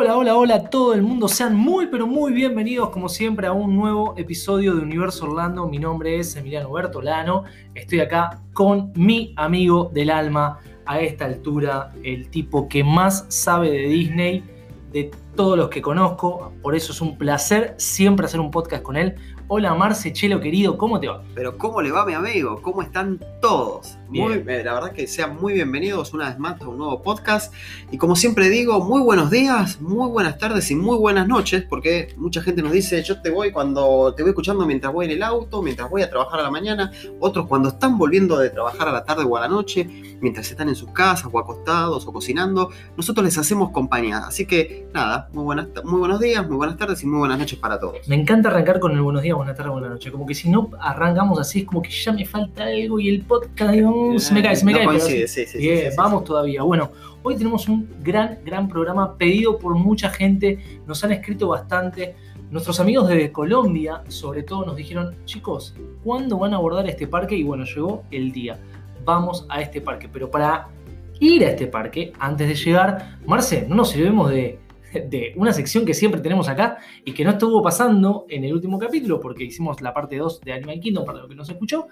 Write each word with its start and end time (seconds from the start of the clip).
Hola, 0.00 0.16
hola, 0.16 0.36
hola 0.36 0.54
a 0.54 0.70
todo 0.70 0.94
el 0.94 1.02
mundo. 1.02 1.26
Sean 1.26 1.56
muy, 1.56 1.88
pero 1.88 2.06
muy 2.06 2.32
bienvenidos, 2.32 2.90
como 2.90 3.08
siempre, 3.08 3.48
a 3.48 3.52
un 3.52 3.74
nuevo 3.74 4.14
episodio 4.16 4.76
de 4.76 4.82
Universo 4.82 5.24
Orlando. 5.24 5.66
Mi 5.66 5.80
nombre 5.80 6.20
es 6.20 6.36
Emiliano 6.36 6.70
Bertolano. 6.70 7.42
Estoy 7.74 7.98
acá 7.98 8.40
con 8.52 8.92
mi 8.94 9.34
amigo 9.36 9.90
del 9.92 10.10
alma, 10.10 10.60
a 10.86 11.00
esta 11.00 11.24
altura, 11.24 11.92
el 12.04 12.30
tipo 12.30 12.68
que 12.68 12.84
más 12.84 13.26
sabe 13.28 13.72
de 13.72 13.88
Disney 13.88 14.44
de 14.92 15.10
todos 15.38 15.56
los 15.56 15.68
que 15.68 15.80
conozco. 15.80 16.52
Por 16.62 16.74
eso 16.74 16.90
es 16.90 17.00
un 17.00 17.16
placer 17.16 17.76
siempre 17.78 18.26
hacer 18.26 18.40
un 18.40 18.50
podcast 18.50 18.82
con 18.82 18.96
él. 18.96 19.14
Hola 19.46 19.72
Marce 19.72 20.12
Chelo 20.12 20.40
querido, 20.40 20.76
¿cómo 20.76 21.00
te 21.00 21.08
va? 21.08 21.22
Pero 21.34 21.56
¿cómo 21.56 21.80
le 21.80 21.90
va 21.90 22.04
mi 22.04 22.12
amigo? 22.12 22.60
¿Cómo 22.60 22.82
están 22.82 23.18
todos? 23.40 23.96
Muy, 24.10 24.44
eh, 24.46 24.62
la 24.62 24.74
verdad 24.74 24.92
que 24.92 25.06
sean 25.06 25.36
muy 25.40 25.54
bienvenidos 25.54 26.12
una 26.12 26.28
vez 26.28 26.38
más 26.38 26.60
a 26.60 26.68
un 26.68 26.76
nuevo 26.76 27.02
podcast. 27.02 27.54
Y 27.90 27.96
como 27.96 28.14
siempre 28.14 28.50
digo, 28.50 28.84
muy 28.84 29.00
buenos 29.00 29.30
días, 29.30 29.80
muy 29.80 30.10
buenas 30.10 30.36
tardes 30.36 30.70
y 30.70 30.74
muy 30.74 30.98
buenas 30.98 31.26
noches, 31.26 31.64
porque 31.66 32.14
mucha 32.18 32.42
gente 32.42 32.60
nos 32.60 32.72
dice, 32.72 33.02
yo 33.02 33.22
te 33.22 33.30
voy 33.30 33.50
cuando 33.50 34.12
te 34.14 34.22
voy 34.22 34.30
escuchando 34.30 34.66
mientras 34.66 34.92
voy 34.92 35.06
en 35.06 35.12
el 35.12 35.22
auto, 35.22 35.62
mientras 35.62 35.88
voy 35.88 36.02
a 36.02 36.10
trabajar 36.10 36.40
a 36.40 36.42
la 36.42 36.50
mañana, 36.50 36.92
otros 37.20 37.46
cuando 37.46 37.70
están 37.70 37.96
volviendo 37.96 38.38
de 38.38 38.50
trabajar 38.50 38.88
a 38.88 38.92
la 38.92 39.04
tarde 39.04 39.24
o 39.24 39.34
a 39.36 39.40
la 39.40 39.48
noche, 39.48 39.88
mientras 40.20 40.50
están 40.50 40.68
en 40.68 40.74
sus 40.74 40.90
casas 40.90 41.30
o 41.32 41.38
acostados 41.38 42.06
o 42.06 42.12
cocinando, 42.12 42.70
nosotros 42.98 43.24
les 43.24 43.38
hacemos 43.38 43.70
compañía. 43.70 44.18
Así 44.26 44.44
que 44.44 44.86
nada, 44.92 45.27
muy, 45.32 45.44
buenas, 45.44 45.68
muy 45.84 45.98
buenos 45.98 46.20
días, 46.20 46.46
muy 46.46 46.56
buenas 46.56 46.76
tardes 46.76 47.02
y 47.02 47.06
muy 47.06 47.18
buenas 47.18 47.38
noches 47.38 47.58
para 47.58 47.78
todos. 47.78 48.06
Me 48.08 48.16
encanta 48.16 48.48
arrancar 48.48 48.80
con 48.80 48.92
el 48.92 49.00
buenos 49.00 49.22
días 49.22 49.36
buenas 49.36 49.56
tardes, 49.56 49.72
buenas 49.72 49.90
noches. 49.90 50.10
Como 50.10 50.26
que 50.26 50.34
si 50.34 50.48
no 50.48 50.70
arrancamos 50.80 51.38
así, 51.38 51.60
es 51.60 51.66
como 51.66 51.82
que 51.82 51.90
ya 51.90 52.12
me 52.12 52.24
falta 52.24 52.64
algo 52.64 52.98
y 52.98 53.08
el 53.08 53.22
podcast, 53.22 53.72
digamos, 53.72 54.22
se 54.22 54.34
me 54.34 54.42
cae, 54.42 54.56
se 54.56 54.64
me 54.64 54.72
cae. 54.72 55.00
sí, 55.00 55.46
sí, 55.46 55.58
Bien, 55.58 55.92
vamos 55.96 56.24
todavía. 56.24 56.62
Bueno, 56.62 56.90
hoy 57.22 57.36
tenemos 57.36 57.68
un 57.68 57.88
gran, 58.02 58.38
gran 58.44 58.68
programa 58.68 59.16
pedido 59.16 59.58
por 59.58 59.74
mucha 59.74 60.08
gente. 60.10 60.58
Nos 60.86 61.02
han 61.04 61.12
escrito 61.12 61.48
bastante. 61.48 62.16
Nuestros 62.50 62.80
amigos 62.80 63.08
de 63.08 63.30
Colombia, 63.30 64.02
sobre 64.08 64.42
todo, 64.42 64.64
nos 64.64 64.76
dijeron, 64.76 65.14
chicos, 65.26 65.74
¿cuándo 66.02 66.38
van 66.38 66.54
a 66.54 66.56
abordar 66.56 66.88
este 66.88 67.06
parque? 67.06 67.36
Y 67.36 67.42
bueno, 67.42 67.64
llegó 67.64 68.04
el 68.10 68.32
día. 68.32 68.58
Vamos 69.04 69.44
a 69.50 69.60
este 69.60 69.82
parque. 69.82 70.08
Pero 70.10 70.30
para 70.30 70.68
ir 71.20 71.44
a 71.44 71.50
este 71.50 71.66
parque, 71.66 72.12
antes 72.18 72.48
de 72.48 72.54
llegar, 72.54 73.18
Marce, 73.26 73.66
no 73.68 73.76
nos 73.76 73.90
sirvemos 73.90 74.30
de 74.30 74.58
de 75.08 75.32
una 75.36 75.52
sección 75.52 75.84
que 75.84 75.94
siempre 75.94 76.20
tenemos 76.20 76.48
acá 76.48 76.78
y 77.04 77.12
que 77.12 77.24
no 77.24 77.30
estuvo 77.30 77.62
pasando 77.62 78.26
en 78.28 78.44
el 78.44 78.52
último 78.52 78.78
capítulo 78.78 79.20
porque 79.20 79.44
hicimos 79.44 79.80
la 79.80 79.92
parte 79.92 80.16
2 80.16 80.40
de 80.40 80.52
Animal 80.52 80.80
Kingdom 80.80 81.04
para 81.04 81.18
lo 81.20 81.28
que 81.28 81.34
no 81.34 81.44
se 81.44 81.52
escuchó. 81.52 81.86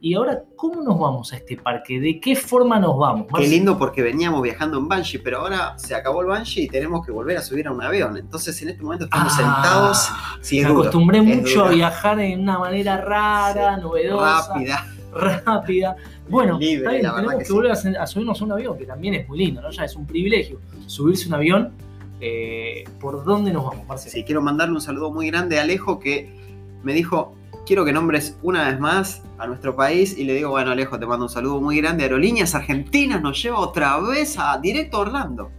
Y 0.00 0.14
ahora, 0.14 0.42
¿cómo 0.56 0.82
nos 0.82 0.98
vamos 0.98 1.32
a 1.32 1.36
este 1.36 1.56
parque? 1.56 2.00
¿De 2.00 2.18
qué 2.18 2.34
forma 2.34 2.80
nos 2.80 2.98
vamos? 2.98 3.26
Qué 3.36 3.46
lindo 3.46 3.78
porque 3.78 4.02
veníamos 4.02 4.42
viajando 4.42 4.78
en 4.78 4.88
Banshee, 4.88 5.18
pero 5.18 5.38
ahora 5.38 5.78
se 5.78 5.94
acabó 5.94 6.22
el 6.22 6.26
Banshee 6.26 6.64
y 6.64 6.68
tenemos 6.68 7.06
que 7.06 7.12
volver 7.12 7.36
a 7.36 7.42
subir 7.42 7.68
a 7.68 7.72
un 7.72 7.80
avión. 7.80 8.16
Entonces, 8.16 8.60
en 8.62 8.70
este 8.70 8.82
momento 8.82 9.04
estamos 9.04 9.32
ah, 9.36 10.38
sentados. 10.40 10.50
me 10.50 10.64
acostumbré 10.64 11.22
mucho 11.22 11.66
a 11.66 11.70
viajar 11.70 12.16
de 12.16 12.34
una 12.34 12.58
manera 12.58 12.96
rara, 13.00 13.76
novedosa. 13.76 14.54
Rápida. 14.54 14.86
Rápida. 15.14 15.96
Bueno, 16.28 16.58
tenemos 16.58 17.34
que, 17.46 17.52
volver 17.52 17.70
a, 17.70 18.06
subirnos 18.06 18.40
a 18.40 18.44
un 18.44 18.52
avión, 18.52 18.76
que 18.76 18.86
también 18.86 19.14
es 19.14 19.28
muy 19.28 19.38
lindo, 19.38 19.60
¿no? 19.60 19.70
Ya 19.70 19.84
es 19.84 19.94
un 19.94 20.04
privilegio 20.04 20.58
subirse 20.86 21.26
a 21.26 21.28
un 21.28 21.34
avión 21.34 21.72
eh, 22.24 22.84
¿por 23.00 23.24
dónde 23.24 23.52
nos 23.52 23.64
vamos, 23.64 23.84
Marcelo? 23.86 24.12
Sí, 24.12 24.22
quiero 24.22 24.40
mandarle 24.40 24.74
un 24.74 24.80
saludo 24.80 25.10
muy 25.10 25.26
grande 25.26 25.58
a 25.58 25.62
Alejo 25.62 25.98
que 25.98 26.32
me 26.84 26.94
dijo, 26.94 27.34
quiero 27.66 27.84
que 27.84 27.92
nombres 27.92 28.38
una 28.42 28.68
vez 28.68 28.78
más 28.78 29.22
a 29.38 29.46
nuestro 29.48 29.74
país 29.74 30.16
y 30.16 30.22
le 30.22 30.34
digo, 30.34 30.50
bueno 30.50 30.70
Alejo, 30.70 31.00
te 31.00 31.06
mando 31.06 31.26
un 31.26 31.30
saludo 31.30 31.60
muy 31.60 31.78
grande. 31.78 32.04
Aerolíneas 32.04 32.54
Argentinas 32.54 33.20
nos 33.20 33.42
lleva 33.42 33.58
otra 33.58 33.98
vez 33.98 34.38
a 34.38 34.56
directo 34.58 34.98
a 34.98 35.00
Orlando. 35.00 35.50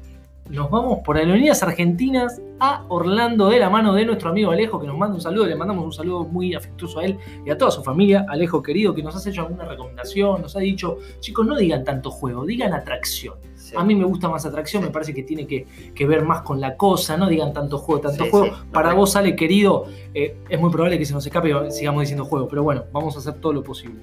Nos 0.53 0.69
vamos 0.69 0.99
por 0.99 1.17
Aerolíneas 1.17 1.63
Argentinas 1.63 2.39
a 2.59 2.85
Orlando 2.87 3.49
de 3.49 3.57
la 3.57 3.71
mano 3.71 3.91
de 3.95 4.05
nuestro 4.05 4.29
amigo 4.29 4.51
Alejo 4.51 4.79
que 4.79 4.85
nos 4.85 4.95
manda 4.95 5.15
un 5.15 5.21
saludo. 5.21 5.47
Le 5.47 5.55
mandamos 5.55 5.83
un 5.83 5.91
saludo 5.91 6.25
muy 6.25 6.53
afectuoso 6.53 6.99
a 6.99 7.05
él 7.05 7.17
y 7.43 7.49
a 7.49 7.57
toda 7.57 7.71
su 7.71 7.83
familia. 7.83 8.27
Alejo 8.29 8.61
querido 8.61 8.93
que 8.93 9.01
nos 9.01 9.15
has 9.15 9.25
hecho 9.25 9.41
alguna 9.41 9.65
recomendación, 9.65 10.43
nos 10.43 10.55
ha 10.55 10.59
dicho, 10.59 10.99
chicos, 11.21 11.47
no 11.47 11.55
digan 11.55 11.83
tanto 11.83 12.11
juego, 12.11 12.45
digan 12.45 12.71
atracción. 12.71 13.33
A 13.75 13.83
mí 13.83 13.95
me 13.95 14.03
gusta 14.03 14.29
más 14.29 14.45
atracción, 14.45 14.83
me 14.83 14.91
parece 14.91 15.11
que 15.15 15.23
tiene 15.23 15.47
que, 15.47 16.05
ver 16.05 16.23
más 16.23 16.43
con 16.43 16.61
la 16.61 16.77
cosa, 16.77 17.17
no 17.17 17.27
digan 17.27 17.51
tanto 17.51 17.79
juego, 17.79 18.01
tanto 18.01 18.25
juego. 18.29 18.55
Para 18.71 18.93
vos, 18.93 19.15
Ale, 19.15 19.35
querido, 19.35 19.87
eh, 20.13 20.37
es 20.49 20.59
muy 20.61 20.69
probable 20.69 20.99
que 20.99 21.05
se 21.07 21.13
nos 21.13 21.25
escape 21.25 21.49
y 21.49 21.71
sigamos 21.71 22.01
diciendo 22.01 22.25
juego, 22.25 22.47
pero 22.47 22.61
bueno, 22.61 22.83
vamos 22.91 23.15
a 23.15 23.19
hacer 23.19 23.33
todo 23.41 23.53
lo 23.53 23.63
posible. 23.63 23.99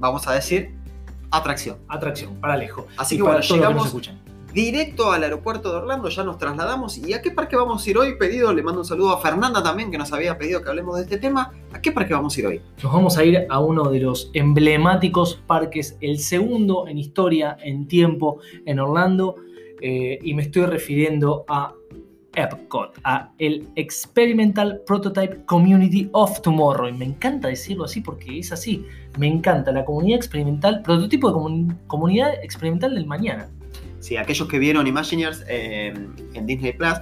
Vamos 0.00 0.28
a 0.28 0.34
decir 0.34 0.74
atracción. 1.30 1.78
Atracción, 1.88 2.34
para 2.42 2.58
lejos. 2.58 2.84
Así 2.98 3.16
que 3.16 3.22
bueno, 3.22 3.40
llegamos, 3.40 3.86
escuchan 3.86 4.23
directo 4.54 5.10
al 5.10 5.24
aeropuerto 5.24 5.70
de 5.70 5.78
Orlando, 5.78 6.08
ya 6.08 6.22
nos 6.22 6.38
trasladamos. 6.38 6.96
¿Y 6.96 7.12
a 7.12 7.20
qué 7.20 7.32
parque 7.32 7.56
vamos 7.56 7.84
a 7.84 7.90
ir 7.90 7.98
hoy? 7.98 8.16
Pedido, 8.16 8.52
le 8.54 8.62
mando 8.62 8.80
un 8.80 8.86
saludo 8.86 9.10
a 9.10 9.20
Fernanda 9.20 9.62
también, 9.62 9.90
que 9.90 9.98
nos 9.98 10.12
había 10.12 10.38
pedido 10.38 10.62
que 10.62 10.70
hablemos 10.70 10.96
de 10.96 11.02
este 11.02 11.18
tema. 11.18 11.52
¿A 11.72 11.82
qué 11.82 11.90
parque 11.90 12.14
vamos 12.14 12.36
a 12.36 12.40
ir 12.40 12.46
hoy? 12.46 12.60
Nos 12.82 12.92
vamos 12.92 13.18
a 13.18 13.24
ir 13.24 13.46
a 13.48 13.58
uno 13.58 13.90
de 13.90 13.98
los 13.98 14.30
emblemáticos 14.32 15.42
parques, 15.46 15.98
el 16.00 16.20
segundo 16.20 16.86
en 16.86 16.98
historia, 16.98 17.56
en 17.62 17.88
tiempo, 17.88 18.38
en 18.64 18.78
Orlando. 18.78 19.34
Eh, 19.80 20.20
y 20.22 20.34
me 20.34 20.42
estoy 20.42 20.66
refiriendo 20.66 21.44
a 21.48 21.74
Epcot, 22.36 22.98
a 23.02 23.32
el 23.38 23.68
Experimental 23.74 24.82
Prototype 24.86 25.44
Community 25.46 26.08
of 26.12 26.40
Tomorrow. 26.42 26.88
Y 26.88 26.92
me 26.92 27.06
encanta 27.06 27.48
decirlo 27.48 27.84
así 27.84 28.00
porque 28.00 28.38
es 28.38 28.52
así. 28.52 28.86
Me 29.18 29.26
encanta 29.26 29.72
la 29.72 29.84
comunidad 29.84 30.18
experimental, 30.18 30.80
prototipo 30.82 31.32
de 31.32 31.74
comunidad 31.88 32.34
experimental 32.40 32.94
del 32.94 33.06
mañana. 33.06 33.50
Sí, 34.04 34.18
aquellos 34.18 34.46
que 34.48 34.58
vieron 34.58 34.86
Imagineers 34.86 35.42
eh, 35.48 35.94
en 36.34 36.46
Disney 36.46 36.74
Plus 36.74 36.92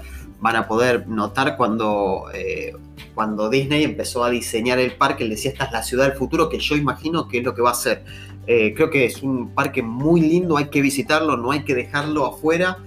van 0.40 0.54
a 0.54 0.68
poder 0.68 1.08
notar 1.08 1.56
cuando, 1.56 2.26
eh, 2.32 2.76
cuando 3.12 3.50
Disney 3.50 3.82
empezó 3.82 4.22
a 4.22 4.30
diseñar 4.30 4.78
el 4.78 4.94
parque, 4.94 5.24
él 5.24 5.30
decía, 5.30 5.50
esta 5.50 5.64
es 5.64 5.72
la 5.72 5.82
ciudad 5.82 6.04
del 6.04 6.16
futuro, 6.16 6.48
que 6.48 6.60
yo 6.60 6.76
imagino 6.76 7.26
que 7.26 7.38
es 7.38 7.44
lo 7.44 7.56
que 7.56 7.62
va 7.62 7.72
a 7.72 7.74
ser. 7.74 8.04
Eh, 8.46 8.72
creo 8.76 8.88
que 8.88 9.04
es 9.04 9.20
un 9.20 9.52
parque 9.52 9.82
muy 9.82 10.20
lindo, 10.20 10.56
hay 10.56 10.66
que 10.66 10.80
visitarlo, 10.80 11.36
no 11.36 11.50
hay 11.50 11.64
que 11.64 11.74
dejarlo 11.74 12.24
afuera. 12.24 12.78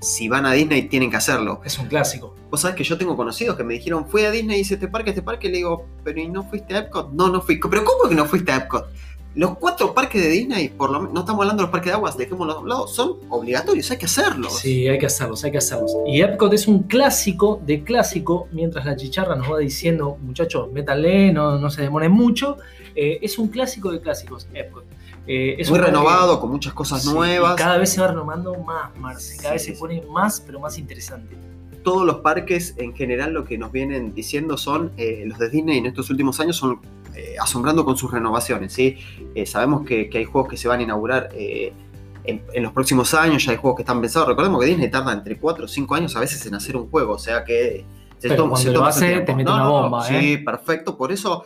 si 0.00 0.28
van 0.28 0.44
a 0.44 0.52
Disney 0.52 0.88
tienen 0.88 1.08
que 1.08 1.16
hacerlo. 1.16 1.60
Es 1.64 1.78
un 1.78 1.86
clásico. 1.86 2.34
Vos 2.50 2.62
sabés 2.62 2.76
que 2.76 2.82
yo 2.82 2.98
tengo 2.98 3.16
conocidos 3.16 3.56
que 3.56 3.62
me 3.62 3.74
dijeron, 3.74 4.08
fui 4.08 4.24
a 4.24 4.32
Disney, 4.32 4.58
hice 4.58 4.74
este 4.74 4.88
parque, 4.88 5.10
este 5.10 5.22
parque, 5.22 5.46
y 5.46 5.50
le 5.50 5.56
digo, 5.58 5.86
pero 6.02 6.18
¿y 6.20 6.26
no 6.26 6.42
fuiste 6.42 6.74
a 6.74 6.78
Epcot? 6.78 7.12
No, 7.12 7.28
no 7.28 7.40
fui. 7.40 7.60
¿Pero 7.60 7.84
cómo 7.84 8.08
que 8.08 8.16
no 8.16 8.24
fuiste 8.24 8.50
a 8.50 8.56
Epcot? 8.56 8.86
Los 9.34 9.56
cuatro 9.56 9.94
parques 9.94 10.22
de 10.22 10.28
Disney, 10.28 10.68
por 10.68 10.90
lo 10.90 11.00
no 11.02 11.20
estamos 11.20 11.40
hablando 11.40 11.62
de 11.62 11.66
los 11.66 11.70
parques 11.70 11.90
de 11.90 11.94
aguas, 11.94 12.18
dejémoslos 12.18 12.56
a 12.56 12.58
un 12.58 12.68
lado, 12.68 12.86
son 12.86 13.16
obligatorios, 13.30 13.90
hay 13.90 13.96
que 13.96 14.04
hacerlos. 14.04 14.58
Sí, 14.58 14.86
hay 14.86 14.98
que 14.98 15.06
hacerlos, 15.06 15.42
hay 15.44 15.52
que 15.52 15.58
hacerlos. 15.58 15.96
Y 16.06 16.20
Epcot 16.20 16.52
es 16.52 16.68
un 16.68 16.82
clásico 16.82 17.60
de 17.64 17.82
clásico, 17.82 18.48
mientras 18.52 18.84
la 18.84 18.94
chicharra 18.94 19.34
nos 19.34 19.50
va 19.50 19.58
diciendo, 19.58 20.18
muchachos, 20.20 20.70
métanle, 20.72 21.32
no, 21.32 21.58
no 21.58 21.70
se 21.70 21.82
demoren 21.82 22.12
mucho. 22.12 22.58
Eh, 22.94 23.20
es 23.22 23.38
un 23.38 23.48
clásico 23.48 23.90
de 23.90 24.00
clásicos, 24.00 24.46
Epcot. 24.52 24.84
Eh, 25.26 25.56
es 25.58 25.70
Muy 25.70 25.78
renovado, 25.78 26.38
con 26.38 26.50
muchas 26.50 26.74
cosas 26.74 27.06
nuevas. 27.06 27.54
cada 27.56 27.78
vez 27.78 27.90
se 27.90 28.00
va 28.00 28.08
renovando 28.08 28.54
más, 28.56 28.94
Marce. 28.98 29.38
Cada 29.38 29.54
vez 29.54 29.64
se 29.64 29.72
pone 29.72 30.02
más, 30.10 30.42
pero 30.44 30.60
más 30.60 30.76
interesante 30.78 31.36
todos 31.82 32.06
los 32.06 32.16
parques 32.20 32.74
en 32.78 32.94
general 32.94 33.32
lo 33.32 33.44
que 33.44 33.58
nos 33.58 33.72
vienen 33.72 34.14
diciendo 34.14 34.56
son, 34.56 34.92
eh, 34.96 35.24
los 35.26 35.38
de 35.38 35.50
Disney 35.50 35.78
en 35.78 35.86
estos 35.86 36.10
últimos 36.10 36.38
años 36.40 36.56
son 36.56 36.80
eh, 37.14 37.36
asombrando 37.40 37.84
con 37.84 37.96
sus 37.96 38.10
renovaciones. 38.10 38.72
¿sí? 38.72 38.98
Eh, 39.34 39.46
sabemos 39.46 39.84
que, 39.86 40.10
hay 40.12 40.24
juegos 40.24 40.50
que 40.50 40.56
se 40.56 40.68
van 40.68 40.80
a 40.80 40.82
inaugurar 40.82 41.30
en, 41.34 42.62
los 42.62 42.72
próximos 42.72 43.14
años, 43.14 43.44
ya 43.44 43.52
hay 43.52 43.58
juegos 43.58 43.76
que 43.76 43.82
están 43.82 44.00
pensados. 44.00 44.28
Recordemos 44.28 44.60
que 44.60 44.66
Disney 44.66 44.90
tarda 44.90 45.12
entre 45.12 45.38
4 45.38 45.64
o 45.64 45.68
5 45.68 45.94
años 45.94 46.16
a 46.16 46.20
veces 46.20 46.44
en 46.46 46.54
hacer 46.54 46.76
un 46.76 46.88
juego, 46.88 47.14
o 47.14 47.18
sea 47.18 47.44
que... 47.44 47.84
Se 48.18 48.28
Pero 48.28 48.44
toma, 48.44 48.52
cuando 48.52 48.72
lo 48.72 48.84
hace, 48.84 49.20
te 49.22 49.34
mete 49.34 49.50
una 49.50 49.66
bomba. 49.66 50.04
Sí, 50.04 50.38
perfecto. 50.38 50.96
Por 50.96 51.10
eso 51.10 51.42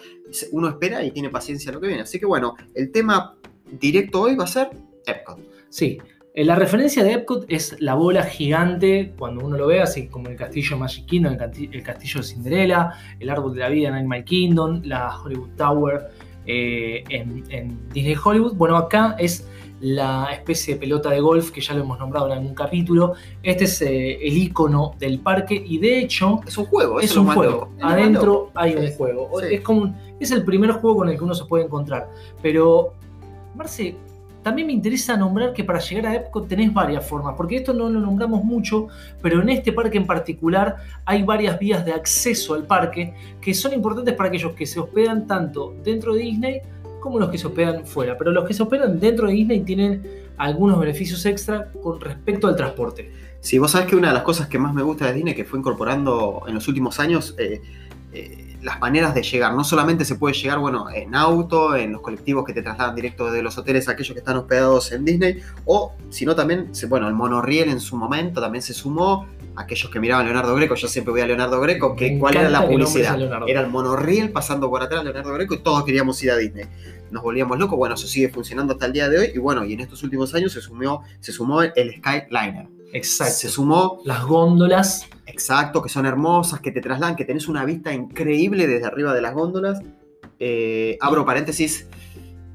uno 0.52 0.68
espera 0.68 1.02
y 1.02 1.10
tiene 1.10 1.30
paciencia 1.30 1.70
a 1.70 1.74
lo 1.74 1.80
que 1.80 1.86
viene. 1.86 2.02
Así 2.02 2.20
que 2.20 2.26
bueno, 2.26 2.54
el 2.74 2.92
tema 2.92 3.34
directo 3.80 4.20
hoy 4.20 4.36
va 4.36 4.44
a 4.44 4.46
ser 4.46 4.68
Epcot. 5.06 5.38
Sí, 5.70 5.96
eh, 5.96 6.15
la 6.44 6.54
referencia 6.54 7.02
de 7.02 7.14
Epcot 7.14 7.46
es 7.48 7.80
la 7.80 7.94
bola 7.94 8.22
gigante, 8.22 9.14
cuando 9.18 9.44
uno 9.44 9.56
lo 9.56 9.68
ve, 9.68 9.80
así 9.80 10.06
como 10.08 10.28
el 10.28 10.36
castillo 10.36 10.76
Magic 10.76 11.06
Kingdom, 11.06 11.32
el 11.32 11.82
castillo 11.82 12.20
de 12.20 12.26
Cinderella, 12.26 12.92
el 13.18 13.30
árbol 13.30 13.54
de 13.54 13.60
la 13.60 13.70
vida 13.70 13.88
en 13.88 13.94
Animal 13.94 14.24
Kingdom, 14.24 14.82
la 14.84 15.18
Hollywood 15.18 15.48
Tower 15.56 16.10
eh, 16.44 17.02
en, 17.08 17.88
Disney 17.90 18.16
Hollywood. 18.22 18.54
Bueno, 18.54 18.76
acá 18.76 19.16
es 19.18 19.48
la 19.80 20.28
especie 20.30 20.74
de 20.74 20.80
pelota 20.80 21.10
de 21.10 21.20
golf 21.20 21.50
que 21.50 21.62
ya 21.62 21.72
lo 21.72 21.84
hemos 21.84 21.98
nombrado 21.98 22.26
en 22.26 22.32
algún 22.34 22.54
capítulo. 22.54 23.14
Este 23.42 23.64
es 23.64 23.80
eh, 23.80 24.18
el 24.22 24.36
icono 24.36 24.94
del 24.98 25.20
parque 25.20 25.54
y 25.54 25.78
de 25.78 26.00
hecho 26.00 26.40
es 26.46 26.58
un 26.58 26.66
juego. 26.66 27.00
Es 27.00 27.16
un 27.16 27.28
juego. 27.28 27.70
Adentro 27.80 28.50
hay 28.54 28.74
un 28.74 28.90
juego. 28.92 29.40
Es 29.40 29.62
como 29.62 29.94
es 30.20 30.30
el 30.30 30.44
primer 30.44 30.72
juego 30.72 30.98
con 30.98 31.08
el 31.08 31.16
que 31.16 31.24
uno 31.24 31.34
se 31.34 31.46
puede 31.46 31.64
encontrar. 31.64 32.10
Pero 32.42 32.92
Marce, 33.54 33.96
también 34.46 34.68
me 34.68 34.74
interesa 34.74 35.16
nombrar 35.16 35.52
que 35.52 35.64
para 35.64 35.80
llegar 35.80 36.06
a 36.06 36.14
Epcot 36.14 36.46
tenés 36.46 36.72
varias 36.72 37.04
formas, 37.04 37.34
porque 37.36 37.56
esto 37.56 37.74
no 37.74 37.88
lo 37.88 37.98
nombramos 37.98 38.44
mucho, 38.44 38.86
pero 39.20 39.42
en 39.42 39.48
este 39.48 39.72
parque 39.72 39.98
en 39.98 40.06
particular 40.06 40.76
hay 41.04 41.24
varias 41.24 41.58
vías 41.58 41.84
de 41.84 41.92
acceso 41.92 42.54
al 42.54 42.62
parque 42.62 43.12
que 43.40 43.52
son 43.52 43.72
importantes 43.72 44.14
para 44.14 44.28
aquellos 44.28 44.52
que 44.52 44.64
se 44.64 44.78
hospedan 44.78 45.26
tanto 45.26 45.74
dentro 45.82 46.14
de 46.14 46.20
Disney 46.20 46.60
como 47.00 47.18
los 47.18 47.28
que 47.28 47.38
se 47.38 47.48
hospedan 47.48 47.84
fuera. 47.84 48.16
Pero 48.16 48.30
los 48.30 48.44
que 48.44 48.54
se 48.54 48.62
hospedan 48.62 49.00
dentro 49.00 49.26
de 49.26 49.32
Disney 49.32 49.62
tienen 49.62 50.04
algunos 50.36 50.78
beneficios 50.78 51.26
extra 51.26 51.72
con 51.82 52.00
respecto 52.00 52.46
al 52.46 52.54
transporte. 52.54 53.10
Sí, 53.40 53.58
vos 53.58 53.72
sabés 53.72 53.88
que 53.88 53.96
una 53.96 54.08
de 54.08 54.14
las 54.14 54.22
cosas 54.22 54.46
que 54.46 54.60
más 54.60 54.72
me 54.72 54.82
gusta 54.84 55.06
de 55.06 55.14
Disney, 55.14 55.34
que 55.34 55.44
fue 55.44 55.58
incorporando 55.58 56.44
en 56.46 56.54
los 56.54 56.68
últimos 56.68 57.00
años, 57.00 57.34
eh, 57.36 57.60
eh, 58.12 58.45
las 58.66 58.80
maneras 58.80 59.14
de 59.14 59.22
llegar. 59.22 59.54
No 59.54 59.62
solamente 59.62 60.04
se 60.04 60.16
puede 60.16 60.34
llegar, 60.34 60.58
bueno, 60.58 60.90
en 60.90 61.14
auto, 61.14 61.76
en 61.76 61.92
los 61.92 62.00
colectivos 62.00 62.44
que 62.44 62.52
te 62.52 62.62
trasladan 62.62 62.96
directo 62.96 63.30
de 63.30 63.40
los 63.40 63.56
hoteles 63.56 63.88
a 63.88 63.92
aquellos 63.92 64.12
que 64.12 64.18
están 64.18 64.36
hospedados 64.36 64.90
en 64.90 65.04
Disney, 65.04 65.40
o 65.64 65.92
sino 66.10 66.34
también, 66.34 66.72
bueno, 66.88 67.06
el 67.06 67.14
monorriel 67.14 67.68
en 67.68 67.78
su 67.78 67.96
momento 67.96 68.40
también 68.40 68.62
se 68.62 68.74
sumó. 68.74 69.28
Aquellos 69.54 69.88
que 69.88 70.00
miraban 70.00 70.26
Leonardo 70.26 70.52
Greco, 70.56 70.74
yo 70.74 70.88
siempre 70.88 71.12
voy 71.12 71.20
a 71.20 71.26
Leonardo 71.26 71.60
Greco, 71.60 71.94
que, 71.94 72.18
¿cuál 72.18 72.36
era 72.36 72.50
la 72.50 72.66
publicidad? 72.66 73.16
Era 73.46 73.60
el 73.60 73.68
monorriel 73.68 74.32
pasando 74.32 74.68
por 74.68 74.82
atrás 74.82 75.04
Leonardo 75.04 75.32
Greco 75.32 75.54
y 75.54 75.58
todos 75.58 75.84
queríamos 75.84 76.20
ir 76.24 76.32
a 76.32 76.36
Disney. 76.36 76.64
Nos 77.12 77.22
volvíamos 77.22 77.56
locos, 77.60 77.78
bueno, 77.78 77.94
eso 77.94 78.08
sigue 78.08 78.28
funcionando 78.30 78.72
hasta 78.72 78.86
el 78.86 78.92
día 78.92 79.08
de 79.08 79.18
hoy 79.18 79.30
y 79.32 79.38
bueno, 79.38 79.64
y 79.64 79.74
en 79.74 79.80
estos 79.80 80.02
últimos 80.02 80.34
años 80.34 80.52
se 80.52 80.60
sumó, 80.60 81.04
se 81.20 81.30
sumó 81.30 81.62
el 81.62 81.94
Skyliner. 81.98 82.68
Exacto. 82.92 83.32
Se 83.32 83.48
sumó. 83.48 84.02
Las 84.04 84.24
góndolas. 84.24 85.06
Exacto, 85.26 85.82
que 85.82 85.88
son 85.88 86.06
hermosas, 86.06 86.60
que 86.60 86.70
te 86.70 86.80
trasladan, 86.80 87.16
que 87.16 87.24
tenés 87.24 87.48
una 87.48 87.64
vista 87.64 87.92
increíble 87.92 88.66
desde 88.66 88.86
arriba 88.86 89.12
de 89.12 89.20
las 89.20 89.34
góndolas. 89.34 89.82
Eh, 90.38 90.96
abro 91.00 91.24
paréntesis, 91.24 91.88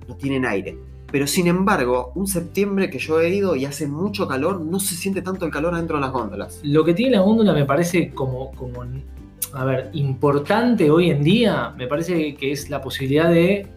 no 0.08 0.16
tienen 0.16 0.46
aire. 0.46 0.78
Pero 1.12 1.28
sin 1.28 1.48
embargo, 1.48 2.14
un 2.16 2.26
septiembre 2.26 2.90
que 2.90 2.98
yo 2.98 3.20
he 3.20 3.30
ido 3.30 3.58
y 3.58 3.66
hace 3.66 3.86
mucho 3.86 4.28
calor, 4.28 4.62
no 4.62 4.80
se 4.80 4.96
siente 4.96 5.22
tanto 5.22 5.46
el 5.46 5.52
calor 5.52 5.74
adentro 5.74 5.98
de 5.98 6.02
las 6.02 6.12
góndolas. 6.12 6.62
Lo 6.64 6.86
que 6.86 6.94
tiene 6.94 7.18
la 7.18 7.22
góndola 7.22 7.54
me 7.54 7.66
parece 7.66 8.12
como, 8.12 8.52
como, 8.52 8.86
a 9.54 9.66
ver, 9.66 9.90
importante 9.92 10.90
hoy 10.90 11.10
en 11.10 11.22
día, 11.22 11.74
me 11.78 11.88
parece 11.88 12.36
que 12.36 12.54
es 12.54 12.70
la 12.70 12.82
posibilidad 12.82 13.30
de 13.30 13.68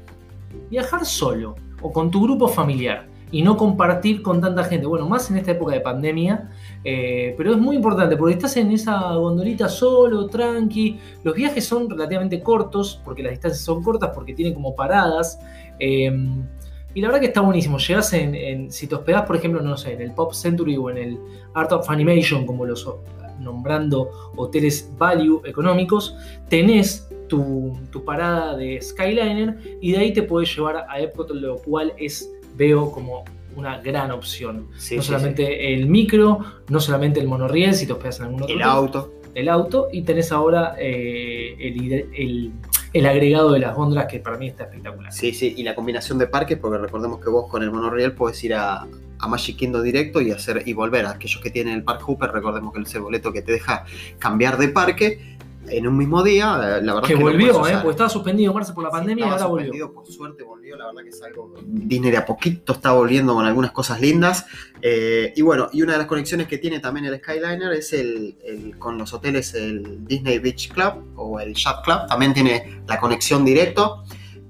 viajar 0.71 1.05
solo 1.05 1.57
o 1.83 1.93
con 1.93 2.11
tu 2.11 2.23
grupo 2.23 2.47
familiar 2.47 3.09
y 3.33 3.43
no 3.43 3.57
compartir 3.57 4.23
con 4.23 4.41
tanta 4.41 4.63
gente. 4.63 4.87
Bueno, 4.87 5.09
más 5.09 5.29
en 5.31 5.39
esta 5.39 5.51
época 5.51 5.75
de 5.75 5.81
pandemia, 5.81 6.51
eh, 6.85 7.35
pero 7.37 7.53
es 7.53 7.59
muy 7.59 7.77
importante 7.77 8.17
porque 8.17 8.35
estás 8.35 8.57
en 8.59 8.71
esa 8.71 9.15
gondolita 9.15 9.69
solo, 9.69 10.27
tranqui. 10.27 10.99
Los 11.23 11.35
viajes 11.35 11.65
son 11.65 11.89
relativamente 11.89 12.41
cortos 12.41 13.01
porque 13.03 13.23
las 13.23 13.33
distancias 13.33 13.65
son 13.65 13.83
cortas 13.83 14.11
porque 14.15 14.35
tienen 14.35 14.53
como 14.53 14.77
paradas. 14.77 15.41
Em, 15.79 16.45
y 16.93 17.01
la 17.01 17.09
verdad 17.09 17.21
que 17.21 17.27
está 17.29 17.41
buenísimo. 17.41 17.79
Llegas 17.79 18.13
en, 18.13 18.71
si 18.71 18.87
te 18.87 18.95
hospedás, 18.95 19.23
por 19.23 19.37
ejemplo, 19.37 19.63
no 19.63 19.77
sé, 19.77 19.95
en 19.95 20.03
el 20.03 20.13
Pop 20.13 20.35
Century 20.35 20.77
o 20.77 20.91
en 20.91 20.99
el 20.99 21.19
Art 21.55 21.73
of 21.73 21.89
Animation, 21.89 22.47
como 22.47 22.67
los 22.67 22.87
nombrando 23.41 24.11
hoteles 24.37 24.91
value 24.97 25.43
económicos, 25.45 26.17
tenés 26.49 27.09
tu, 27.29 27.77
tu, 27.91 28.05
parada 28.05 28.57
de 28.57 28.81
Skyliner 28.81 29.79
y 29.81 29.93
de 29.93 29.99
ahí 29.99 30.13
te 30.13 30.23
puedes 30.23 30.55
llevar 30.55 30.87
a 30.89 31.01
Epcot, 31.01 31.31
lo 31.31 31.57
cual 31.57 31.93
es 31.99 32.31
veo 32.57 32.93
como 32.93 33.25
una 33.57 33.79
gran 33.79 34.11
opción. 34.11 34.69
no 34.95 35.03
solamente 35.03 35.75
el 35.75 35.87
micro, 35.87 36.41
no 36.69 36.81
solamente 36.81 37.21
el 37.21 37.27
monorriel, 37.27 37.75
si 37.75 37.87
te 37.87 37.93
hospedas 37.93 38.21
en 38.21 38.27
algún 38.27 38.43
otro. 38.43 38.55
El 38.55 38.63
auto. 38.63 39.15
El 39.35 39.49
auto, 39.49 39.89
y 39.93 40.03
tenés 40.03 40.31
ahora 40.31 40.77
eh, 40.79 41.57
el, 42.93 43.07
agregado 43.07 43.51
de 43.53 43.59
las 43.59 43.75
góndolas 43.75 44.07
que 44.07 44.21
para 44.21 44.39
mí 44.39 44.47
está 44.47 44.65
espectacular. 44.65 45.13
Sí, 45.13 45.33
sí, 45.33 45.55
y 45.57 45.65
la 45.65 45.75
combinación 45.75 46.19
de 46.19 46.29
parques, 46.29 46.57
porque 46.59 46.79
recordemos 46.79 47.21
que 47.21 47.31
vos 47.31 47.49
con 47.49 47.63
el 47.63 47.73
monorriel 47.73 48.13
puedes 48.13 48.43
ir 48.45 48.55
a, 48.55 48.87
a 49.19 49.29
Magic 49.29 49.57
Kingdom 49.57 49.83
directo 49.83 50.21
y 50.21 50.31
hacer 50.31 50.63
y 50.65 50.73
volver. 50.73 51.07
A 51.07 51.11
aquellos 51.11 51.43
que 51.43 51.51
tienen 51.51 51.75
el 51.75 51.83
Park 51.83 52.03
Hooper, 52.07 52.31
recordemos 52.31 52.73
que 52.73 52.81
es 52.81 52.95
el 52.95 53.01
boleto 53.01 53.33
que 53.33 53.43
te 53.43 53.53
deja 53.53 53.85
cambiar 54.21 54.57
de 54.57 54.69
parque 54.69 55.35
en 55.69 55.87
un 55.87 55.97
mismo 55.97 56.23
día. 56.23 56.57
La 56.83 56.95
verdad 56.95 57.09
que, 57.09 57.15
volvió, 57.15 57.67
¿eh? 57.67 57.73
Porque 57.75 57.91
estaba 57.91 58.11
suspendido 58.11 58.53
marzo 58.53 58.75
por 58.75 58.85
la 58.85 58.91
pandemia 58.91 59.27
y 59.27 59.29
ahora 59.29 59.47
volvió. 59.47 59.93
Por 59.93 60.07
suerte 60.07 60.43
volvió, 60.43 60.77
la 60.77 60.87
verdad 60.87 61.03
que 61.03 61.09
es 61.09 61.23
algo. 61.23 61.55
Disney 61.65 62.11
de 62.11 62.17
a 62.17 62.27
poquito 62.27 62.73
está 62.73 62.93
volviendo 62.93 63.35
con 63.35 63.45
algunas 63.45 63.73
cosas 63.73 64.01
lindas. 64.01 64.47
Eh, 64.83 65.33
y 65.37 65.43
bueno, 65.43 65.69
y 65.73 65.83
una 65.83 65.93
de 65.93 65.99
las 65.99 66.07
conexiones 66.07 66.47
que 66.47 66.59
tiene 66.59 66.81
también 66.81 67.07
el 67.07 67.19
Skyliner 67.19 67.73
es 67.73 67.93
el, 67.93 68.75
con 68.79 68.99
los 68.99 69.13
hoteles, 69.13 69.55
el 69.55 70.05
Disney 70.07 70.39
Beach 70.39 70.73
Club 70.73 71.13
o 71.17 71.41
el 71.41 71.55
Yacht 71.55 71.85
Club. 71.85 72.07
También 72.09 72.35
tiene 72.35 72.83
la 72.87 72.99
conexión 72.99 73.45
directo. 73.45 74.05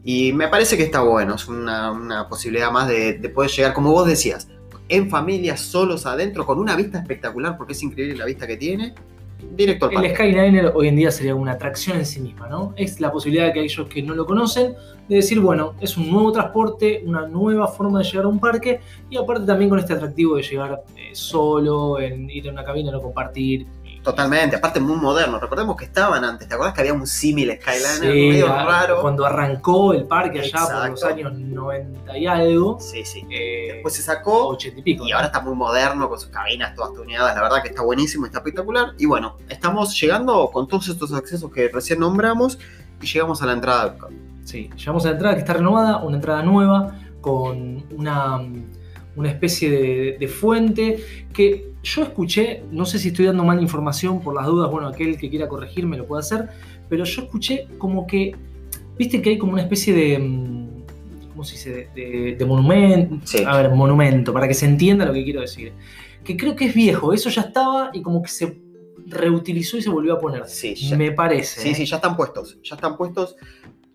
Y 0.06 0.34
me 0.34 0.48
parece 0.48 0.76
que 0.76 0.82
está 0.82 1.00
bueno, 1.00 1.36
es 1.36 1.48
una, 1.48 2.26
posibilidad 2.28 2.70
más 2.70 2.88
de, 2.88 3.14
de 3.14 3.28
poder 3.30 3.50
llegar, 3.50 3.72
como 3.72 3.90
vos 3.90 4.06
decías, 4.06 4.48
en 4.90 5.08
familia, 5.08 5.56
solos 5.56 6.04
adentro, 6.04 6.44
con 6.44 6.58
una 6.58 6.76
vista 6.76 6.98
espectacular, 6.98 7.56
porque 7.56 7.72
es 7.72 7.82
increíble 7.82 8.14
la 8.14 8.26
vista 8.26 8.46
que 8.46 8.58
tiene 8.58 8.94
directo 9.52 9.90
El 9.90 10.14
Skyliner 10.14 10.72
hoy 10.74 10.88
en 10.88 10.96
día 10.96 11.10
sería 11.10 11.34
una 11.34 11.52
atracción 11.52 11.98
en 11.98 12.06
sí 12.06 12.20
misma, 12.20 12.48
¿no? 12.48 12.74
Es 12.76 13.00
la 13.00 13.12
posibilidad 13.12 13.46
de 13.46 13.52
que 13.52 13.60
aquellos 13.60 13.88
que 13.88 14.02
no 14.02 14.14
lo 14.14 14.26
conocen, 14.26 14.74
de 15.08 15.16
decir, 15.16 15.40
bueno, 15.40 15.74
es 15.80 15.96
un 15.96 16.10
nuevo 16.10 16.32
transporte, 16.32 17.02
una 17.06 17.26
nueva 17.26 17.68
forma 17.68 17.98
de 17.98 18.04
llegar 18.04 18.24
a 18.24 18.28
un 18.28 18.40
parque, 18.40 18.80
y 19.10 19.16
aparte 19.16 19.46
también 19.46 19.70
con 19.70 19.78
este 19.78 19.92
atractivo 19.92 20.36
de 20.36 20.42
llegar 20.42 20.82
eh, 20.96 21.10
solo, 21.12 22.00
en 22.00 22.30
ir 22.30 22.46
en 22.46 22.54
una 22.54 22.64
cabina, 22.64 22.90
no 22.90 23.00
compartir, 23.00 23.66
Totalmente, 24.04 24.56
aparte 24.56 24.80
muy 24.80 24.98
moderno. 24.98 25.40
Recordemos 25.40 25.76
que 25.76 25.86
estaban 25.86 26.22
antes, 26.24 26.46
¿te 26.46 26.54
acuerdas 26.54 26.74
que 26.74 26.82
había 26.82 26.92
un 26.92 27.06
símil 27.06 27.58
Skyliner 27.58 28.14
medio 28.14 28.48
raro? 28.48 29.00
Cuando 29.00 29.24
arrancó 29.24 29.94
el 29.94 30.04
parque 30.04 30.40
allá 30.40 30.58
por 30.58 30.90
los 30.90 31.04
años 31.04 31.32
90 31.32 32.18
y 32.18 32.26
algo. 32.26 32.78
Sí, 32.78 33.02
sí. 33.06 33.26
Eh, 33.30 33.70
Después 33.72 33.94
se 33.94 34.02
sacó. 34.02 34.48
80 34.48 34.80
y 34.80 34.82
pico. 34.82 35.06
Y 35.06 35.12
ahora 35.12 35.28
está 35.28 35.40
muy 35.40 35.54
moderno, 35.54 36.06
con 36.10 36.20
sus 36.20 36.28
cabinas 36.28 36.74
todas 36.74 36.92
tuneadas. 36.92 37.34
La 37.34 37.40
verdad 37.40 37.62
que 37.62 37.68
está 37.68 37.80
buenísimo, 37.80 38.26
está 38.26 38.40
espectacular. 38.40 38.92
Y 38.98 39.06
bueno, 39.06 39.38
estamos 39.48 39.98
llegando 39.98 40.50
con 40.52 40.68
todos 40.68 40.86
estos 40.90 41.10
accesos 41.14 41.50
que 41.50 41.68
recién 41.68 41.98
nombramos 41.98 42.58
y 43.00 43.06
llegamos 43.06 43.40
a 43.40 43.46
la 43.46 43.54
entrada. 43.54 43.96
Sí, 44.44 44.68
llegamos 44.76 45.06
a 45.06 45.08
la 45.08 45.12
entrada 45.14 45.34
que 45.34 45.40
está 45.40 45.54
renovada, 45.54 46.04
una 46.04 46.16
entrada 46.16 46.42
nueva 46.42 46.94
con 47.22 47.82
una, 47.90 48.38
una 49.16 49.30
especie 49.30 49.70
de, 49.70 50.16
de 50.20 50.28
fuente 50.28 51.02
que 51.32 51.73
yo 51.84 52.02
escuché, 52.02 52.64
no 52.72 52.86
sé 52.86 52.98
si 52.98 53.08
estoy 53.08 53.26
dando 53.26 53.44
mal 53.44 53.60
información 53.60 54.20
por 54.20 54.34
las 54.34 54.46
dudas, 54.46 54.70
bueno, 54.70 54.88
aquel 54.88 55.18
que 55.18 55.28
quiera 55.28 55.48
corregirme 55.48 55.98
lo 55.98 56.06
puede 56.06 56.20
hacer, 56.20 56.48
pero 56.88 57.04
yo 57.04 57.22
escuché 57.22 57.68
como 57.76 58.06
que, 58.06 58.34
viste 58.98 59.20
que 59.20 59.30
hay 59.30 59.38
como 59.38 59.52
una 59.52 59.62
especie 59.62 59.92
de, 59.92 60.18
mm, 60.18 60.68
¿cómo 61.30 61.44
se 61.44 61.52
dice? 61.52 61.88
De, 61.94 62.44
monumento, 62.46 63.16
a 63.46 63.56
ver, 63.58 63.70
monumento, 63.70 64.32
para 64.32 64.48
que 64.48 64.54
se 64.54 64.64
entienda 64.64 65.04
lo 65.04 65.12
que 65.12 65.24
quiero 65.24 65.42
decir. 65.42 65.72
Que 66.24 66.38
creo 66.38 66.56
que 66.56 66.66
es 66.66 66.74
viejo, 66.74 67.12
eso 67.12 67.28
ya 67.28 67.42
estaba 67.42 67.90
y 67.92 68.00
como 68.00 68.22
que 68.22 68.28
se 68.28 68.58
reutilizó 69.06 69.76
y 69.76 69.82
se 69.82 69.90
volvió 69.90 70.14
a 70.14 70.18
poner. 70.18 70.46
Sí, 70.46 70.74
me 70.96 71.12
parece. 71.12 71.60
Sí, 71.60 71.68
¿eh? 71.68 71.74
sí, 71.74 71.84
ya 71.84 71.96
están 71.96 72.16
puestos, 72.16 72.58
ya 72.62 72.76
están 72.76 72.96
puestos. 72.96 73.36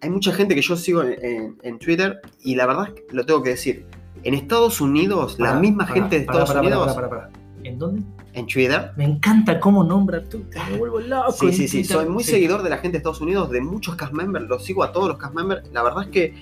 Hay 0.02 0.12
mucha 0.12 0.32
gente 0.32 0.54
que 0.54 0.62
yo 0.62 0.78
sigo 0.78 1.02
en, 1.04 1.80
Twitter 1.80 2.22
y 2.44 2.54
la 2.54 2.68
verdad 2.68 2.90
es 2.90 2.94
que 2.94 3.16
lo 3.16 3.26
tengo 3.26 3.42
que 3.42 3.50
decir. 3.50 3.88
En 4.24 4.36
Estados 4.36 4.80
Unidos, 4.80 5.40
la 5.40 5.56
misma 5.56 5.88
gente 5.88 6.18
de 6.18 6.22
Estados 6.22 6.52
Unidos 6.52 6.96
¿En 7.70 7.80
dónde? 7.80 8.02
En 8.34 8.48
Twitter. 8.48 8.92
Me 8.98 9.06
encanta 9.06 9.60
cómo 9.60 9.84
nombra 9.84 10.24
tú, 10.24 10.44
me 10.72 10.78
vuelvo 10.78 11.00
loco. 11.00 11.32
Sí, 11.32 11.54
sí, 11.54 11.68
sí. 11.68 11.84
Soy 11.84 12.08
muy 12.08 12.24
seguidor 12.24 12.64
de 12.64 12.70
la 12.70 12.78
gente 12.78 12.94
de 12.94 12.98
Estados 12.98 13.22
Unidos, 13.22 13.50
de 13.52 13.62
muchos 13.62 13.96
cast 13.96 14.14
members, 14.14 14.48
los 14.48 14.66
sigo 14.66 14.84
a 14.84 14.92
todos 14.92 15.10
los 15.10 15.18
cast 15.18 15.36
members. 15.36 15.70
La 15.72 15.84
verdad 15.84 16.04
es 16.04 16.10
que 16.10 16.34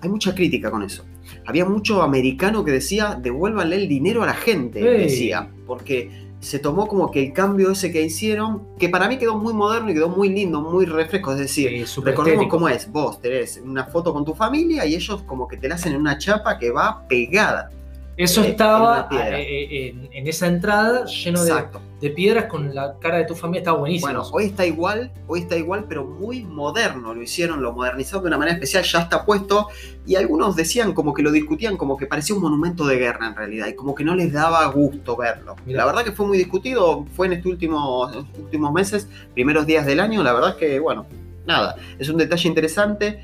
hay 0.00 0.08
mucha 0.08 0.34
crítica 0.34 0.70
con 0.70 0.82
eso. 0.82 1.04
Había 1.46 1.64
mucho 1.64 2.02
americano 2.02 2.64
que 2.64 2.72
decía, 2.72 3.18
devuélvanle 3.20 3.76
el 3.76 3.88
dinero 3.88 4.22
a 4.22 4.26
la 4.26 4.34
gente, 4.34 4.82
decía, 4.82 5.50
porque 5.66 6.10
se 6.40 6.58
tomó 6.58 6.88
como 6.88 7.10
que 7.12 7.24
el 7.26 7.32
cambio 7.32 7.70
ese 7.70 7.92
que 7.92 8.02
hicieron, 8.02 8.64
que 8.76 8.88
para 8.88 9.08
mí 9.08 9.16
quedó 9.16 9.38
muy 9.38 9.54
moderno 9.54 9.90
y 9.90 9.94
quedó 9.94 10.08
muy 10.08 10.28
lindo, 10.28 10.60
muy 10.60 10.86
refresco. 10.86 11.32
Es 11.32 11.38
decir, 11.38 11.86
recordemos 12.02 12.46
cómo 12.48 12.68
es. 12.68 12.90
Vos 12.90 13.20
tenés 13.20 13.62
una 13.64 13.84
foto 13.84 14.12
con 14.12 14.24
tu 14.24 14.34
familia 14.34 14.84
y 14.84 14.96
ellos 14.96 15.22
como 15.22 15.46
que 15.46 15.56
te 15.56 15.68
la 15.68 15.76
hacen 15.76 15.94
en 15.94 16.00
una 16.00 16.18
chapa 16.18 16.58
que 16.58 16.72
va 16.72 17.06
pegada. 17.06 17.70
Eso 18.16 18.42
estaba 18.42 19.08
eh, 19.10 19.68
eh, 19.70 20.08
en, 20.12 20.26
esa 20.26 20.46
entrada 20.46 21.06
lleno 21.06 21.42
de, 21.44 22.10
piedras 22.10 22.44
con 22.44 22.74
la 22.74 22.98
cara 22.98 23.18
de 23.18 23.24
tu 23.24 23.34
familia, 23.34 23.60
estaba 23.60 23.78
buenísimo. 23.78 24.12
Bueno, 24.12 24.28
hoy 24.32 24.46
está 24.46 24.66
igual, 24.66 25.10
hoy 25.26 25.40
está 25.40 25.56
igual, 25.56 25.86
pero 25.88 26.04
muy 26.04 26.44
moderno. 26.44 27.14
Lo 27.14 27.22
hicieron, 27.22 27.62
lo 27.62 27.72
modernizaron 27.72 28.24
de 28.24 28.28
una 28.28 28.38
manera 28.38 28.56
especial, 28.56 28.84
ya 28.84 29.00
está 29.00 29.24
puesto. 29.24 29.68
Y 30.04 30.16
algunos 30.16 30.56
decían, 30.56 30.92
como 30.92 31.14
que 31.14 31.22
lo 31.22 31.30
discutían, 31.30 31.76
como 31.76 31.96
que 31.96 32.06
parecía 32.06 32.36
un 32.36 32.42
monumento 32.42 32.86
de 32.86 32.96
guerra 32.96 33.28
en 33.28 33.36
realidad, 33.36 33.68
y 33.68 33.74
como 33.74 33.94
que 33.94 34.04
no 34.04 34.14
les 34.14 34.32
daba 34.32 34.66
gusto 34.66 35.16
verlo. 35.16 35.56
La 35.66 35.86
verdad 35.86 36.04
que 36.04 36.12
fue 36.12 36.26
muy 36.26 36.36
discutido, 36.36 37.06
fue 37.14 37.28
en 37.28 37.34
estos 37.34 37.52
últimos, 37.52 38.14
últimos 38.38 38.72
meses, 38.72 39.08
primeros 39.32 39.64
días 39.66 39.86
del 39.86 40.00
año. 40.00 40.22
La 40.22 40.34
verdad 40.34 40.50
es 40.50 40.56
que, 40.56 40.80
bueno, 40.80 41.06
nada, 41.46 41.76
es 41.98 42.08
un 42.08 42.18
detalle 42.18 42.48
interesante. 42.48 43.22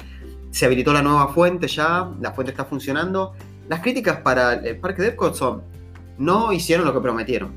Se 0.51 0.65
habilitó 0.65 0.95
la 0.95 1.03
nueva 1.03 1.29
fuente 1.29 1.69
ya, 1.69 2.09
la 2.21 2.33
fuente 2.33 2.53
está 2.53 2.65
funcionando 2.65 3.35
las 3.69 3.81
críticas 3.81 4.19
para 4.19 4.55
el 4.55 4.79
parque 4.79 5.03
de 5.03 5.09
Epcot 5.09 5.35
son, 5.35 5.63
no 6.19 6.53
hicieron 6.53 6.87
lo 6.87 6.95
que 6.95 7.01
prometieron. 7.01 7.53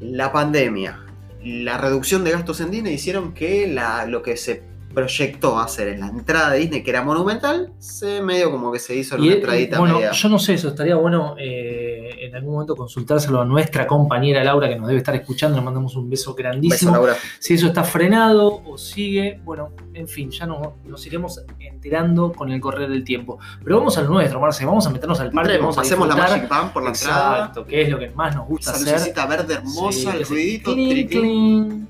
La 0.00 0.32
pandemia, 0.32 1.00
la 1.42 1.78
reducción 1.78 2.24
de 2.24 2.32
gastos 2.32 2.60
en 2.60 2.70
Disney 2.70 2.94
hicieron 2.94 3.32
que 3.32 3.74
lo 4.06 4.22
que 4.22 4.36
se 4.36 4.69
proyectó 4.94 5.58
hacer 5.58 5.88
en 5.88 6.00
la 6.00 6.08
entrada 6.08 6.50
de 6.50 6.58
Disney, 6.60 6.82
que 6.82 6.90
era 6.90 7.02
monumental, 7.02 7.72
se 7.78 8.20
medio 8.22 8.50
como 8.50 8.72
que 8.72 8.78
se 8.78 8.94
hizo 8.96 9.16
en 9.16 9.22
Y, 9.22 9.26
una 9.26 9.34
eh, 9.34 9.38
entradita 9.38 9.78
bueno, 9.78 9.94
media. 9.96 10.10
yo 10.12 10.28
no 10.28 10.38
sé, 10.38 10.54
eso 10.54 10.68
estaría 10.68 10.96
bueno 10.96 11.36
eh, 11.38 12.10
en 12.20 12.34
algún 12.34 12.54
momento 12.54 12.74
consultárselo 12.76 13.40
a 13.40 13.44
nuestra 13.44 13.86
compañera 13.86 14.42
Laura, 14.44 14.68
que 14.68 14.76
nos 14.76 14.86
debe 14.88 14.98
estar 14.98 15.14
escuchando. 15.14 15.56
Le 15.58 15.62
mandamos 15.64 15.94
un 15.96 16.08
beso 16.10 16.20
Beso, 16.20 16.34
grandísimo. 16.34 16.92
Laura. 16.92 17.14
si 17.38 17.54
eso 17.54 17.68
está 17.68 17.82
frenado 17.84 18.62
o 18.66 18.76
sigue, 18.76 19.40
bueno, 19.44 19.70
en 19.94 20.06
fin, 20.08 20.30
ya 20.30 20.44
no, 20.46 20.74
nos 20.84 21.06
iremos 21.06 21.40
enterando 21.58 22.32
con 22.32 22.50
el 22.52 22.60
correr 22.60 22.88
del 22.90 23.04
tiempo. 23.04 23.38
Pero 23.64 23.78
vamos 23.78 23.96
al 23.96 24.08
nuestro, 24.08 24.40
Marce, 24.40 24.64
vamos 24.66 24.86
a 24.86 24.90
meternos 24.90 25.18
al 25.20 25.30
parque, 25.30 25.52
Entremos, 25.52 25.76
vamos 25.76 25.78
a 25.78 25.80
pasemos 25.82 26.08
la. 26.08 26.16
Magic 26.16 26.48
Band 26.48 26.72
por 26.72 26.82
la 26.82 26.90
entrada. 26.90 27.36
Exacto, 27.38 27.64
que 27.64 27.82
es 27.82 27.88
lo 27.88 27.98
que 27.98 28.10
más 28.10 28.34
nos 28.34 28.46
gusta 28.48 28.72
Esa 28.72 28.96
hacer. 28.96 29.28
verde 29.28 29.54
hermosa, 29.54 30.12
Sí, 30.12 30.16
el 30.18 30.26
ruidito. 30.26 30.74
clink, 30.74 31.88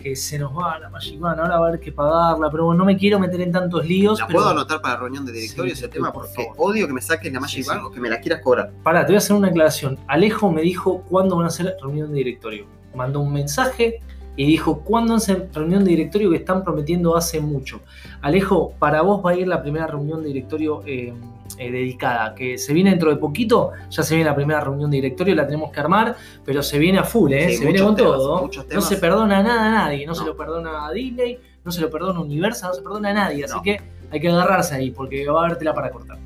que 0.00 0.16
se 0.16 0.38
nos 0.38 0.56
va 0.56 0.78
la 0.78 0.88
Magic 0.90 1.20
Band, 1.20 1.38
ahora 1.40 1.58
va 1.58 1.66
a 1.66 1.68
haber 1.68 1.80
que 1.80 1.92
pagarla, 1.92 2.50
pero 2.50 2.64
bueno, 2.66 2.78
no 2.78 2.84
me 2.84 2.96
quiero 2.96 3.18
meter 3.20 3.40
en 3.42 3.52
tantos 3.52 3.86
líos. 3.86 4.18
¿La 4.18 4.26
pero... 4.26 4.38
puedo 4.40 4.50
anotar 4.50 4.80
para 4.80 4.96
reunión 4.96 5.24
de 5.24 5.32
directorio 5.32 5.74
Sí, 5.76 5.80
ese 5.84 5.88
tema? 5.88 6.12
por 6.12 6.24
Porque 6.26 6.42
favor. 6.44 6.54
odio 6.72 6.86
que 6.88 6.92
me 6.92 7.00
saques 7.00 7.32
la 7.32 7.38
Magic 7.40 7.62
Sí, 7.62 7.68
Band 7.68 7.80
sí. 7.82 7.86
o 7.86 7.90
que 7.92 8.00
me 8.00 8.08
la 8.10 8.20
quieras 8.20 8.40
cobrar. 8.42 8.72
Pará, 8.82 9.02
te 9.06 9.12
voy 9.12 9.16
a 9.16 9.18
hacer 9.18 9.36
una 9.36 9.48
aclaración. 9.48 9.98
Alejo 10.08 10.50
me 10.50 10.62
dijo 10.62 11.02
cuándo 11.08 11.36
van 11.36 11.44
a 11.44 11.48
hacer 11.48 11.76
reunión 11.80 12.08
de 12.10 12.16
directorio. 12.16 12.66
Mandó 12.94 13.20
un 13.20 13.32
mensaje 13.32 14.00
y 14.40 14.46
dijo 14.46 14.80
cuándo 14.80 15.16
hacen 15.16 15.50
reunión 15.52 15.84
de 15.84 15.90
directorio 15.90 16.30
que 16.30 16.36
están 16.36 16.64
prometiendo 16.64 17.14
hace 17.14 17.40
mucho. 17.42 17.82
Alejo, 18.22 18.72
para 18.78 19.02
vos 19.02 19.20
va 19.22 19.32
a 19.32 19.34
ir 19.34 19.46
la 19.46 19.60
primera 19.60 19.86
reunión 19.86 20.22
de 20.22 20.28
directorio 20.28 20.80
eh, 20.86 21.12
eh, 21.58 21.70
dedicada, 21.70 22.34
que 22.34 22.56
se 22.56 22.72
viene 22.72 22.88
dentro 22.88 23.10
de 23.10 23.16
poquito, 23.16 23.72
ya 23.90 24.02
se 24.02 24.14
viene 24.14 24.30
la 24.30 24.34
primera 24.34 24.60
reunión 24.60 24.90
de 24.90 24.96
directorio, 24.96 25.34
la 25.34 25.44
tenemos 25.44 25.70
que 25.70 25.80
armar, 25.80 26.16
pero 26.42 26.62
se 26.62 26.78
viene 26.78 26.98
a 26.98 27.04
full, 27.04 27.30
¿eh? 27.34 27.50
Sí, 27.50 27.56
se 27.56 27.64
viene 27.66 27.82
con 27.82 27.94
temas, 27.94 28.12
todo. 28.12 28.50
No 28.72 28.80
se 28.80 28.96
perdona 28.96 29.42
nada 29.42 29.66
a 29.66 29.70
nadie, 29.72 30.06
no, 30.06 30.14
se 30.14 30.24
lo 30.24 30.34
perdona 30.34 30.86
a 30.86 30.92
Disney, 30.92 31.38
no 31.62 31.70
se 31.70 31.82
lo 31.82 31.90
perdona 31.90 32.20
a 32.20 32.22
Universal, 32.22 32.70
no 32.70 32.74
se 32.76 32.80
perdona 32.80 33.10
a 33.10 33.12
nadie, 33.12 33.44
así 33.44 33.54
No. 33.56 33.60
que 33.60 33.78
hay 34.10 34.20
que 34.20 34.28
agarrarse 34.30 34.74
ahí, 34.74 34.90
porque 34.90 35.28
va 35.28 35.42
a 35.42 35.44
haber 35.44 35.58
tela 35.58 35.74
para 35.74 35.90
cortar. 35.90 36.18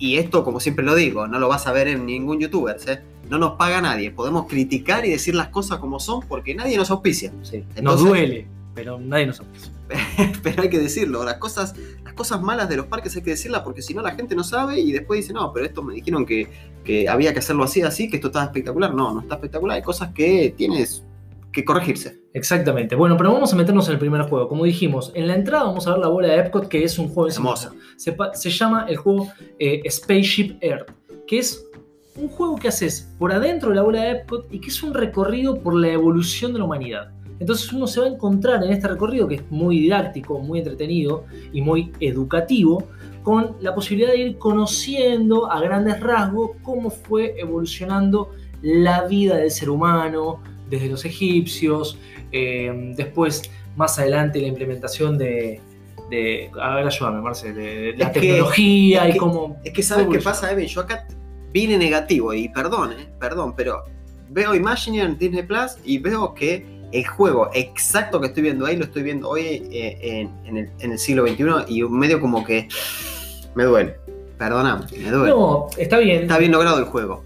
Y 0.00 0.16
esto, 0.16 0.42
como 0.42 0.58
siempre 0.58 0.84
lo 0.84 0.96
digo, 0.96 1.28
no 1.28 1.38
lo 1.38 1.46
vas 1.46 1.68
a 1.68 1.72
ver 1.72 1.86
en 1.86 2.06
ningún 2.06 2.40
youtuber, 2.40 2.76
¿eh? 2.88 3.02
No 3.28 3.38
nos 3.38 3.52
paga 3.52 3.80
nadie. 3.80 4.10
Podemos 4.10 4.46
criticar 4.46 5.04
y 5.04 5.10
decir 5.10 5.34
las 5.34 5.48
cosas 5.48 5.78
como 5.78 6.00
son 6.00 6.20
porque 6.28 6.54
nadie 6.54 6.76
nos 6.76 6.90
auspicia. 6.90 7.32
Sí. 7.42 7.64
nos 7.82 8.00
duele, 8.00 8.46
pero 8.74 8.98
nadie 8.98 9.26
nos 9.26 9.40
auspicia. 9.40 9.72
pero 10.42 10.62
hay 10.62 10.70
que 10.70 10.78
decirlo. 10.78 11.24
Las 11.24 11.36
cosas, 11.36 11.74
las 12.04 12.14
cosas 12.14 12.40
malas 12.42 12.68
de 12.68 12.76
los 12.76 12.86
parques 12.86 13.14
hay 13.16 13.22
que 13.22 13.30
decirlas 13.30 13.62
porque 13.62 13.82
si 13.82 13.94
no 13.94 14.02
la 14.02 14.12
gente 14.12 14.34
no 14.34 14.44
sabe 14.44 14.78
y 14.80 14.92
después 14.92 15.20
dice, 15.20 15.32
no, 15.32 15.52
pero 15.52 15.66
esto 15.66 15.82
me 15.82 15.94
dijeron 15.94 16.26
que, 16.26 16.48
que 16.84 17.08
había 17.08 17.32
que 17.32 17.40
hacerlo 17.40 17.64
así, 17.64 17.82
así, 17.82 18.08
que 18.08 18.16
esto 18.16 18.28
estaba 18.28 18.46
espectacular. 18.46 18.94
No, 18.94 19.14
no 19.14 19.20
está 19.20 19.36
espectacular. 19.36 19.76
Hay 19.76 19.82
cosas 19.82 20.12
que 20.12 20.54
tienes 20.56 21.04
que 21.52 21.64
corregirse. 21.64 22.20
Exactamente. 22.34 22.94
Bueno, 22.96 23.16
pero 23.16 23.32
vamos 23.32 23.50
a 23.52 23.56
meternos 23.56 23.88
en 23.88 23.94
el 23.94 23.98
primer 23.98 24.22
juego. 24.22 24.46
Como 24.46 24.64
dijimos, 24.64 25.10
en 25.14 25.26
la 25.26 25.34
entrada 25.34 25.64
vamos 25.64 25.86
a 25.86 25.92
ver 25.92 26.00
la 26.00 26.08
bola 26.08 26.28
de 26.28 26.38
Epcot, 26.40 26.68
que 26.68 26.84
es 26.84 26.98
un 26.98 27.08
juego 27.08 27.28
mismo. 27.28 27.54
Se, 27.96 28.14
se 28.34 28.50
llama 28.50 28.84
el 28.88 28.98
juego 28.98 29.32
eh, 29.58 29.82
Spaceship 29.90 30.58
Earth, 30.60 30.90
que 31.26 31.38
es 31.38 31.66
un 32.16 32.28
juego 32.28 32.56
que 32.56 32.68
haces 32.68 33.12
por 33.18 33.32
adentro 33.32 33.70
de 33.70 33.76
la 33.76 33.82
bola 33.82 34.02
de 34.02 34.10
Epcot 34.12 34.46
y 34.50 34.58
que 34.60 34.68
es 34.68 34.82
un 34.82 34.94
recorrido 34.94 35.60
por 35.60 35.74
la 35.74 35.88
evolución 35.88 36.52
de 36.52 36.58
la 36.60 36.64
humanidad. 36.64 37.10
Entonces 37.38 37.70
uno 37.72 37.86
se 37.86 38.00
va 38.00 38.06
a 38.06 38.08
encontrar 38.08 38.64
en 38.64 38.70
este 38.72 38.88
recorrido, 38.88 39.28
que 39.28 39.34
es 39.36 39.42
muy 39.50 39.78
didáctico, 39.80 40.38
muy 40.38 40.60
entretenido 40.60 41.24
y 41.52 41.60
muy 41.60 41.92
educativo, 42.00 42.84
con 43.22 43.56
la 43.60 43.74
posibilidad 43.74 44.12
de 44.12 44.18
ir 44.18 44.38
conociendo 44.38 45.50
a 45.50 45.60
grandes 45.60 46.00
rasgos 46.00 46.52
cómo 46.62 46.88
fue 46.90 47.34
evolucionando 47.38 48.30
la 48.62 49.04
vida 49.06 49.36
del 49.36 49.50
ser 49.50 49.68
humano, 49.68 50.40
desde 50.70 50.88
los 50.88 51.04
egipcios, 51.04 51.98
eh, 52.32 52.92
después 52.96 53.42
más 53.76 53.98
adelante 53.98 54.40
la 54.40 54.46
implementación 54.46 55.18
de, 55.18 55.60
de 56.10 56.50
a 56.60 56.74
ver, 56.76 56.86
ayúdame, 56.86 57.20
Marce, 57.20 57.52
de, 57.52 57.92
de 57.92 57.96
la 57.98 58.10
que- 58.12 58.20
tecnología 58.20 59.08
y 59.08 59.12
que- 59.12 59.18
cómo... 59.18 59.58
Es 59.62 59.72
que 59.74 59.82
sabes 59.82 60.06
qué 60.10 60.20
pasa, 60.20 60.50
Evan. 60.50 60.64
Yo 60.64 60.80
acá 60.80 61.06
vine 61.56 61.78
negativo 61.78 62.34
y 62.34 62.50
perdón, 62.50 62.92
eh, 62.92 63.08
perdón, 63.18 63.54
pero 63.56 63.84
veo 64.28 64.54
Imagineer 64.54 65.06
en 65.06 65.16
Disney 65.16 65.42
Plus 65.42 65.78
y 65.86 65.98
veo 65.98 66.34
que 66.34 66.66
el 66.92 67.06
juego 67.06 67.48
exacto 67.54 68.20
que 68.20 68.26
estoy 68.26 68.42
viendo 68.42 68.66
ahí 68.66 68.76
lo 68.76 68.84
estoy 68.84 69.02
viendo 69.04 69.26
hoy 69.30 69.40
eh, 69.72 69.96
en, 70.02 70.30
en 70.44 70.56
el, 70.58 70.70
en 70.80 70.92
el 70.92 70.98
siglo 70.98 71.26
XXI 71.26 71.44
y 71.68 71.82
medio 71.84 72.20
como 72.20 72.44
que 72.44 72.68
me 73.54 73.64
duele. 73.64 73.96
Perdóname, 74.36 74.84
me 75.02 75.10
duele. 75.10 75.30
No, 75.30 75.66
está 75.78 75.96
bien. 75.98 76.22
Está 76.24 76.36
bien 76.36 76.52
logrado 76.52 76.78
el 76.78 76.84
juego, 76.84 77.24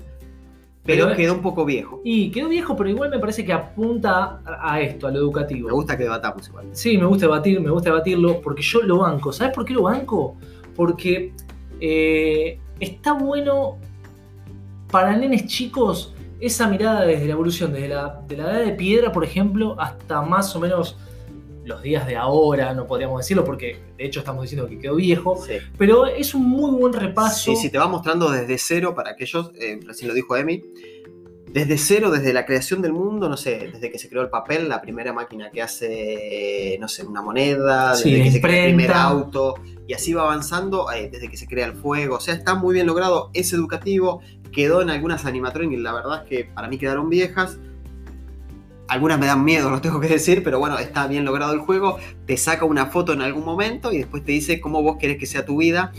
pero, 0.85 1.07
Pero- 1.07 1.17
quedó 1.17 1.35
un 1.35 1.43
poco 1.43 1.65
viejo. 1.65 2.01
Y 2.05 2.31
quedó 2.31 2.49
viejo, 2.49 2.77
pero 2.77 2.89
igual 2.89 3.11
me 3.11 3.19
parece 3.19 3.45
que 3.45 3.53
apunta 3.53 4.41
a 4.47 4.75
a 4.75 4.81
esto, 4.81 5.09
a 5.09 5.11
lo 5.11 5.19
educativo. 5.19 5.67
Me 5.67 5.75
gusta 5.75 5.97
que 5.97 6.05
debatamos 6.05 6.47
igual. 6.47 6.67
Sí, 6.71 6.97
me 6.97 7.07
gusta 7.07 7.27
debatir, 7.27 7.61
me 7.61 7.71
gusta 7.73 7.91
debatirlo, 7.91 8.41
porque 8.41 8.63
yo 8.63 8.81
lo 8.83 8.99
banco. 8.99 9.33
¿Sabes 9.33 9.53
por 9.53 9.65
qué 9.65 9.73
lo 9.75 9.83
banco? 9.83 10.37
Porque 10.77 11.33
eh, 11.81 12.61
está 12.79 13.13
bueno 13.15 13.79
para 14.91 15.17
nenes 15.17 15.47
chicos 15.47 16.15
esa 16.41 16.67
mirada 16.69 17.05
desde 17.05 17.27
la 17.27 17.33
evolución, 17.33 17.73
desde 17.73 17.89
la, 17.89 18.23
de 18.27 18.37
la 18.37 18.45
edad 18.45 18.65
de 18.65 18.73
piedra, 18.73 19.13
por 19.13 19.25
ejemplo, 19.25 19.77
hasta 19.79 20.23
más 20.23 20.55
o 20.57 20.61
menos 20.61 20.97
los 21.65 21.83
días 21.83 22.07
de 22.07 22.17
ahora, 22.17 22.73
no 22.73 22.87
podríamos 22.87 23.21
decirlo, 23.21 23.45
porque 23.45 23.77
de 23.97 24.07
hecho 24.07 24.21
estamos 24.21 24.43
diciendo 24.43 24.67
que 24.67 24.79
quedó 24.79 24.97
viejo, 24.97 25.37
Sí. 25.47 25.55
pero 25.77 26.07
es 26.07 26.35
un 26.35 26.49
muy 26.49 26.71
buen 26.71 26.93
repaso. 26.95 27.55
Sí, 27.55 27.57
sí, 27.57 27.71
te 27.71 27.79
va 27.79 27.87
mostrando 27.87 28.31
desde 28.31 28.57
cero 28.59 28.95
para 28.95 29.11
aquellos, 29.11 29.53
eh, 29.61 29.79
recién 29.87 30.09
lo 30.09 30.15
dijo 30.15 30.35
Emi, 30.37 30.63
desde 31.53 31.77
cero, 31.79 32.11
desde 32.11 32.33
la 32.33 32.47
creación 32.47 32.81
del 32.81 32.93
mundo, 32.93 33.29
no 33.29 33.37
sé, 33.37 33.71
desde 33.73 33.91
que 33.91 33.99
se 33.99 34.09
creó 34.09 34.23
el 34.23 34.31
papel, 34.31 34.69
la 34.69 34.81
primera 34.81 35.13
máquina 35.13 35.51
que 35.51 35.61
hace, 35.61 36.77
no 36.81 36.89
sé, 36.89 37.05
una 37.05 37.23
moneda, 37.23 37.91
desde 37.95 38.23
que 38.23 38.31
se 38.31 38.41
crea 38.41 38.65
el 38.67 38.75
primer 38.75 38.93
auto, 38.93 39.57
y 39.87 39.93
así 39.93 40.13
va 40.13 40.23
avanzando 40.23 40.91
eh, 40.93 41.09
desde 41.13 41.29
que 41.29 41.37
se 41.37 41.47
crea 41.47 41.67
el 41.67 41.75
fuego, 41.75 42.17
o 42.17 42.21
sea, 42.21 42.35
está 42.35 42.55
muy 42.55 42.75
bien 42.75 42.87
logrado, 42.87 43.31
es 43.35 43.53
educativo, 43.53 44.23
quedó 44.53 44.83
en 44.83 44.91
algunas 44.91 45.25
animatronics, 45.25 45.81
la 45.83 45.93
verdad 45.93 46.23
es 46.25 46.29
que 46.29 46.45
para 46.45 46.69
mí 46.69 46.79
quedaron 46.79 47.09
viejas, 47.09 47.59
algunas 48.89 49.19
me 49.21 49.27
dan 49.27 49.45
miedo, 49.45 49.71
lo 49.71 49.81
tengo 49.81 50.01
que 50.01 50.09
decir, 50.09 50.43
pero 50.43 50.59
bueno, 50.59 50.79
está 50.79 51.07
bien 51.07 51.25
logrado 51.25 51.53
el 51.53 51.61
juego. 51.61 51.99
Te 52.27 52.37
saca 52.37 52.65
una 52.65 52.87
foto 52.87 53.13
en 53.13 53.23
algún 53.23 53.45
momento 53.45 53.93
y 53.93 53.99
después 53.99 54.25
te 54.25 54.33
dice 54.33 54.61
cómo 54.61 54.83
vos 54.83 54.97
querés 54.99 55.19
que 55.19 55.27
sea 55.27 55.45
tu 55.45 55.59
vida. 55.59 55.93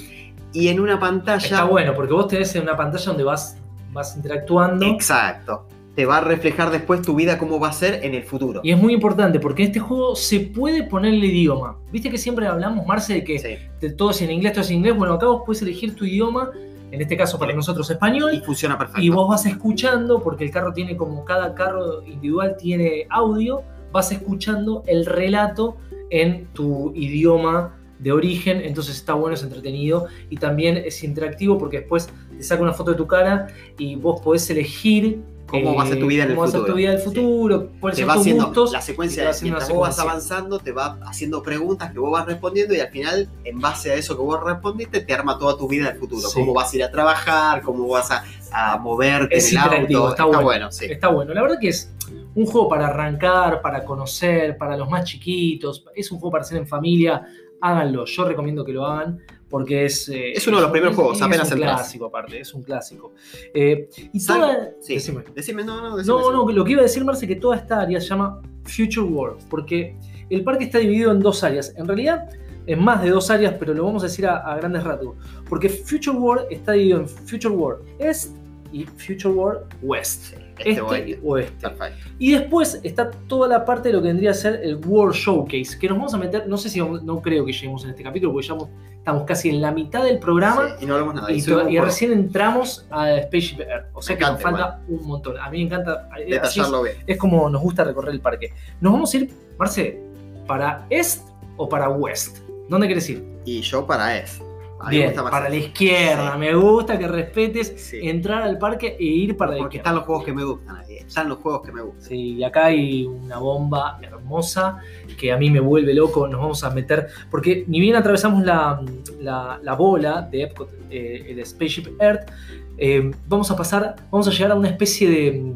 Y 0.53 0.67
en 0.67 0.81
una 0.81 0.99
pantalla. 0.99 1.43
Está 1.43 1.63
bueno, 1.63 1.93
porque 1.95 2.13
vos 2.13 2.27
tenés 2.27 2.53
en 2.55 2.63
una 2.63 2.75
pantalla 2.75 3.05
donde 3.05 3.23
vas, 3.23 3.57
vas 3.93 4.15
interactuando. 4.17 4.85
Exacto. 4.85 5.65
Te 5.95 6.05
va 6.05 6.17
a 6.17 6.21
reflejar 6.21 6.71
después 6.71 7.01
tu 7.01 7.15
vida 7.15 7.37
cómo 7.37 7.59
va 7.59 7.69
a 7.69 7.73
ser 7.73 8.03
en 8.03 8.13
el 8.15 8.23
futuro. 8.23 8.61
Y 8.63 8.71
es 8.71 8.77
muy 8.77 8.93
importante 8.93 9.39
porque 9.39 9.63
en 9.63 9.67
este 9.69 9.79
juego 9.79 10.15
se 10.15 10.39
puede 10.41 10.83
poner 10.83 11.13
el 11.13 11.23
idioma. 11.23 11.77
Viste 11.91 12.09
que 12.09 12.17
siempre 12.17 12.47
hablamos, 12.47 12.85
Marce, 12.85 13.13
de 13.13 13.23
que 13.23 13.39
Sí. 13.39 13.87
todo 13.95 14.11
es 14.11 14.21
en 14.21 14.31
inglés, 14.31 14.53
todo 14.53 14.61
es 14.63 14.69
en 14.71 14.77
inglés. 14.77 14.97
Bueno, 14.97 15.13
acá 15.13 15.25
vos 15.27 15.43
puedes 15.45 15.61
elegir 15.61 15.95
tu 15.95 16.05
idioma, 16.05 16.49
en 16.91 17.01
este 17.01 17.17
caso 17.17 17.39
para 17.39 17.53
nosotros 17.53 17.89
Y 17.89 17.93
español, 17.93 18.43
funciona 18.45 18.77
perfecto. 18.77 19.01
y 19.01 19.09
vos 19.09 19.29
vas 19.29 19.45
escuchando, 19.45 20.21
porque 20.21 20.43
el 20.43 20.51
carro 20.51 20.73
tiene 20.73 20.97
como 20.97 21.23
cada 21.25 21.55
carro 21.55 22.03
individual 22.03 22.55
tiene 22.57 23.07
audio, 23.09 23.63
vas 23.91 24.11
escuchando 24.11 24.83
el 24.87 25.05
relato 25.05 25.77
en 26.09 26.47
tu 26.53 26.91
idioma 26.95 27.77
de 27.99 28.11
origen, 28.11 28.61
entonces 28.61 28.95
está 28.95 29.13
bueno, 29.13 29.35
es 29.35 29.43
entretenido 29.43 30.07
y 30.29 30.37
también 30.37 30.77
es 30.77 31.03
interactivo 31.03 31.57
porque 31.57 31.79
después 31.79 32.09
te 32.35 32.43
saca 32.43 32.63
una 32.63 32.73
foto 32.73 32.91
de 32.91 32.97
tu 32.97 33.07
cara 33.07 33.47
y 33.77 33.95
vos 33.95 34.21
podés 34.21 34.49
elegir 34.49 35.21
Cómo 35.51 35.75
va 35.75 35.83
a 35.83 35.87
ser 35.87 35.99
tu 35.99 36.07
vida 36.07 36.23
en 36.23 36.29
el 36.31 36.35
cómo 36.35 36.41
va 36.41 36.47
a 36.47 36.51
ser 36.51 36.59
futuro. 36.61 36.73
tu 36.73 36.77
vida 36.77 36.89
del 36.91 36.99
Sí. 36.99 37.05
futuro, 37.05 37.69
cuáles 37.79 37.99
te 37.99 38.05
va 38.05 38.13
haciendo 38.13 38.45
gustos. 38.45 38.71
la 38.71 38.81
secuencia, 38.81 39.23
va 39.25 39.29
haciendo 39.31 39.57
mientras 39.57 39.77
vos 39.77 39.87
vas 39.87 39.99
avanzando, 39.99 40.59
te 40.59 40.71
va 40.71 40.97
haciendo 41.05 41.43
preguntas 41.43 41.91
que 41.91 41.99
vos 41.99 42.11
vas 42.11 42.25
respondiendo 42.25 42.73
y 42.73 42.79
al 42.79 42.89
final, 42.89 43.29
en 43.43 43.59
base 43.59 43.91
a 43.91 43.95
eso 43.95 44.15
que 44.15 44.21
vos 44.23 44.43
respondiste, 44.43 45.01
te 45.01 45.13
arma 45.13 45.37
toda 45.37 45.57
tu 45.57 45.67
vida 45.67 45.87
del 45.89 45.97
futuro. 45.99 46.27
Sí. 46.27 46.39
Cómo 46.39 46.53
vas 46.53 46.71
a 46.73 46.75
ir 46.77 46.83
a 46.83 46.91
trabajar, 46.91 47.61
cómo 47.61 47.87
vas 47.87 48.09
a, 48.11 48.23
a 48.51 48.77
moverte 48.77 49.35
Es 49.37 49.51
en 49.53 49.59
el 49.59 49.95
auto. 49.95 50.09
está 50.09 50.25
bueno. 50.25 50.71
sí. 50.71 50.85
Está 50.85 51.09
bueno. 51.09 51.33
La 51.33 51.41
verdad 51.41 51.57
que 51.59 51.69
es 51.69 51.91
un 52.33 52.45
juego 52.45 52.69
para 52.69 52.87
arrancar, 52.87 53.61
para 53.61 53.83
conocer, 53.83 54.57
para 54.57 54.77
los 54.77 54.89
más 54.89 55.03
chiquitos. 55.03 55.83
Es 55.95 56.11
un 56.11 56.19
juego 56.19 56.31
para 56.31 56.43
hacer 56.43 56.57
en 56.57 56.67
familia. 56.67 57.21
Háganlo. 57.59 58.05
Yo 58.05 58.23
recomiendo 58.25 58.63
que 58.65 58.71
lo 58.71 58.85
hagan 58.85 59.19
porque 59.51 59.85
es. 59.85 60.09
eh, 60.09 60.31
Es 60.31 60.47
uno 60.47 60.57
de 60.57 60.63
los 60.63 60.71
primeros 60.71 60.95
juegos, 60.95 61.17
es 61.17 61.21
apenas 61.21 61.47
un 61.51 61.57
entras. 61.59 61.75
clásico, 61.75 62.05
aparte. 62.07 62.39
Es 62.39 62.53
un 62.55 62.63
clásico. 62.63 63.13
Eh, 63.53 63.87
y 64.11 64.25
toda. 64.25 64.71
Sí. 64.81 64.95
Decime. 64.95 65.23
Decime, 65.35 65.63
no, 65.63 65.79
no, 65.81 65.97
decime. 65.97 66.17
No, 66.17 66.31
no, 66.31 66.47
que 66.47 66.53
lo 66.53 66.63
que 66.65 66.71
iba 66.71 66.79
a 66.79 66.83
decir, 66.83 67.05
Marce, 67.05 67.27
que 67.27 67.35
toda 67.35 67.57
esta 67.57 67.81
área 67.81 68.01
se 68.01 68.07
llama 68.07 68.41
Future 68.63 69.05
World, 69.05 69.43
porque 69.49 69.95
el 70.31 70.43
parque 70.43 70.63
está 70.63 70.79
dividido 70.79 71.11
en 71.11 71.19
dos 71.19 71.43
áreas. 71.43 71.73
En 71.77 71.85
realidad, 71.87 72.29
en 72.65 72.83
más 72.83 73.03
de 73.03 73.09
dos 73.09 73.29
áreas, 73.29 73.53
pero 73.59 73.73
lo 73.75 73.83
vamos 73.85 74.01
a 74.03 74.07
decir 74.07 74.25
a, 74.25 74.37
a 74.37 74.55
grandes 74.57 74.83
rasgos. 74.83 75.15
Porque 75.47 75.69
Future 75.69 76.17
World 76.17 76.45
está 76.49 76.71
dividido 76.71 77.01
en 77.01 77.07
Future 77.07 77.53
World 77.53 77.85
Est 77.99 78.35
y 78.71 78.85
Future 78.85 79.33
World 79.33 79.61
West. 79.83 80.33
Este 80.59 80.71
Este 80.71 81.09
y 81.09 81.19
oeste. 81.23 81.69
Perfecto. 81.69 82.09
Y 82.19 82.31
después 82.33 82.79
está 82.83 83.09
toda 83.27 83.47
la 83.47 83.65
parte 83.65 83.89
de 83.89 83.93
lo 83.93 84.01
que 84.01 84.07
vendría 84.09 84.31
a 84.31 84.33
ser 84.33 84.61
el 84.63 84.75
World 84.85 85.15
Showcase, 85.15 85.77
que 85.79 85.87
nos 85.89 85.97
vamos 85.97 86.13
a 86.13 86.17
meter, 86.17 86.47
no 86.47 86.57
sé 86.57 86.69
si 86.69 86.79
vamos- 86.79 87.03
no 87.03 87.21
creo 87.21 87.45
que 87.45 87.51
lleguemos 87.53 87.83
en 87.83 87.91
este 87.91 88.03
capítulo, 88.03 88.31
porque 88.33 88.47
ya 88.47 88.55
estamos 88.97 89.23
casi 89.23 89.49
en 89.49 89.61
la 89.61 89.71
mitad 89.71 90.03
del 90.03 90.19
programa. 90.19 90.75
Sí, 90.77 90.83
y 90.83 90.87
no 90.87 90.93
hablamos 90.93 91.15
nada. 91.15 91.31
Y, 91.31 91.37
Y 91.39 91.75
y 91.75 91.79
recién 91.79 92.11
entramos 92.11 92.85
a 92.91 93.07
Spaceship 93.23 93.61
Earth. 93.61 93.85
O 93.93 94.01
sea 94.01 94.15
Me 94.15 94.19
que 94.19 94.31
nos 94.31 94.41
falta 94.41 94.81
un 94.87 95.07
montón. 95.07 95.37
A 95.39 95.49
mí 95.49 95.57
me 95.59 95.63
encanta. 95.65 96.07
detallarlo 96.27 96.83
bien. 96.83 96.95
es 97.07 97.17
como 97.17 97.49
nos 97.49 97.61
gusta 97.61 97.83
recorrer 97.83 98.13
el 98.13 98.21
parque. 98.21 98.53
Nos 98.79 98.93
vamos 98.93 99.13
a 99.13 99.17
ir, 99.17 99.31
Marce, 99.57 99.99
para 100.47 100.85
Est 100.89 101.23
o 101.57 101.67
para 101.67 101.89
West? 101.89 102.39
¿Dónde 102.69 102.87
quieres 102.87 103.09
ir? 103.09 103.25
Y 103.45 103.61
yo 103.61 103.85
para 103.87 104.17
Est. 104.17 104.41
Bien, 104.89 105.13
para 105.15 105.49
la 105.49 105.55
izquierda. 105.55 106.37
Me 106.37 106.53
gusta 106.55 106.97
que 106.97 107.07
respetes 107.07 107.73
Sí. 107.77 107.99
entrar 108.03 108.43
al 108.43 108.57
parque 108.57 108.95
e 108.99 109.03
ir 109.03 109.37
para 109.37 109.51
la 109.51 109.57
Porque 109.59 109.77
izquierda. 109.77 109.89
están 109.89 109.95
los 109.95 110.05
juegos 110.05 110.23
que 110.25 110.33
me 110.33 110.43
gustan 110.43 110.75
ahí. 110.77 110.95
Están 110.97 111.29
los 111.29 111.37
juegos 111.39 111.61
que 111.63 111.71
me 111.71 111.81
gustan. 111.81 112.01
Sí, 112.01 112.15
y 112.35 112.43
acá 112.43 112.65
hay 112.65 113.05
una 113.05 113.37
bomba 113.37 113.99
hermosa 114.01 114.77
que 115.19 115.31
a 115.31 115.37
mí 115.37 115.49
me 115.51 115.59
vuelve 115.59 115.93
loco. 115.93 116.27
Nos 116.27 116.39
vamos 116.41 116.63
a 116.63 116.69
meter. 116.71 117.07
Porque 117.29 117.63
ni 117.67 117.79
bien 117.79 117.95
atravesamos 117.95 118.43
la, 118.43 118.81
la- 119.19 119.59
la 119.61 119.73
bola 119.75 120.21
de 120.21 120.43
Epcot, 120.43 120.69
eh, 120.89 121.25
el 121.29 121.45
Spaceship 121.45 121.99
Earth, 122.01 122.29
eh, 122.77 123.11
vamos 123.27 123.51
a 123.51 123.55
pasar, 123.55 123.95
vamos 124.09 124.27
a 124.27 124.31
llegar 124.31 124.51
a 124.51 124.55
una 124.55 124.69
especie 124.69 125.09
de, 125.09 125.53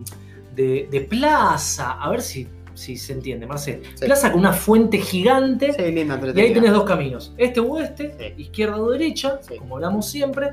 de- 0.56 0.88
de 0.92 1.02
plaza. 1.02 1.94
A 1.94 2.10
ver 2.10 2.22
si, 2.22 2.48
si 2.76 2.96
se 2.98 3.14
entiende, 3.14 3.48
Marce. 3.48 3.82
Sí. 3.96 4.06
Plaza 4.06 4.32
con 4.32 4.42
una 4.42 4.54
fuente 4.54 5.00
gigante. 5.00 5.74
Sí, 5.74 5.92
linda, 5.92 6.20
Y 6.36 6.40
ahí 6.40 6.54
tenés 6.54 6.72
dos 6.72 6.84
caminos, 6.84 7.34
este 7.38 7.60
o 7.60 7.80
este, 7.80 8.16
Sí. 8.38 8.42
izquierda 8.44 8.78
o 8.80 8.92
derecha, 8.92 9.40
como 9.60 9.76
hablamos 9.76 10.08
siempre. 10.10 10.52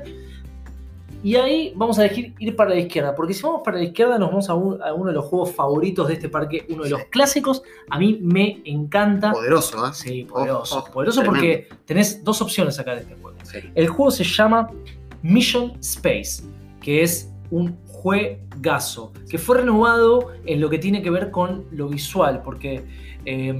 Y 1.25 1.35
ahí 1.37 1.71
vamos 1.77 1.97
a 1.99 2.05
elegir 2.05 2.33
ir 2.39 2.53
para 2.53 2.71
la 2.71 2.75
izquierda, 2.79 3.15
porque 3.15 3.33
si 3.33 3.43
vamos 3.43 3.61
para 3.63 3.77
la 3.77 3.83
izquierda 3.85 4.17
nos 4.19 4.29
vamos 4.29 4.49
a, 4.49 4.55
un- 4.55 4.81
a 4.83 4.93
uno 4.93 5.05
de 5.05 5.13
los 5.13 5.23
juegos 5.25 5.51
favoritos 5.51 6.07
de 6.09 6.15
este 6.15 6.27
parque, 6.27 6.65
uno 6.69 6.83
de 6.83 6.89
los 6.89 7.05
clásicos. 7.05 7.63
A 7.89 7.97
mí 7.97 8.19
me 8.21 8.61
encanta. 8.65 9.31
Poderoso, 9.31 9.87
¿eh? 9.87 9.91
Sí, 9.93 10.25
poderoso. 10.25 10.83
Poderoso 10.91 11.21
tremendo. 11.21 11.39
porque 11.39 11.69
tenés 11.85 12.23
dos 12.25 12.41
opciones 12.41 12.77
acá 12.77 12.95
de 12.95 13.01
este 13.01 13.15
juego. 13.15 13.37
El 13.75 13.87
juego 13.87 14.11
se 14.11 14.23
llama 14.25 14.69
Mission 15.21 15.73
Space, 15.79 16.43
que 16.81 17.03
es 17.03 17.29
un 17.51 17.77
juegazo, 18.03 19.13
que 19.29 19.37
fue 19.37 19.59
renovado 19.59 20.31
en 20.45 20.59
lo 20.59 20.69
que 20.69 20.77
tiene 20.77 21.01
que 21.01 21.09
ver 21.09 21.31
con 21.31 21.65
lo 21.71 21.87
visual, 21.87 22.41
porque 22.43 22.83
eh, 23.25 23.59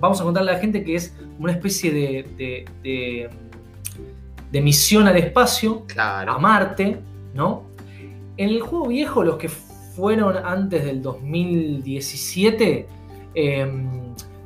vamos 0.00 0.20
a 0.20 0.24
contarle 0.24 0.50
a 0.52 0.54
la 0.54 0.60
gente 0.60 0.82
que 0.82 0.94
es 0.94 1.14
una 1.38 1.52
especie 1.52 1.92
de, 1.92 2.22
de- 2.38 2.64
de- 2.82 3.30
de 4.50 4.60
misión 4.62 5.06
al 5.06 5.16
espacio, 5.18 5.84
a. 6.34 6.38
Marte, 6.38 6.98
¿no? 7.34 7.64
En 8.38 8.48
el 8.48 8.60
juego 8.62 8.86
viejo, 8.88 9.22
los 9.22 9.36
que 9.36 9.50
fueron 9.50 10.36
antes 10.38 10.84
del 10.86 11.02
2017, 11.02 12.86
eh, 13.34 13.72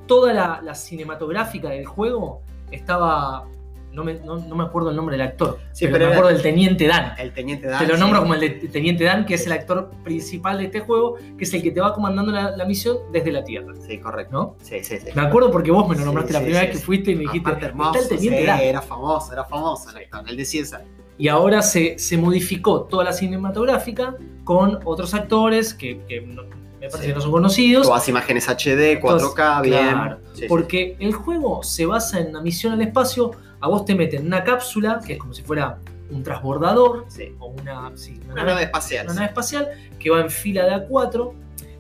toda 0.09 0.33
la, 0.33 0.61
la 0.63 0.75
cinematográfica 0.75 1.69
del 1.71 1.87
juego 1.87 2.41
estaba. 2.73 3.45
No 3.93 4.03
me, 4.05 4.15
no- 4.15 4.37
no 4.39 4.55
me 4.57 4.65
acuerdo 4.65 4.91
el 4.91 4.97
nombre 4.97 5.17
del 5.19 5.27
actor, 5.27 5.59
Sí, 5.73 5.85
pero, 5.85 5.93
pero 5.99 6.07
me 6.07 6.13
acuerdo 6.15 6.33
del 6.33 6.43
Teniente 6.43 6.87
Dan. 6.87 7.13
El 7.19 7.33
Teniente 7.33 7.67
Dan. 7.67 7.79
Te 7.81 7.87
lo 7.87 7.95
sí. 7.95 8.01
nombro 8.01 8.21
como 8.21 8.35
el 8.35 8.41
de 8.41 8.51
Teniente 8.51 9.05
Dan, 9.05 9.27
que 9.27 9.35
es 9.35 9.47
el 9.47 9.53
actor 9.53 9.91
principal 10.03 10.59
de 10.59 10.65
este 10.65 10.81
juego, 10.81 11.17
que 11.37 11.45
es 11.45 11.53
el 11.55 11.63
que 11.63 11.71
te 11.71 11.81
va 11.81 11.93
comandando 11.95 12.33
la, 12.33 12.57
la 12.57 12.65
misión 12.65 12.97
desde 13.13 13.31
la 13.33 13.45
Tierra, 13.45 13.75
Sí, 13.87 13.99
correcto. 13.99 14.33
¿no? 14.33 14.57
Sí, 14.63 14.83
sí, 14.83 14.97
sí. 14.99 15.09
Me 15.15 15.23
acuerdo 15.23 15.51
porque 15.51 15.71
vos 15.71 15.87
me 15.89 15.95
lo 15.95 16.01
Sí, 16.01 16.05
nombraste 16.07 16.33
la 16.33 16.41
primera 16.41 16.63
vez 16.63 16.71
que 16.73 16.79
fuiste 16.79 17.11
y 17.11 17.15
me 17.17 17.21
dijiste, 17.23 17.51
hermoso, 17.61 17.99
está 18.01 18.15
el 18.15 18.21
Teniente 18.21 18.47
Dan. 18.47 18.61
era 18.61 18.81
famoso, 18.83 19.33
era 19.33 19.45
famoso 19.45 19.91
el 19.91 19.97
actor, 19.99 20.25
el 20.27 20.37
de 20.37 20.45
César. 20.45 20.85
Y 21.19 21.29
ahora 21.29 21.61
se, 21.63 21.99
se 21.99 22.17
modificó 22.17 22.85
toda 22.85 23.05
la 23.05 23.13
cinematográfica 23.13 24.17
con 24.45 24.79
otros 24.85 25.13
actores 25.15 25.75
que, 25.75 26.01
que 26.09 26.21
no- 26.23 26.43
me 26.81 26.89
parece 26.89 27.09
que 27.11 27.15
no 27.15 27.21
son 27.21 27.31
conocidos. 27.31 27.87
Todas 27.87 28.09
imágenes 28.09 28.49
HD, 28.49 28.99
4K, 29.01 29.63
bien. 29.63 29.79
claro, 29.91 30.19
Sí, 30.33 30.41
sí. 30.41 30.47
Porque 30.49 30.97
el 30.99 31.13
juego 31.13 31.63
se 31.63 31.87
basa 31.87 32.19
en 32.19 32.31
una 32.31 32.41
misión 32.41 32.73
al 32.73 32.83
espacio, 32.83 33.31
a 33.63 33.69
vos 33.69 33.85
te 33.87 33.95
meten 33.95 34.21
en 34.21 34.27
una 34.27 34.45
cápsula, 34.45 35.01
que 35.07 35.15
es 35.15 35.19
como 35.19 35.33
si 35.33 35.43
fuera 35.43 35.79
un 36.11 36.23
transbordador 36.23 37.07
Sí. 37.09 37.35
o 37.39 37.47
una, 37.49 37.91
sí, 37.97 38.21
una 38.25 38.33
Una 38.33 38.43
nave, 38.43 38.51
nave 38.53 38.63
espacial. 38.65 39.07
una 39.07 39.15
nave 39.15 39.27
espacial 39.29 39.69
que 39.99 40.11
va 40.11 40.21
en 40.21 40.29
fila 40.31 40.67
de 40.67 40.87
A4. 40.89 41.33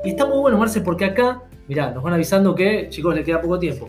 Y 0.04 0.08
está 0.10 0.24
muy 0.26 0.38
bueno, 0.38 0.56
Marce, 0.58 0.80
porque 0.80 1.04
acá, 1.04 1.42
mirá, 1.68 1.90
nos 1.90 2.02
van 2.02 2.14
avisando 2.14 2.54
que, 2.54 2.88
chicos, 2.88 3.14
le 3.14 3.22
queda 3.22 3.40
poco 3.40 3.58
tiempo. 3.58 3.88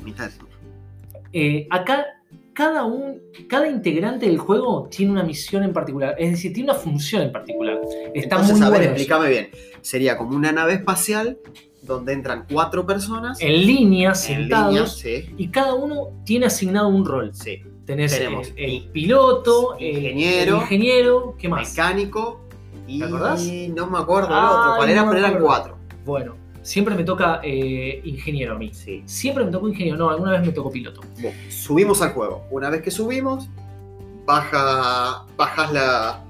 Eh, 1.32 1.68
acá 1.72 2.06
cada, 2.54 2.84
un, 2.84 3.20
cada 3.48 3.68
integrante 3.68 4.28
del 4.28 4.38
juego 4.38 4.88
tiene 4.92 5.12
una 5.12 5.24
misión 5.24 5.64
en 5.64 5.74
particular, 5.74 6.16
es 6.20 6.32
decir, 6.32 6.54
tiene 6.54 6.70
una 6.72 6.80
función 6.80 7.24
en 7.24 7.32
particular. 7.32 7.80
Está 8.14 8.36
Entonces, 8.36 8.58
muy 8.58 8.66
a 8.68 8.70
ver, 8.70 8.78
bueno. 8.80 8.92
explícame 8.92 9.30
bien. 9.30 9.50
Sería 9.82 10.18
como 10.18 10.36
una 10.36 10.52
nave 10.52 10.74
espacial 10.74 11.40
donde 11.82 12.14
entran 12.14 12.46
cuatro 12.52 12.86
personas 12.86 13.42
En 13.42 13.66
línea, 13.66 14.10
en 14.10 14.16
sentados, 14.16 14.74
línea. 14.74 14.88
Sí, 14.88 15.34
y 15.38 15.48
cada 15.50 15.74
uno 15.74 16.10
tiene 16.26 16.46
asignado 16.46 16.88
un 16.90 17.06
rol. 17.06 17.32
sí. 17.34 17.64
Tenés 17.86 18.18
Tenemos 18.18 18.48
el, 18.56 18.64
el 18.66 18.84
piloto, 18.92 19.76
el- 19.78 19.98
ingeniero, 19.98 20.56
el 20.58 20.62
ingeniero, 20.62 21.36
¿qué 21.38 21.50
más? 21.50 21.70
Mecánico 21.70 22.40
y 22.88 23.00
¿Te 23.00 23.06
acordás? 23.06 23.44
no 23.76 23.88
me 23.88 23.98
acuerdo 23.98 24.30
el 24.30 24.46
otro. 24.46 24.74
¿Cuál 24.78 24.90
era? 24.90 25.02
no 25.02 25.08
me 25.08 25.14
Pero 25.16 25.28
eran 25.28 25.42
cuatro. 25.42 25.78
Bueno, 26.06 26.36
siempre 26.62 26.96
me 26.96 27.04
toca 27.04 27.42
eh, 27.44 28.02
ingeniero 28.06 28.54
a 28.56 28.58
mí. 28.58 28.72
Sí. 28.74 29.04
Siempre 29.06 29.44
me 29.44 29.52
tocó 29.52 29.68
ingeniero, 29.68 29.98
no, 29.98 30.10
alguna 30.10 30.32
vez 30.32 30.46
me 30.46 30.52
tocó 30.54 30.72
piloto. 30.72 31.02
Bueno, 31.22 31.38
subimos 31.50 32.02
al 32.02 32.12
juego. 32.14 32.46
Una 32.52 32.70
vez 32.70 32.82
que 32.82 32.92
subimos, 32.92 33.50
baja, 34.26 35.26
bajas 35.36 35.74
la 35.74 36.24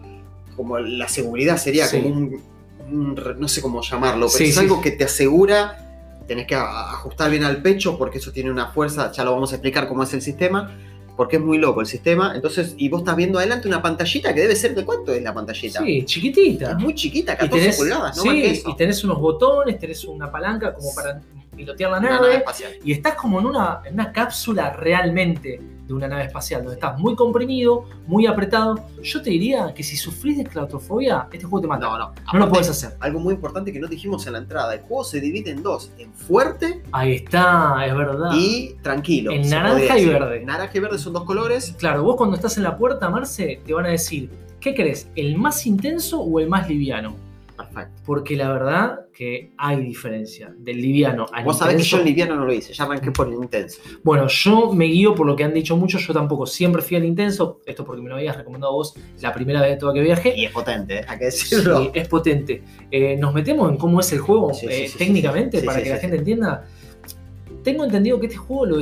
como 0.56 0.78
la 0.80 1.08
seguridad 1.08 1.58
sería 1.58 1.86
Sí. 1.88 2.02
como 2.02 2.16
un, 2.16 3.16
no 3.40 3.48
sé 3.48 3.62
cómo 3.62 3.82
llamarlo, 3.82 4.28
pero 4.28 4.38
Sí, 4.38 4.46
es 4.46 4.58
algo 4.58 4.82
que 4.82 4.92
te 4.92 5.04
asegura, 5.06 6.14
tenés 6.28 6.46
que 6.46 6.54
ajustar 6.56 7.32
bien 7.32 7.44
al 7.44 7.62
pecho 7.64 7.98
porque 7.98 8.20
eso 8.20 8.32
tiene 8.32 8.52
una 8.52 8.68
fuerza, 8.68 9.12
ya 9.12 9.24
lo 9.24 9.32
vamos 9.34 9.52
a 9.52 9.56
explicar 9.56 9.88
cómo 9.88 10.04
es 10.04 10.14
el 10.14 10.22
sistema, 10.22 10.72
porque 11.16 11.36
es 11.38 11.42
muy 11.42 11.58
loco 11.58 11.82
el 11.82 11.88
sistema. 11.88 12.34
Entonces, 12.36 12.74
y 12.78 12.90
vos 12.90 13.02
estás 13.02 13.16
viendo 13.16 13.38
adelante 13.40 13.68
una 13.68 13.82
pantallita 13.82 14.34
que 14.34 14.42
debe 14.42 14.56
ser 14.56 14.74
de 14.76 14.84
cuánto 14.86 15.14
es 15.14 15.22
la 15.22 15.34
pantallita. 15.34 15.80
Sí, 15.84 16.04
chiquitita. 16.06 16.72
Es 16.72 16.78
muy 16.78 16.96
chiquita, 16.96 17.34
Y 17.34 17.38
14 17.38 17.60
tenés, 17.60 17.78
pulgadas, 17.78 18.18
no 18.18 18.24
sí, 18.24 18.28
más 18.30 18.38
que 18.38 18.52
eso. 18.52 18.70
y 18.70 18.76
tenés 18.76 19.04
unos 19.04 19.20
botones, 19.20 19.80
tenés 19.80 20.04
una 20.06 20.32
palanca 20.32 20.74
como 20.74 20.94
para 20.96 21.22
pilotear 21.54 21.92
la 21.92 22.00
nave. 22.00 22.16
nave 22.16 22.36
espacial. 22.38 22.72
y 22.84 22.92
estás 22.92 23.16
como 23.16 23.40
en 23.40 23.46
una, 23.46 23.82
en 23.86 23.94
una 23.94 24.12
cápsula 24.12 24.72
realmente 24.72 25.62
de 25.88 25.94
una 25.94 26.08
nave 26.08 26.24
espacial, 26.24 26.62
donde 26.62 26.76
estás 26.76 26.98
muy 26.98 27.16
comprimido, 27.16 27.86
muy 28.08 28.26
apretado. 28.26 28.86
Yo 29.02 29.22
te 29.22 29.30
diría 29.32 29.74
que 29.74 29.84
si 29.84 29.98
sufrís 29.98 30.38
de 30.38 30.46
claustrofobia, 30.46 31.28
este 31.32 31.46
juego 31.46 31.62
te 31.62 31.68
mata. 31.68 31.86
No, 31.86 31.98
no. 31.98 32.14
No 32.32 32.40
lo 32.40 32.50
podés 32.50 32.70
hacer. 32.70 32.96
Algo 33.02 33.20
muy 33.20 33.34
importante 33.34 33.74
que 33.74 33.80
no 33.80 33.88
dijimos 33.88 34.26
en 34.28 34.34
la 34.34 34.40
entrada, 34.40 34.74
el 34.74 34.82
juego 34.82 35.04
se 35.04 35.20
divide 35.20 35.52
en 35.52 35.62
dos, 35.62 35.92
en 35.98 36.14
fuerte 36.14 36.82
Ahí 36.94 37.16
está, 37.16 37.86
es 37.86 37.94
verdad. 37.96 38.32
y 38.34 38.76
tranquilo. 38.82 39.32
En 39.32 39.50
naranja 39.50 40.00
y 40.00 40.06
verde. 40.06 40.46
Naranja 40.46 40.72
y 40.78 40.80
verde 40.80 40.98
son 40.98 41.14
dos 41.14 41.26
colores. 41.26 41.76
Claro, 41.78 42.04
vos 42.04 42.16
cuando 42.16 42.36
estás 42.36 42.56
en 42.58 42.64
la 42.64 42.78
puerta, 42.78 43.10
Marce, 43.10 43.62
te 43.66 43.74
van 43.74 43.86
a 43.86 43.90
decir, 43.90 44.30
¿qué 44.62 44.74
querés? 44.74 45.10
¿El 45.16 45.38
más 45.38 45.66
intenso 45.66 46.22
o 46.22 46.40
el 46.40 46.48
más 46.48 46.70
liviano? 46.70 47.16
Perfecto. 47.56 48.02
Porque 48.06 48.36
la 48.36 48.52
verdad 48.52 49.02
que 49.14 49.52
hay 49.58 49.80
diferencia 49.82 50.52
del 50.58 50.82
liviano 50.82 51.28
al 51.32 51.44
Vos 51.44 51.60
sabés 51.60 51.78
que 51.78 51.84
yo 51.84 51.98
el 52.00 52.06
liviano 52.06 52.36
no 52.36 52.46
lo 52.46 52.54
hice, 52.54 52.74
ya 52.74 52.84
arranqué 52.86 53.12
por 53.12 53.28
el 53.28 53.36
intenso. 53.36 53.80
Bueno, 54.04 54.28
yo 54.28 54.74
me 54.74 54.86
guío 54.86 55.14
por 55.14 55.28
lo 55.28 55.36
que 55.36 55.44
han 55.44 55.54
dicho 55.54 55.78
muchos, 55.78 56.06
yo 56.08 56.14
tampoco 56.14 56.48
siempre 56.48 56.82
fui 56.82 56.98
al 56.98 57.06
intenso, 57.06 57.60
esto 57.66 57.86
porque 57.86 58.02
me 58.02 58.10
lo 58.10 58.16
habías 58.16 58.36
recomendado 58.38 58.74
vos 58.74 58.96
la 59.22 59.32
primera 59.34 59.62
vez 59.62 59.78
toda 59.78 59.94
que 59.94 60.02
viajé. 60.02 60.34
Y 60.36 60.46
es 60.46 60.52
potente, 60.52 61.00
¿eh? 61.00 61.06
hay 61.08 61.20
que 61.20 61.32
Sí, 61.32 61.56
decirlo. 61.56 61.92
es 61.94 62.08
potente. 62.08 62.64
Eh, 62.90 63.18
nos 63.18 63.34
metemos 63.36 63.70
en 63.72 63.78
cómo 63.78 64.00
es 64.00 64.12
el 64.14 64.20
juego 64.20 64.54
Sí, 64.54 64.62
sí, 64.68 64.74
eh, 64.74 64.76
sí, 64.86 64.88
sí, 64.90 64.98
técnicamente 64.98 65.60
sí. 65.60 65.66
para 65.66 65.78
Sí, 65.78 65.84
que 65.84 65.90
sí, 65.90 65.92
la 65.92 65.98
sí, 65.98 66.02
gente 66.02 66.16
sí. 66.18 66.20
entienda. 66.22 66.66
Tengo 67.64 67.84
entendido 67.86 68.20
que 68.20 68.26
este 68.26 68.38
juego 68.38 68.66
lo 68.66 68.78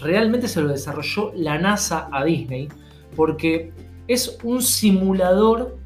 realmente 0.00 0.48
se 0.48 0.60
lo 0.60 0.68
desarrolló 0.68 1.30
la 1.36 1.58
NASA 1.58 2.08
a 2.10 2.24
Disney 2.24 2.68
porque 3.14 3.70
es 4.08 4.38
un 4.42 4.62
simulador 4.62 5.76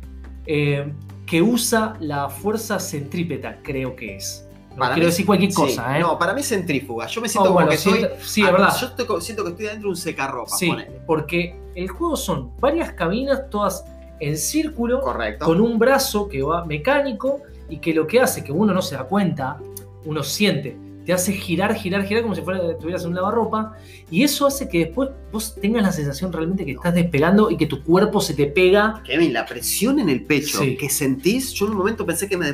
eh, 0.47 0.93
que 1.33 1.41
usa 1.41 1.97
la 1.99 2.29
fuerza 2.29 2.79
centrípeta, 2.79 3.57
creo 3.63 3.97
que 3.97 4.17
es. 4.17 4.47
No 4.73 4.77
Para 4.81 4.93
quiero 4.93 5.07
mí- 5.07 5.11
decir 5.13 5.25
cualquier 5.25 5.51
Sí, 5.51 5.57
cosa, 5.57 5.97
¿eh? 5.97 6.01
No, 6.03 6.19
para 6.19 6.35
mí 6.35 6.43
es 6.43 6.49
centrífuga. 6.51 7.07
Yo 7.07 7.23
me 7.23 7.27
Oh, 7.27 7.31
siento 7.31 7.45
como 7.49 7.55
bueno, 7.55 7.71
que 7.71 7.79
sí, 7.79 7.89
estoy. 7.89 8.09
sí, 8.23 8.43
es 8.43 8.53
verdad. 8.53 8.77
Yo 8.79 8.87
estoy 8.89 9.21
siento 9.23 9.45
que 9.45 9.51
estoy 9.53 9.65
dentro 9.65 9.83
de 9.85 9.89
un 9.89 9.97
secarropa. 9.97 10.55
Sí, 10.55 10.67
ponele. 10.69 11.01
porque 11.07 11.57
el 11.75 11.89
juego 11.89 12.17
son 12.17 12.55
varias 12.61 12.93
cabinas, 12.93 13.49
todas 13.49 13.83
en 14.21 14.37
círculo, 14.37 15.01
Correcto. 15.01 15.47
con 15.47 15.59
un 15.63 15.79
brazo 15.79 16.29
que 16.29 16.43
va 16.43 16.67
mecánico 16.67 17.41
y 17.71 17.79
que 17.79 17.95
lo 17.95 18.07
que 18.07 18.21
hace, 18.21 18.45
que 18.45 18.53
uno 18.53 18.75
no 18.75 18.83
se 18.83 18.95
da 18.97 19.05
cuenta, 19.05 19.57
uno 20.05 20.23
siente, 20.23 20.77
te 21.05 21.13
hace 21.13 21.33
girar, 21.33 21.75
girar, 21.75 22.05
girar 22.05 22.23
como 22.23 22.35
si 22.35 22.43
fuera, 22.43 22.71
estuvieras 22.71 23.03
en 23.03 23.09
un 23.11 23.15
lavarropa 23.17 23.75
y 24.11 24.23
eso 24.23 24.47
hace 24.47 24.69
que 24.69 24.79
después 24.87 25.11
vos 25.33 25.55
tengas 25.61 25.83
la 25.83 25.93
sensación 25.93 26.33
realmente 26.33 26.65
que 26.65 26.73
estás 26.73 26.95
despegando 26.95 27.51
y 27.51 27.57
que 27.57 27.67
tu 27.67 27.83
cuerpo 27.83 28.21
se 28.21 28.35
te 28.35 28.47
pega. 28.47 29.03
Kevin, 29.05 29.33
la 29.33 29.47
presión 29.47 29.99
en 29.99 30.09
el 30.09 30.25
pecho 30.25 30.59
Sí. 30.61 30.77
que 30.77 30.89
sentís, 30.91 31.53
yo 31.53 31.67
en 31.67 31.73
un 31.73 31.79
momento 31.79 32.05
pensé 32.07 32.29
que 32.29 32.37
me, 32.37 32.53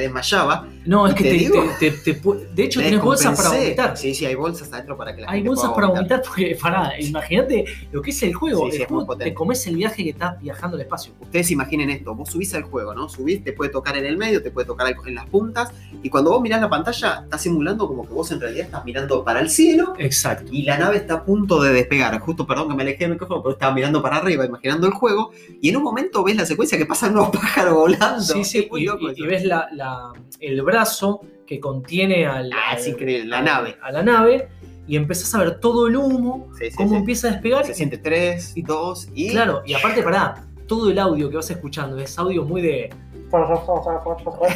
desmayaba. 0.00 0.66
No, 0.84 1.06
es 1.06 1.14
que 1.14 1.24
¿Te 1.24 1.30
te, 1.30 1.36
digo? 1.36 1.64
te- 1.78 1.90
te- 1.90 2.12
te 2.12 2.22
pu- 2.22 2.48
de 2.54 2.64
hecho 2.64 2.80
tenés 2.80 3.00
bolsas 3.00 3.36
para 3.36 3.56
vomitar. 3.58 3.96
Sí, 3.96 4.14
sí, 4.14 4.26
hay 4.26 4.34
bolsas 4.34 4.72
adentro 4.72 4.96
para 4.96 5.14
que 5.14 5.22
la 5.22 5.28
Hay 5.30 5.38
gente 5.38 5.48
bolsas 5.48 5.64
pueda 5.70 5.74
para 5.74 5.86
vomitar 5.88 6.22
porque, 6.22 6.58
pará, 6.60 6.92
imagínate 7.00 7.64
lo 7.92 8.02
que 8.02 8.10
es 8.10 8.22
el 8.22 8.34
juego. 8.34 8.70
Sí, 8.70 8.78
el 8.82 8.86
juego 8.86 9.16
te 9.16 9.32
comes 9.34 9.66
el 9.66 9.76
viaje 9.76 10.04
que 10.04 10.10
estás 10.10 10.40
viajando 10.40 10.76
al 10.76 10.82
espacio. 10.82 11.12
Ustedes 11.20 11.50
imaginen 11.50 11.90
esto, 11.90 12.14
vos 12.14 12.30
subís 12.30 12.54
al 12.54 12.62
juego, 12.64 12.94
¿no? 12.94 13.08
Subís, 13.08 13.42
te 13.42 13.52
puede 13.52 13.70
tocar 13.70 13.96
en 13.96 14.04
el 14.06 14.16
medio, 14.16 14.42
te 14.42 14.50
puede 14.50 14.66
tocar 14.66 14.94
en 15.06 15.14
las 15.14 15.26
puntas, 15.26 15.70
y 16.02 16.10
cuando 16.10 16.30
vos 16.30 16.40
mirás 16.40 16.60
la 16.60 16.68
pantalla, 16.68 17.20
estás 17.24 17.42
simulando 17.42 17.85
como 17.88 18.06
que 18.06 18.12
vos 18.14 18.30
en 18.32 18.40
realidad 18.40 18.66
estás 18.66 18.84
mirando 18.84 19.24
para 19.24 19.40
el 19.40 19.50
cielo 19.50 19.94
Exacto. 19.98 20.50
y 20.52 20.62
la 20.62 20.78
nave 20.78 20.96
está 20.96 21.14
a 21.14 21.24
punto 21.24 21.60
de 21.62 21.72
despegar. 21.72 22.18
Justo, 22.20 22.46
perdón 22.46 22.68
que 22.70 22.74
me 22.74 22.82
alejé 22.82 23.04
del 23.04 23.12
micrófono, 23.12 23.42
pero 23.42 23.52
estaba 23.54 23.74
mirando 23.74 24.02
para 24.02 24.16
arriba, 24.16 24.44
imaginando 24.44 24.86
el 24.86 24.92
juego, 24.92 25.30
y 25.60 25.68
en 25.68 25.76
un 25.76 25.82
momento 25.82 26.22
ves 26.24 26.36
la 26.36 26.46
secuencia 26.46 26.76
que 26.78 26.86
pasan 26.86 27.12
unos 27.12 27.30
pájaros 27.32 27.74
volando. 27.74 28.20
Sí, 28.22 28.44
sí, 28.44 28.68
y, 28.72 28.84
loco 28.84 29.08
y- 29.08 29.12
eso. 29.12 29.24
y 29.24 29.26
ves 29.26 29.44
la- 29.44 29.68
la- 29.72 30.12
el 30.40 30.62
brazo 30.62 31.20
que 31.46 31.60
contiene 31.60 32.26
al, 32.26 32.52
Ah, 32.52 32.70
al- 32.72 32.78
es 32.78 32.86
increíble, 32.88 33.26
la 33.26 33.38
al- 33.38 33.44
nave. 33.44 33.76
A 33.82 33.92
la 33.92 34.02
nave. 34.02 34.48
y 34.88 34.94
empezás 34.96 35.34
a 35.34 35.38
ver 35.38 35.58
todo 35.58 35.88
el 35.88 35.96
humo, 35.96 36.48
Sí, 36.56 36.70
sí, 36.70 36.76
cómo 36.76 36.90
sí. 36.90 36.96
empieza 36.96 37.26
a 37.26 37.32
despegar. 37.32 37.64
Se 37.66 37.74
siente 37.74 37.98
3, 37.98 38.54
2 38.64 39.08
y. 39.16 39.30
Claro, 39.30 39.62
y 39.66 39.74
aparte, 39.74 40.00
pará, 40.02 40.44
todo 40.68 40.90
el 40.92 40.98
audio 41.00 41.28
que 41.28 41.34
vas 41.36 41.50
escuchando 41.50 41.98
es 41.98 42.16
audio 42.18 42.44
muy 42.44 42.62
de. 42.62 42.90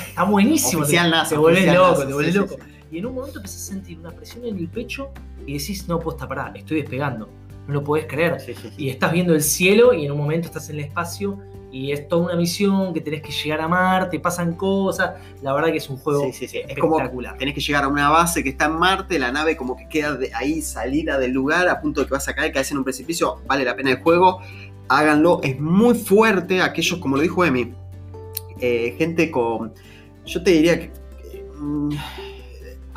Está 0.09 0.25
buenísimo. 0.25 0.83
Oficial 0.83 1.07
te, 1.07 1.11
NASA, 1.11 1.31
te 1.31 1.37
volvés 1.37 1.67
loco, 1.67 1.91
NASA, 1.91 2.07
te 2.07 2.13
volvés 2.13 2.27
sí, 2.27 2.33
sí, 2.33 2.39
loco. 2.39 2.57
Y 2.91 2.99
en 2.99 3.07
un 3.07 3.15
momento 3.15 3.39
empezás 3.39 3.63
a 3.63 3.73
sentir 3.73 3.99
una 3.99 4.11
presión 4.11 4.45
en 4.45 4.59
el 4.59 4.69
pecho 4.69 5.11
y 5.47 5.59
decís, 5.59 5.87
no, 5.89 5.99
posta, 6.01 6.29
pará, 6.29 6.53
estoy 6.55 6.83
despegando. 6.83 7.29
No 7.67 7.75
lo 7.75 7.85
podés 7.85 8.07
creer. 8.07 8.41
Sí, 8.41 8.55
sí, 8.55 8.69
sí. 8.77 8.85
Y 8.85 8.91
estás 8.91 9.13
viendo 9.13 9.35
el 9.35 9.43
cielo 9.43 9.93
y 9.93 10.07
en 10.07 10.13
un 10.13 10.19
momento 10.19 10.49
estás 10.49 10.69
en 10.71 10.79
el 10.79 10.85
espacio 10.87 11.39
y 11.73 11.93
es 11.93 12.09
toda 12.09 12.25
una 12.27 12.37
misión 12.37 12.93
que 12.93 13.01
tenés 13.01 13.23
que 13.23 13.31
llegar 13.31 13.61
a 13.61 13.69
Marte, 13.69 14.19
pasan 14.19 14.55
cosas. 14.55 15.13
La 15.43 15.53
verdad 15.53 15.71
que 15.71 15.77
es 15.77 15.89
un 15.89 15.99
juego 15.99 16.31
sí. 16.33 16.47
Es 16.47 16.79
como 16.79 16.97
espectacular. 16.97 17.39
tenés 17.39 17.55
que 17.55 17.61
llegar 17.61 17.85
a 17.85 17.89
una 17.89 18.09
base 18.11 18.43
que 18.43 18.51
está 18.51 18.67
en 18.67 18.73
Marte, 18.73 19.19
la 19.19 19.31
nave 19.31 19.57
como 19.57 19.77
que 19.77 19.89
queda 19.89 20.15
de 20.17 20.33
ahí 20.35 20.63
salida 20.63 21.19
del 21.19 21.33
lugar 21.33 21.69
a 21.69 21.81
punto 21.81 22.01
de 22.01 22.07
que 22.07 22.13
vas 22.13 22.29
a 22.29 22.35
caer, 22.35 22.53
caes 22.53 22.71
en 22.73 22.79
un 22.79 22.85
precipicio, 22.85 23.41
vale 23.47 23.65
la 23.65 23.77
pena 23.77 23.91
el 23.91 24.03
juego, 24.03 24.41
háganlo, 24.89 25.41
es 25.43 25.61
muy 25.61 25.95
fuerte, 25.95 26.61
aquellos, 26.61 26.99
como 26.99 27.17
lo 27.17 27.23
dijo 27.23 27.45
Emi, 27.45 27.73
eh, 28.61 28.97
gente 28.99 29.31
con, 29.31 29.73
yo 30.27 30.43
te 30.43 30.51
diría 30.51 30.79
que 30.81 30.93
eh, 31.33 31.45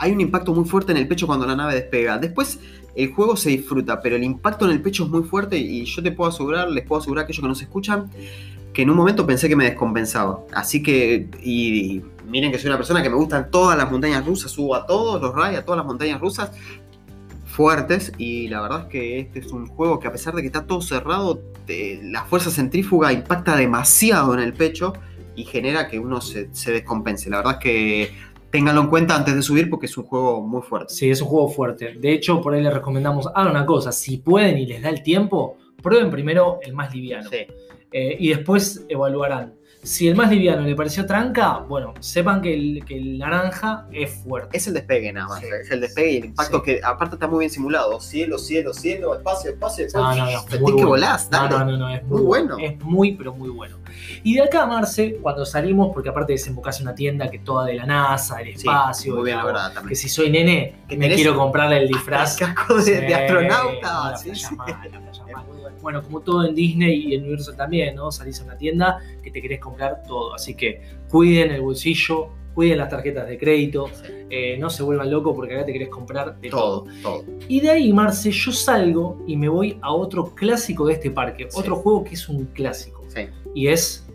hay 0.04 0.12
un 0.12 0.20
impacto 0.20 0.54
muy 0.54 0.66
fuerte 0.66 0.92
en 0.92 0.98
el 0.98 1.08
pecho 1.08 1.26
cuando 1.26 1.46
la 1.46 1.56
nave 1.56 1.76
despega, 1.76 2.18
después 2.18 2.60
el 2.94 3.14
juego 3.14 3.38
se 3.38 3.50
disfruta, 3.50 4.02
pero 4.02 4.18
el 4.18 4.24
impacto 4.24 4.66
en 4.66 4.72
el 4.72 4.82
pecho 4.82 5.06
es 5.06 5.10
muy 5.10 5.24
fuerte 5.24 5.58
y 5.58 5.86
yo 5.86 6.04
te 6.04 6.12
puedo 6.12 6.30
asegurar, 6.30 6.70
les 6.70 6.86
puedo 6.86 7.02
asegurar 7.02 7.22
a 7.22 7.24
aquellos 7.24 7.42
que 7.42 7.48
nos 7.48 7.62
escuchan, 7.62 8.12
que 8.74 8.82
en 8.82 8.90
un 8.90 8.98
momento 8.98 9.26
pensé 9.26 9.48
que 9.48 9.56
me 9.56 9.64
descompensaba. 9.64 10.42
Así 10.54 10.84
que, 10.84 11.30
y, 11.42 12.02
miren 12.28 12.52
que 12.52 12.60
soy 12.60 12.68
una 12.68 12.76
persona 12.76 13.02
que 13.02 13.10
me 13.10 13.16
gustan 13.16 13.50
todas 13.50 13.78
las 13.78 13.90
montañas 13.90 14.26
rusas, 14.26 14.52
subo 14.52 14.76
a 14.76 14.86
todos 14.86 15.22
los 15.22 15.34
rayos, 15.34 15.62
a 15.62 15.66
todas 15.66 15.78
las 15.78 15.86
montañas 15.86 16.20
rusas 16.20 16.52
fuertes 17.46 18.12
y 18.18 18.50
la 18.50 18.62
verdad 18.62 18.82
es 18.82 18.88
que 18.88 19.20
este 19.20 19.40
es 19.40 19.52
un 19.54 19.68
juego 19.68 20.00
que 20.00 20.08
a 20.08 20.12
pesar 20.12 20.34
de 20.34 20.42
que 20.42 20.48
está 20.48 20.66
todo 20.66 20.82
cerrado, 20.82 21.40
la 21.68 22.26
fuerza 22.26 22.52
centrífuga 22.52 23.14
impacta 23.14 23.56
demasiado 23.56 24.34
en 24.34 24.42
el 24.42 24.54
pecho 24.54 24.94
y 25.36 25.46
genera 25.46 25.88
que 25.88 25.98
uno 25.98 26.20
se, 26.20 26.50
se 26.54 26.72
descompense. 26.74 27.30
La 27.30 27.38
verdad 27.38 27.54
es 27.54 27.60
que 27.60 28.33
ténganlo 28.54 28.82
en 28.82 28.88
cuenta 28.88 29.16
antes 29.16 29.34
de 29.34 29.42
subir 29.42 29.68
porque 29.68 29.88
es 29.88 29.98
un 29.98 30.04
juego 30.04 30.40
muy 30.40 30.62
fuerte. 30.62 30.94
Sí, 30.94 31.10
es 31.10 31.20
un 31.24 31.28
juego 31.28 31.50
fuerte. 31.50 31.96
De 31.96 32.14
hecho, 32.14 32.40
por 32.40 32.54
ahí 32.54 32.62
les 32.62 32.72
recomendamos, 32.72 33.28
hagan 33.34 33.50
una 33.50 33.66
cosa, 33.66 33.92
si 33.92 34.18
pueden 34.18 34.60
y 34.60 34.68
les 34.68 34.84
da 34.84 34.90
el 34.90 35.02
tiempo, 35.02 35.58
prueben 35.82 36.12
primero 36.12 36.60
el 36.62 36.72
más 36.74 36.94
liviano. 36.94 37.28
Sí. 37.32 37.48
Eh, 37.92 38.16
y 38.20 38.30
después 38.30 38.86
evaluarán. 38.90 39.56
Si 39.84 40.08
el 40.08 40.16
más 40.16 40.32
liviano 40.32 40.62
le 40.62 40.76
pareció 40.76 41.06
tranca, 41.06 41.58
bueno, 41.68 41.94
sepan 42.00 42.42
que 42.42 42.54
el, 42.54 42.86
que 42.86 42.98
el 42.98 43.18
naranja 43.18 43.86
es 43.92 44.12
fuerte. 44.24 44.56
Es 44.58 44.66
el 44.68 44.74
despegue 44.76 45.12
nada 45.12 45.28
más, 45.28 45.40
Sí. 45.42 45.46
es 45.62 45.70
el 45.72 45.82
despegue 45.82 46.12
y 46.14 46.18
el 46.18 46.26
impacto 46.26 46.58
Sí. 46.60 46.64
que 46.64 46.82
aparte 46.84 47.16
está 47.16 47.28
muy 47.28 47.40
bien 47.40 47.50
simulado. 47.52 48.00
Cielo, 48.00 48.38
cielo, 48.38 48.74
cielo, 48.74 49.14
espacio, 49.14 49.52
espacio, 49.52 49.86
espacio. 49.86 50.24
No, 50.24 50.32
no, 50.32 50.38
no, 50.40 50.46
que 50.46 50.58
bueno. 50.58 50.88
volás, 50.88 51.30
dale. 51.30 51.50
no, 51.50 51.66
no, 51.66 51.78
no, 51.78 51.90
es 51.90 52.02
muy, 52.04 52.18
Muy 52.18 52.26
bueno. 52.26 52.58
Es 52.60 52.80
muy, 52.82 53.12
pero 53.16 53.34
muy 53.34 53.50
bueno. 53.50 53.78
Y 54.24 54.36
de 54.36 54.42
acá, 54.44 54.66
Marce, 54.66 55.18
cuando 55.22 55.46
salimos, 55.46 55.92
porque 55.94 56.10
aparte 56.10 56.32
desembocás 56.34 56.80
en 56.80 56.88
una 56.88 56.96
tienda 56.96 57.30
que 57.30 57.40
toda 57.40 57.66
de 57.66 57.74
la 57.76 57.86
NASA, 57.86 58.40
el 58.42 58.48
Sí, 58.58 58.66
espacio, 58.68 59.16
muy 59.16 59.26
bien 59.26 59.38
la- 59.38 59.68
que 59.70 59.74
también. 59.76 59.96
si 59.98 60.08
soy 60.10 60.30
nene, 60.32 60.76
Que 60.88 60.96
me 60.98 61.14
quiero 61.14 61.36
comprarle 61.38 61.78
el 61.80 61.88
disfraz. 61.90 62.40
El 62.42 62.48
casco 62.54 62.76
de, 62.82 63.14
astronauta. 63.14 64.12
la 64.12 64.18
sí, 64.18 64.32
playa 64.56 64.80
la 64.92 65.42
playa 65.42 65.63
bueno. 65.82 66.02
Como 66.04 66.22
todo 66.22 66.46
en 66.46 66.56
Disney 66.56 67.08
y 67.08 67.16
en 67.16 67.22
Universal 67.22 67.56
también, 67.56 67.96
¿no? 67.96 68.12
Salís 68.12 68.40
a 68.42 68.44
una 68.46 68.58
tienda 68.58 69.00
que 69.24 69.32
te 69.32 69.42
querés 69.42 69.60
comprar 69.60 70.04
todo. 70.08 70.34
Así 70.34 70.56
que 70.56 70.82
cuiden 71.10 71.52
el 71.52 71.62
bolsillo, 71.62 72.30
cuiden 72.54 72.78
las 72.78 72.90
tarjetas 72.90 73.28
de 73.28 73.38
crédito, 73.38 73.90
eh, 74.30 74.58
no 74.60 74.70
se 74.70 74.84
vuelvan 74.84 75.10
locos 75.12 75.34
porque 75.36 75.56
acá 75.56 75.66
te 75.66 75.74
querés 75.74 75.90
comprar 75.90 76.40
de 76.40 76.50
todo. 76.50 76.84
Todo, 76.84 76.94
todo. 77.02 77.26
Y 77.48 77.60
de 77.62 77.70
ahí, 77.72 77.92
Marce, 77.94 78.32
yo 78.32 78.52
salgo 78.52 79.24
y 79.28 79.36
me 79.38 79.50
voy 79.50 79.78
a 79.82 79.92
otro 79.92 80.34
clásico 80.36 80.86
de 80.88 80.94
este 80.94 81.10
parque. 81.12 81.48
Sí. 81.50 81.60
Otro 81.60 81.76
juego 81.78 82.04
que 82.04 82.14
es 82.16 82.30
un 82.30 82.46
clásico. 82.46 83.04
Sí. 83.08 83.22
Y 83.56 83.68
es 83.68 84.08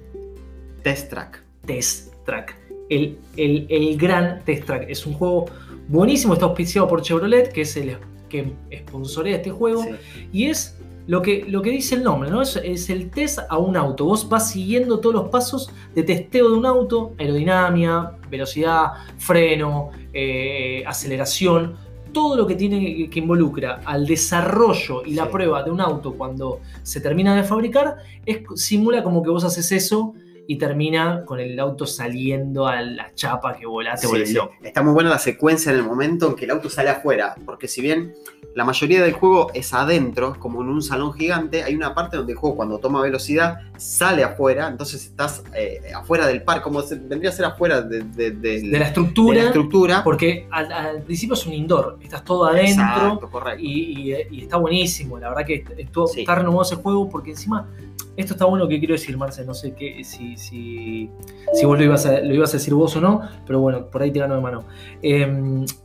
Test 0.83 1.11
Track. 1.11 1.43
Test 1.67 2.15
Track. 2.25 2.57
El, 2.89 3.19
el- 3.37 3.67
el 3.69 3.97
gran 3.99 4.43
Test 4.45 4.65
Track. 4.67 4.87
Es 4.89 5.05
un 5.07 5.15
juego 5.15 5.47
buenísimo, 5.89 6.35
está 6.35 6.47
auspiciado 6.47 6.87
por 6.89 7.03
Chevrolet, 7.03 7.53
que 7.53 7.63
es 7.63 7.77
el 7.77 7.97
que 8.29 8.53
sponsorea 8.87 9.37
este 9.37 9.51
juego. 9.51 9.83
Sí. 9.83 9.91
Y 10.33 10.45
es 10.47 10.78
lo 11.09 11.23
que, 11.23 11.45
lo 11.49 11.63
que 11.63 11.71
dice 11.71 11.97
el 11.97 12.05
nombre, 12.05 12.31
¿no? 12.31 12.43
Es, 12.43 12.57
es 12.57 12.91
el 12.91 13.11
test 13.11 13.41
a 13.49 13.57
un 13.59 13.77
auto. 13.77 14.05
Vos 14.05 14.29
vas 14.29 14.51
siguiendo 14.51 15.01
todos 15.01 15.15
los 15.15 15.29
pasos 15.31 15.71
de 15.95 16.03
testeo 16.03 16.51
de 16.51 16.57
un 16.57 16.67
auto, 16.67 17.13
aerodinámica, 17.19 18.17
velocidad, 18.31 18.93
freno, 19.17 19.91
eh, 20.13 20.85
aceleración, 20.87 21.77
todo 22.13 22.37
lo 22.37 22.47
que 22.47 22.55
tiene 22.55 23.09
que 23.11 23.19
involucra 23.21 23.81
al 23.85 24.07
desarrollo 24.07 25.03
y 25.05 25.15
la 25.15 25.25
Sí. 25.25 25.31
prueba 25.33 25.63
de 25.63 25.71
un 25.71 25.81
auto 25.81 26.13
cuando 26.15 26.61
se 26.83 27.01
termina 27.01 27.35
de 27.35 27.43
fabricar, 27.43 27.97
es, 28.27 28.41
simula 28.55 29.03
como 29.03 29.23
que 29.23 29.31
vos 29.31 29.45
haces 29.45 29.73
eso 29.73 30.15
y 30.51 30.57
termina 30.57 31.25
con 31.27 31.41
el 31.41 31.61
auto 31.61 31.87
saliendo 31.87 32.67
a 32.67 32.81
la 32.81 33.15
chapa 33.15 33.55
que 33.55 33.67
volaste 33.67 34.07
Sí, 34.07 34.11
por 34.11 34.19
el 34.21 34.27
sí. 34.27 34.33
loco. 34.33 34.55
Está 34.63 34.83
muy 34.83 34.95
buena 34.95 35.11
la 35.11 35.19
secuencia 35.19 35.71
en 35.71 35.77
el 35.77 35.85
momento 35.85 36.27
en 36.29 36.37
que 36.37 36.47
el 36.47 36.51
auto 36.53 36.71
sale 36.71 36.89
afuera, 36.89 37.37
porque 37.45 37.69
si 37.69 37.83
bien 37.83 38.15
la 38.55 38.65
mayoría 38.65 39.03
del 39.03 39.13
juego 39.13 39.51
es 39.53 39.75
adentro, 39.75 40.35
como 40.39 40.63
en 40.63 40.71
un 40.71 40.81
salón 40.81 41.13
gigante, 41.13 41.63
hay 41.65 41.75
una 41.75 41.95
parte 41.95 42.17
donde 42.17 42.33
el 42.33 42.39
juego 42.39 42.57
cuando 42.57 42.79
toma 42.79 43.03
velocidad 43.03 43.59
sale 43.77 44.25
afuera, 44.25 44.69
entonces 44.69 45.05
estás 45.05 45.45
eh, 45.55 45.81
afuera 45.95 46.27
del 46.27 46.43
parque, 46.43 46.63
como 46.63 46.81
se- 46.81 46.95
vendría 46.97 47.29
a 47.29 47.35
ser 47.35 47.45
afuera 47.45 47.83
de, 47.83 48.01
de- 48.31 48.63
la 48.69 48.87
estructura, 48.87 49.41
la 49.41 49.47
estructura. 49.49 50.03
porque 50.03 50.49
al, 50.51 50.73
al 50.73 51.03
principio 51.03 51.35
es 51.35 51.47
un 51.47 51.53
indoor, 51.53 51.99
estás 52.03 52.25
todo 52.25 52.47
adentro. 52.47 52.85
Exacto, 52.85 53.31
correcto. 53.31 53.61
Y, 53.63 54.13
y- 54.13 54.17
y 54.31 54.43
está 54.45 54.57
buenísimo, 54.57 55.19
la 55.19 55.29
verdad 55.29 55.45
que 55.45 55.63
Sí. 56.15 56.21
está 56.21 56.35
renovado 56.37 56.63
ese 56.63 56.77
juego 56.77 57.07
porque 57.11 57.33
encima, 57.33 57.69
esto 58.17 58.33
está 58.33 58.47
bueno 58.47 58.67
que 58.67 58.79
quiero 58.81 58.95
decir, 58.95 59.17
Marce, 59.17 59.45
no 59.45 59.55
sé 59.55 59.75
qué, 59.75 60.03
si, 60.03 60.37
si, 60.39 61.11
si 61.53 61.67
vos 61.67 61.79
lo 61.79 61.85
ibas, 61.85 62.07
a, 62.07 62.21
lo 62.21 62.35
ibas 62.35 62.51
a 62.51 62.59
decir 62.59 62.75
vos 62.75 62.97
o 62.97 63.01
no, 63.01 63.23
pero 63.47 63.61
bueno, 63.61 63.87
por 63.87 64.03
ahí 64.03 64.11
te 64.11 64.21
gano 64.21 64.35
de 64.35 64.41
mano. 64.41 64.65
Eh, 65.03 65.23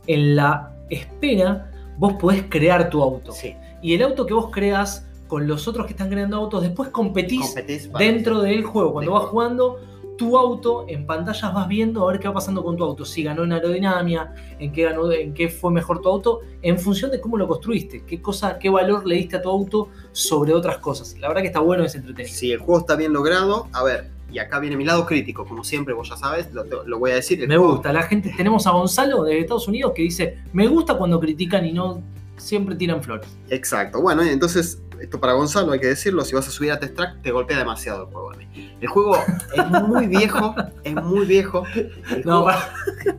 en 0.06 0.36
la 0.36 0.72
espera, 0.88 1.70
vos 1.98 2.14
podés 2.14 2.44
crear 2.48 2.90
tu 2.90 3.02
auto. 3.02 3.32
Sí, 3.32 3.54
Y 3.82 3.94
el 3.94 4.02
auto 4.02 4.26
que 4.26 4.34
vos 4.34 4.50
creas 4.50 5.06
con 5.28 5.46
los 5.46 5.66
otros 5.66 5.86
que 5.86 5.92
están 5.92 6.10
creando 6.10 6.36
autos, 6.36 6.62
después 6.62 6.90
competís 6.90 7.54
dentro 7.98 8.40
del 8.40 8.62
juego. 8.62 8.92
Cuando 8.92 9.12
vas 9.12 9.22
juego. 9.22 9.32
jugando, 9.32 9.80
tu 10.16 10.36
auto 10.38 10.84
en 10.88 11.06
pantallas 11.06 11.52
vas 11.52 11.66
viendo 11.66 12.04
a 12.04 12.12
ver 12.12 12.20
qué 12.20 12.28
va 12.28 12.34
pasando 12.34 12.62
con 12.62 12.76
tu 12.76 12.84
auto. 12.84 13.04
Si 13.04 13.22
ganó 13.22 13.44
en 13.44 13.52
aerodinámica, 13.52 14.32
en 14.58 14.72
qué 14.72 14.84
ganó, 14.84 15.10
en 15.10 15.34
qué 15.34 15.48
fue 15.48 15.72
mejor 15.72 16.00
tu 16.00 16.08
auto, 16.08 16.40
en 16.62 16.78
función 16.78 17.10
de 17.10 17.20
cómo 17.20 17.36
lo 17.36 17.48
construiste, 17.48 18.04
qué 18.04 18.22
cosa, 18.22 18.58
qué 18.58 18.70
valor 18.70 19.06
le 19.06 19.16
diste 19.16 19.36
a 19.36 19.42
tu 19.42 19.50
auto 19.50 19.88
sobre 20.12 20.54
otras 20.54 20.78
cosas. 20.78 21.18
La 21.18 21.28
verdad 21.28 21.42
que 21.42 21.48
está 21.48 21.60
bueno, 21.60 21.84
es 21.84 21.94
entretenido. 21.94 22.34
Si 22.34 22.52
el 22.52 22.58
juego 22.58 22.80
está 22.80 22.96
bien 22.96 23.12
logrado, 23.12 23.68
a 23.72 23.82
ver, 23.82 24.13
y 24.34 24.38
acá 24.40 24.58
viene 24.58 24.76
mi 24.76 24.84
lado 24.84 25.06
crítico, 25.06 25.46
como 25.46 25.62
siempre, 25.64 25.94
vos 25.94 26.08
ya 26.08 26.16
sabes, 26.16 26.52
lo, 26.52 26.64
lo 26.64 26.98
voy 26.98 27.12
a 27.12 27.14
decir. 27.14 27.40
el 27.40 27.48
Me 27.48 27.56
juego- 27.56 27.74
gusta. 27.74 27.92
La 27.92 28.02
gente, 28.02 28.34
tenemos 28.36 28.66
a 28.66 28.72
Gonzalo 28.72 29.22
de 29.22 29.38
Estados 29.38 29.68
Unidos 29.68 29.92
que 29.94 30.02
dice, 30.02 30.38
me 30.52 30.66
gusta 30.66 30.94
cuando 30.94 31.20
critican 31.20 31.64
y 31.64 31.72
no 31.72 32.02
siempre 32.36 32.74
tiran 32.74 33.02
flores. 33.02 33.28
Exacto. 33.48 34.00
Bueno, 34.02 34.24
y 34.24 34.28
entonces, 34.30 34.82
esto 35.00 35.20
para 35.20 35.34
Gonzalo 35.34 35.70
hay 35.72 35.78
que 35.80 35.86
decirlo, 35.86 36.24
si 36.24 36.34
vas 36.34 36.48
a 36.48 36.50
subir 36.50 36.72
a 36.72 36.80
Test 36.80 36.96
Track, 36.96 37.22
te 37.22 37.30
golpea 37.30 37.58
demasiado 37.58 38.08
el 38.08 38.12
juego. 38.12 38.32
El 38.80 38.88
juego 38.88 39.16
es 39.54 39.70
muy 39.88 40.06
viejo, 40.08 40.54
es 40.84 40.94
muy 40.94 41.26
viejo. 41.26 41.64
El, 41.74 41.92
No, 42.24 42.42
juego, 42.42 42.58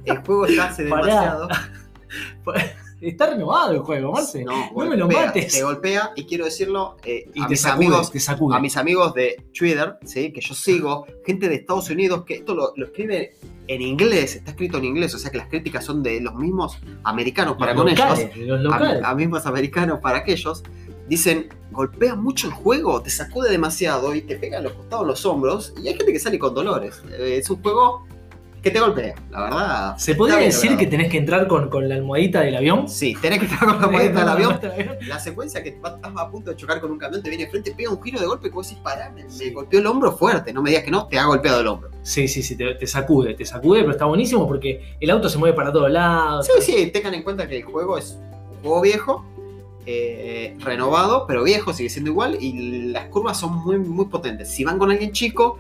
el 0.06 0.18
juego 0.18 0.46
hace 0.62 0.86
Pará. 0.90 1.48
está 3.02 3.30
renovado 3.30 3.72
el 3.74 3.80
juego, 3.80 4.12
Marce. 4.12 4.44
No, 4.44 4.72
No 4.76 4.86
me 4.86 4.98
lo 4.98 5.08
mates. 5.08 5.54
Te 5.54 5.64
golpea 5.64 6.12
y 6.16 6.26
quiero 6.26 6.46
decirlo 6.46 6.98
eh, 7.04 7.30
Y 7.34 7.42
a 7.42 7.46
te 7.46 7.50
mis 7.52 7.62
sacude, 7.62 7.86
amigos. 7.88 8.12
te. 8.12 8.56
A 8.56 8.60
mis 8.60 8.78
amigos 8.78 9.14
de 9.14 9.44
Twitter, 9.58 9.98
¿sí? 10.06 10.32
que 10.32 10.42
yo 10.42 10.54
sigo, 10.54 11.06
gente 11.26 11.50
de 11.50 11.56
Estados 11.56 11.90
Unidos, 11.90 12.24
que 12.26 12.36
esto 12.36 12.54
lo, 12.56 12.74
lo 12.76 12.86
escribe 12.86 13.36
en 13.68 13.82
inglés, 13.82 14.36
está 14.36 14.52
escrito 14.52 14.78
en 14.78 14.86
inglés, 14.86 15.16
o 15.16 15.18
sea 15.20 15.32
que 15.32 15.38
las 15.38 15.48
críticas 15.48 15.84
son 15.84 16.04
de 16.04 16.22
los 16.22 16.36
mismos 16.36 16.78
americanos 17.04 17.56
para 17.58 17.74
Los 17.74 17.84
con 17.84 17.92
locales, 17.92 18.30
ellos. 18.36 18.62
los 18.62 18.74
a, 18.74 18.78
locales. 18.80 19.04
a 19.04 19.16
mismos 19.16 19.46
americanos 19.48 20.00
para 20.02 20.20
aquellos, 20.20 20.62
dicen, 21.10 21.50
golpea 21.72 22.16
mucho 22.16 22.46
el 22.48 22.54
juego, 22.54 23.02
te 23.02 23.10
sacude 23.10 23.50
demasiado 23.50 24.14
y 24.14 24.22
te 24.22 24.36
pega 24.38 24.60
en 24.60 24.66
los 24.66 24.74
costados, 24.74 25.02
en 25.04 25.08
los 25.10 25.26
hombros, 25.26 25.74
y 25.82 25.88
hay 25.88 25.96
gente 25.96 26.14
que 26.14 26.20
sale 26.20 26.38
con 26.38 26.54
dolores. 26.54 27.02
Eh, 27.18 27.38
es 27.42 27.50
un 27.50 27.62
juego 27.62 28.06
que 28.66 28.72
te 28.72 28.80
golpea, 28.80 29.14
la 29.30 29.44
verdad. 29.44 29.98
¿Se 30.00 30.16
podría 30.16 30.38
decir 30.38 30.72
logrado. 30.72 30.80
que 30.80 30.88
tenés 30.88 31.12
que 31.12 31.20
entrar 31.20 31.48
con, 31.48 31.70
con 31.70 31.88
la 31.88 31.94
almohadita 31.94 32.42
del 32.42 32.56
avión? 32.56 32.90
Sí, 32.90 33.16
tenés 33.22 33.38
que 33.38 33.46
estar 33.46 33.60
con 33.60 33.80
la 33.80 33.88
moneda 33.88 34.22
del 34.22 34.28
avión. 34.28 34.60
La 35.08 35.20
secuencia 35.20 35.62
que 35.62 35.70
estás 35.70 35.94
a 36.04 36.32
punto 36.32 36.50
de 36.50 36.58
chocar 36.58 36.82
con 36.82 36.90
un 36.90 36.98
camión, 36.98 37.22
te 37.22 37.30
viene 37.30 37.46
frente, 37.46 37.76
pega 37.78 37.92
un 37.92 38.02
giro 38.02 38.20
de 38.20 38.26
golpe, 38.26 38.50
que 38.50 38.56
vos 38.56 38.68
decís, 38.68 38.82
pará, 38.82 39.12
me, 39.12 39.24
me 39.24 39.50
golpeó 39.52 39.80
el 39.80 39.86
hombro 39.86 40.18
fuerte. 40.18 40.52
No 40.52 40.64
me 40.64 40.72
digas 40.72 40.84
que 40.84 40.90
no, 40.90 41.06
te 41.06 41.20
ha 41.20 41.26
golpeado 41.26 41.62
el 41.62 41.68
hombro. 41.68 41.92
Sí, 42.02 42.28
sí, 42.28 42.42
sí, 42.42 42.58
te, 42.58 42.74
te 42.74 42.88
sacude, 42.88 43.36
te 43.36 43.46
sacude, 43.46 43.82
pero 43.82 43.92
está 43.92 44.06
buenísimo 44.06 44.48
porque 44.48 44.96
el 45.00 45.12
auto 45.12 45.30
se 45.30 45.38
mueve 45.38 45.56
para 45.56 45.72
todos 45.72 45.92
lados. 45.92 46.48
Sí, 46.48 46.74
sí, 46.74 46.88
tengan 46.88 47.14
en 47.14 47.22
cuenta 47.22 47.48
que 47.48 47.58
el 47.58 47.64
juego 47.66 48.00
es 48.00 48.18
un 48.52 48.62
juego 48.64 48.82
viejo, 48.82 49.26
eh, 49.86 50.58
renovado, 50.58 51.28
pero 51.28 51.44
viejo, 51.44 51.72
sigue 51.72 51.90
siendo 51.90 52.10
igual, 52.10 52.36
y 52.42 52.88
las 52.88 53.10
curvas 53.10 53.40
son 53.40 53.64
muy, 53.64 53.78
muy 53.78 54.06
potentes. 54.06 54.50
Si 54.50 54.64
van 54.64 54.80
con 54.80 54.90
alguien 54.90 55.12
chico, 55.12 55.60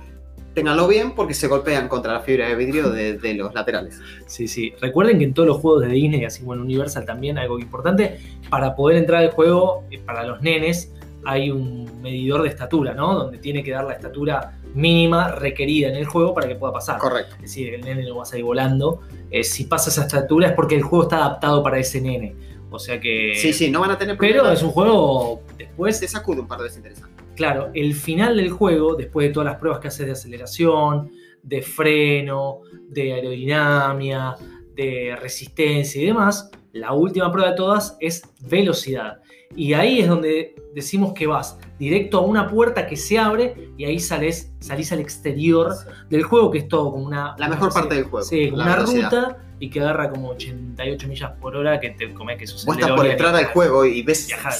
ténganlo 0.55 0.87
bien 0.87 1.13
porque 1.13 1.35
se 1.35 1.47
golpean 1.47 1.87
contra 1.87 2.13
la 2.13 2.19
fibra 2.21 2.47
de 2.47 2.55
vidrio 2.55 2.89
de, 2.89 3.17
de 3.19 3.33
los 3.35 3.53
laterales. 3.53 3.99
Sí, 4.25 4.47
sí. 4.47 4.73
Recuerden 4.81 5.19
que 5.19 5.25
en 5.25 5.33
todos 5.35 5.47
los 5.47 5.57
juegos 5.57 5.83
de 5.83 5.89
Disney, 5.89 6.25
así 6.25 6.39
como 6.39 6.55
en 6.55 6.61
Universal 6.61 7.05
también, 7.05 7.37
algo 7.37 7.59
importante, 7.59 8.19
para 8.49 8.75
poder 8.75 8.97
entrar 8.97 9.21
al 9.21 9.31
juego, 9.31 9.83
eh, 9.91 9.99
para 9.99 10.23
los 10.25 10.41
nenes, 10.41 10.91
hay 11.25 11.51
un 11.51 12.01
medidor 12.01 12.41
de 12.43 12.49
estatura, 12.49 12.93
¿no? 12.93 13.13
Donde 13.15 13.37
tiene 13.37 13.63
que 13.63 13.71
dar 13.71 13.83
la 13.83 13.93
estatura 13.93 14.57
mínima 14.73 15.29
requerida 15.29 15.89
en 15.89 15.95
el 15.95 16.05
juego 16.05 16.33
para 16.33 16.47
que 16.47 16.55
pueda 16.55 16.73
pasar. 16.73 16.97
Correcto. 16.99 17.35
Es 17.35 17.41
decir, 17.43 17.73
el 17.73 17.81
nene 17.81 18.03
no 18.03 18.17
va 18.17 18.23
a 18.23 18.25
salir 18.25 18.45
volando. 18.45 19.01
Eh, 19.31 19.43
si 19.43 19.65
pasa 19.65 19.89
esa 19.89 20.03
estatura 20.03 20.47
es 20.47 20.53
porque 20.53 20.75
el 20.75 20.83
juego 20.83 21.03
está 21.03 21.17
adaptado 21.17 21.61
para 21.63 21.79
ese 21.79 22.01
nene. 22.01 22.35
O 22.71 22.79
sea 22.79 22.99
que. 22.99 23.33
Sí, 23.35 23.53
sí, 23.53 23.69
no 23.71 23.79
van 23.81 23.91
a 23.91 23.97
tener 23.97 24.17
Pero 24.17 24.35
problemas. 24.35 24.59
es 24.59 24.63
un 24.63 24.71
juego 24.71 25.41
después. 25.57 25.97
Se 25.97 26.07
sacude 26.07 26.41
un 26.41 26.47
par 26.47 26.59
de 26.59 26.65
veces 26.65 26.77
interesante. 26.77 27.14
Claro, 27.35 27.69
el 27.73 27.93
final 27.93 28.37
del 28.37 28.49
juego, 28.49 28.95
después 28.95 29.27
de 29.27 29.33
todas 29.33 29.45
las 29.45 29.59
pruebas 29.59 29.79
que 29.79 29.89
haces 29.89 30.05
de 30.05 30.13
aceleración, 30.13 31.11
de 31.43 31.61
freno, 31.61 32.61
de 32.89 33.13
aerodinámica, 33.13 34.35
de 34.75 35.15
resistencia 35.19 36.01
y 36.01 36.05
demás, 36.05 36.49
la 36.73 36.93
última 36.93 37.31
prueba 37.31 37.51
de 37.51 37.55
todas 37.55 37.97
es 37.99 38.23
velocidad. 38.41 39.21
Y 39.55 39.73
ahí 39.73 39.99
es 39.99 40.07
donde 40.09 40.55
decimos 40.73 41.13
que 41.13 41.27
vas 41.27 41.57
directo 41.79 42.17
a 42.17 42.21
una 42.21 42.49
puerta 42.49 42.87
que 42.87 42.97
se 42.97 43.17
abre 43.17 43.69
y 43.77 43.85
ahí 43.85 43.99
sales, 43.99 44.51
salís 44.59 44.91
al 44.91 44.99
exterior 44.99 45.73
del 46.09 46.23
juego, 46.23 46.51
que 46.51 46.57
es 46.59 46.67
todo 46.67 46.91
como 46.91 47.05
una. 47.05 47.35
La 47.37 47.47
mejor 47.47 47.65
no 47.65 47.71
sé, 47.71 47.79
parte 47.79 47.95
del 47.95 48.03
juego, 48.05 48.25
Sí, 48.25 48.49
la 48.49 48.63
una 48.65 48.75
velocidad. 48.75 49.11
ruta 49.11 49.37
y 49.59 49.69
que 49.69 49.79
agarra 49.79 50.09
como 50.09 50.29
88 50.31 51.07
millas 51.07 51.31
por 51.39 51.55
hora 51.55 51.79
que 51.79 51.91
te 51.91 52.13
come 52.13 52.35
que 52.35 52.43
eso 52.43 52.57
Vos 52.65 52.77
estás 52.77 52.91
por 52.91 53.05
entrar 53.05 53.35
al 53.35 53.45
juego 53.45 53.85
y 53.85 54.01
ves 54.01 54.27
Viajar. 54.27 54.53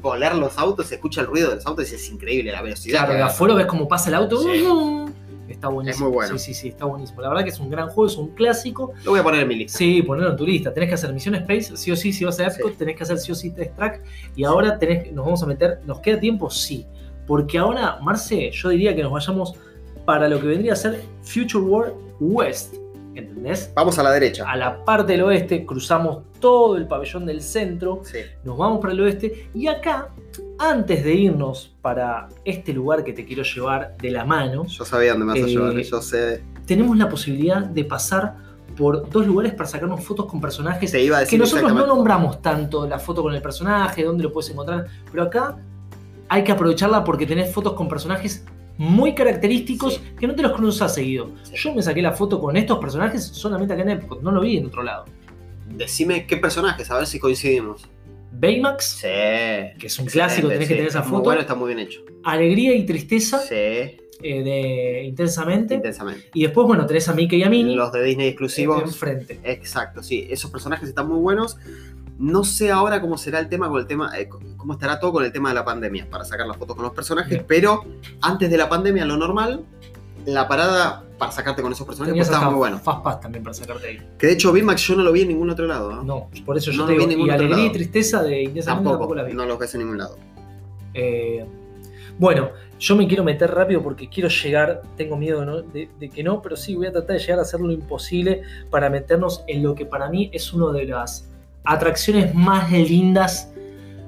Volar 0.00 0.34
los 0.36 0.58
autos, 0.58 0.86
se 0.86 0.96
escucha 0.96 1.20
el 1.22 1.26
ruido 1.26 1.50
de 1.50 1.56
los 1.56 1.66
autos 1.66 1.90
y 1.90 1.94
es 1.94 2.10
increíble 2.10 2.52
la 2.52 2.62
velocidad. 2.62 3.00
Claro, 3.00 3.14
de 3.14 3.22
afuera 3.22 3.54
ves 3.54 3.66
cómo 3.66 3.88
pasa 3.88 4.08
el 4.08 4.14
auto. 4.16 4.42
Sí. 4.42 4.64
Está 5.48 5.68
buenísimo. 5.68 6.06
Es 6.06 6.10
muy 6.10 6.14
bueno. 6.14 6.38
Sí, 6.38 6.44
sí, 6.46 6.54
sí, 6.54 6.68
está 6.68 6.86
buenísimo. 6.86 7.20
La 7.22 7.28
verdad 7.28 7.44
que 7.44 7.50
es 7.50 7.60
un 7.60 7.70
gran 7.70 7.86
juego, 7.88 8.06
es 8.06 8.16
un 8.16 8.28
clásico. 8.34 8.92
Lo 9.04 9.12
voy 9.12 9.20
a 9.20 9.22
poner 9.22 9.42
en 9.42 9.48
mi 9.48 9.54
lista. 9.54 9.78
Sí, 9.78 10.02
ponerlo 10.02 10.30
en 10.32 10.36
tu 10.36 10.44
lista. 10.44 10.74
Tenés 10.74 10.88
que 10.88 10.94
hacer 10.96 11.12
Misión 11.12 11.36
Space, 11.36 11.76
sí 11.76 11.90
o 11.92 11.96
sí, 11.96 12.12
si 12.12 12.24
vas 12.24 12.38
a 12.40 12.48
Epcot, 12.48 12.72
Sí. 12.72 12.78
tenés 12.78 12.96
que 12.96 13.02
hacer 13.04 13.18
sí 13.18 13.30
o 13.30 13.34
sí 13.34 13.50
Test 13.52 13.76
Track. 13.76 14.02
Y 14.34 14.42
ahora 14.44 14.78
tenés, 14.78 15.12
nos 15.12 15.24
vamos 15.24 15.42
a 15.42 15.46
meter, 15.46 15.80
¿nos 15.84 16.00
queda 16.00 16.18
tiempo? 16.18 16.50
Sí. 16.50 16.84
Porque 17.28 17.58
ahora, 17.58 17.98
Marce, 18.02 18.50
yo 18.50 18.68
diría 18.70 18.94
que 18.94 19.02
nos 19.02 19.12
vayamos 19.12 19.54
para 20.04 20.28
lo 20.28 20.40
que 20.40 20.46
vendría 20.48 20.72
a 20.72 20.76
ser 20.76 21.02
Future 21.22 21.64
World 21.64 21.94
West. 22.20 22.74
¿Entendés? 23.16 23.72
Vamos 23.74 23.98
a 23.98 24.02
la 24.02 24.10
derecha. 24.12 24.44
A 24.50 24.56
la 24.56 24.84
parte 24.84 25.12
del 25.12 25.22
oeste, 25.22 25.64
cruzamos 25.64 26.24
todo 26.40 26.76
el 26.76 26.86
pabellón 26.86 27.24
del 27.26 27.40
centro, 27.42 28.00
Sí. 28.04 28.18
nos 28.44 28.58
vamos 28.58 28.80
para 28.80 28.92
el 28.92 29.00
oeste 29.00 29.48
y 29.54 29.66
acá, 29.68 30.08
antes 30.58 31.02
de 31.04 31.14
irnos 31.14 31.74
para 31.80 32.28
este 32.44 32.72
lugar 32.72 33.02
que 33.04 33.12
te 33.12 33.24
quiero 33.24 33.42
llevar 33.42 33.96
de 33.96 34.10
la 34.10 34.24
mano, 34.24 34.66
Yo 34.66 34.84
sabía 34.84 35.12
dónde 35.12 35.24
me 35.26 35.32
vas 35.32 35.42
a 35.42 35.46
Eh, 35.46 35.50
llevar. 35.50 35.72
Yo 35.76 36.02
sé. 36.02 36.42
tenemos 36.66 36.96
la 36.98 37.08
posibilidad 37.08 37.64
de 37.64 37.84
pasar 37.84 38.34
por 38.76 39.08
dos 39.08 39.26
lugares 39.26 39.54
para 39.54 39.66
sacarnos 39.66 40.04
fotos 40.04 40.26
con 40.26 40.38
personajes 40.40 40.92
Te 40.92 41.02
iba 41.02 41.16
a 41.18 41.24
que 41.24 41.38
nosotros 41.38 41.72
no 41.72 41.86
nombramos 41.86 42.42
tanto 42.42 42.86
la 42.86 42.98
foto 42.98 43.22
con 43.22 43.34
el 43.34 43.40
personaje, 43.40 44.04
dónde 44.04 44.24
lo 44.24 44.32
puedes 44.32 44.50
encontrar, 44.50 44.86
pero 45.10 45.22
acá 45.22 45.56
hay 46.28 46.44
que 46.44 46.52
aprovecharla 46.52 47.02
porque 47.02 47.24
tenés 47.24 47.50
fotos 47.54 47.72
con 47.72 47.88
personajes 47.88 48.44
muy 48.78 49.14
característicos 49.14 49.94
Sí. 49.94 50.00
que 50.18 50.26
no 50.26 50.34
te 50.34 50.42
los 50.42 50.52
cruzas 50.52 50.94
seguido. 50.94 51.30
Sí. 51.42 51.52
Yo 51.56 51.74
me 51.74 51.82
saqué 51.82 52.02
la 52.02 52.12
foto 52.12 52.40
con 52.40 52.56
estos 52.56 52.78
personajes 52.78 53.24
solamente 53.24 53.72
acá 53.74 53.82
en 53.82 53.90
Epcot, 53.90 54.22
no 54.22 54.30
lo 54.32 54.40
vi 54.40 54.58
en 54.58 54.66
otro 54.66 54.82
lado. 54.82 55.04
Decime 55.68 56.26
qué 56.26 56.36
personajes, 56.36 56.90
a 56.90 56.98
ver 56.98 57.06
si 57.06 57.18
coincidimos. 57.18 57.88
Baymax, 58.38 58.84
Sí. 59.00 59.06
que 59.78 59.86
es 59.86 59.98
un 59.98 60.06
clásico, 60.06 60.48
tenés 60.48 60.68
que 60.68 60.74
tener 60.74 60.88
esa 60.90 61.00
Muy 61.00 61.10
foto. 61.10 61.22
bueno, 61.24 61.40
está 61.40 61.54
muy 61.54 61.74
bien 61.74 61.86
hecho. 61.86 62.00
Alegría 62.22 62.74
y 62.74 62.84
tristeza 62.84 63.38
Sí, 63.38 63.54
eh, 63.54 63.96
de 64.22 65.04
Intensamente. 65.04 65.74
intensamente. 65.74 66.28
Y 66.34 66.42
después, 66.42 66.66
bueno, 66.66 66.84
tenés 66.86 67.08
a 67.08 67.14
Mickey 67.14 67.40
y 67.40 67.44
a 67.44 67.48
Minnie 67.50 67.74
Los 67.76 67.92
de 67.92 68.02
Disney 68.04 68.26
eh, 68.26 68.30
exclusivos. 68.30 68.82
enfrente. 68.82 69.40
Exacto, 69.42 70.02
sí. 70.02 70.26
Esos 70.30 70.50
personajes 70.50 70.88
están 70.88 71.08
muy 71.08 71.18
buenos. 71.20 71.56
No 72.18 72.44
sé 72.44 72.70
ahora 72.70 73.00
cómo 73.00 73.18
será 73.18 73.38
el 73.40 73.48
tema 73.48 73.68
con 73.68 73.78
el 73.80 73.86
tema, 73.86 74.10
eh, 74.18 74.28
cómo 74.56 74.72
estará 74.72 74.98
todo 74.98 75.12
con 75.12 75.24
el 75.24 75.32
tema 75.32 75.50
de 75.50 75.54
la 75.56 75.64
pandemia 75.64 76.08
para 76.08 76.24
sacar 76.24 76.46
las 76.46 76.56
fotos 76.56 76.74
con 76.76 76.84
los 76.84 76.94
personajes, 76.94 77.30
Bien. 77.30 77.44
pero 77.46 77.84
antes 78.22 78.50
de 78.50 78.56
la 78.56 78.68
pandemia, 78.68 79.04
lo 79.04 79.16
normal, 79.18 79.64
la 80.24 80.48
parada 80.48 81.04
para 81.18 81.30
sacarte 81.32 81.62
con 81.62 81.72
esos 81.72 81.86
personajes 81.86 82.14
pues, 82.16 82.28
estaba 82.28 82.50
muy 82.50 82.58
bueno. 82.58 82.78
Fastpass 82.78 83.20
también 83.20 83.42
para 83.44 83.54
sacarte 83.54 83.86
ahí. 83.86 84.08
Que 84.18 84.26
de 84.28 84.32
hecho, 84.32 84.52
Bimax 84.52 84.82
yo 84.88 84.96
no 84.96 85.02
lo 85.02 85.12
vi 85.12 85.22
en 85.22 85.28
ningún 85.28 85.50
otro 85.50 85.66
lado. 85.66 85.92
¿no? 85.92 86.02
No, 86.02 86.30
por 86.44 86.56
eso 86.56 86.70
yo 86.70 86.78
No 86.82 86.86
te 86.86 86.92
lo 86.92 86.98
vi 86.98 87.04
en 87.04 87.08
ningún 87.10 87.26
Y 87.26 87.30
otro 87.30 87.40
Alegría 87.44 87.58
y 87.64 87.66
lado. 87.68 87.72
Tristeza 87.72 88.22
de 88.22 88.42
Intensamente 88.42 88.64
tampoco, 88.84 88.90
tampoco 88.98 89.14
la 89.14 89.22
vi. 89.24 89.32
no 89.34 89.46
los 89.46 89.58
ves 89.58 89.74
en 89.74 89.80
ningún 89.82 89.98
lado. 89.98 90.16
Eh, 90.94 91.46
bueno, 92.18 92.50
yo 92.78 92.96
me 92.96 93.06
quiero 93.06 93.24
meter 93.24 93.50
rápido 93.54 93.82
porque 93.82 94.08
quiero 94.08 94.28
llegar, 94.30 94.82
tengo 94.96 95.16
miedo 95.16 95.44
¿no? 95.44 95.60
de, 95.60 95.88
de 95.98 96.08
que 96.08 96.22
no, 96.22 96.40
pero 96.42 96.56
sí 96.56 96.74
voy 96.74 96.86
a 96.86 96.92
tratar 96.92 97.16
de 97.16 97.18
llegar 97.18 97.38
a 97.38 97.42
hacer 97.42 97.60
lo 97.60 97.70
imposible 97.72 98.42
para 98.70 98.88
meternos 98.90 99.44
en 99.46 99.62
lo 99.62 99.74
que 99.74 99.84
para 99.86 100.08
mí 100.08 100.30
es 100.32 100.52
una 100.52 100.72
de 100.72 100.86
las 100.86 101.30
atracciones 101.66 102.34
más 102.34 102.70
lindas. 102.70 103.52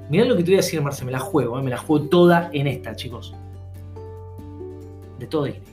Mirá 0.09 0.25
lo 0.25 0.35
que 0.35 0.43
te 0.43 0.49
voy 0.51 0.55
a 0.55 0.57
decir, 0.57 0.81
Marce, 0.81 1.05
me 1.05 1.11
la 1.11 1.19
juego, 1.19 1.59
¿eh? 1.59 1.61
me 1.63 1.69
la 1.69 1.77
juego 1.77 2.07
toda 2.09 2.49
en 2.53 2.67
esta, 2.67 2.95
chicos. 2.95 3.33
De 5.19 5.27
todo 5.27 5.43
Disney. 5.45 5.63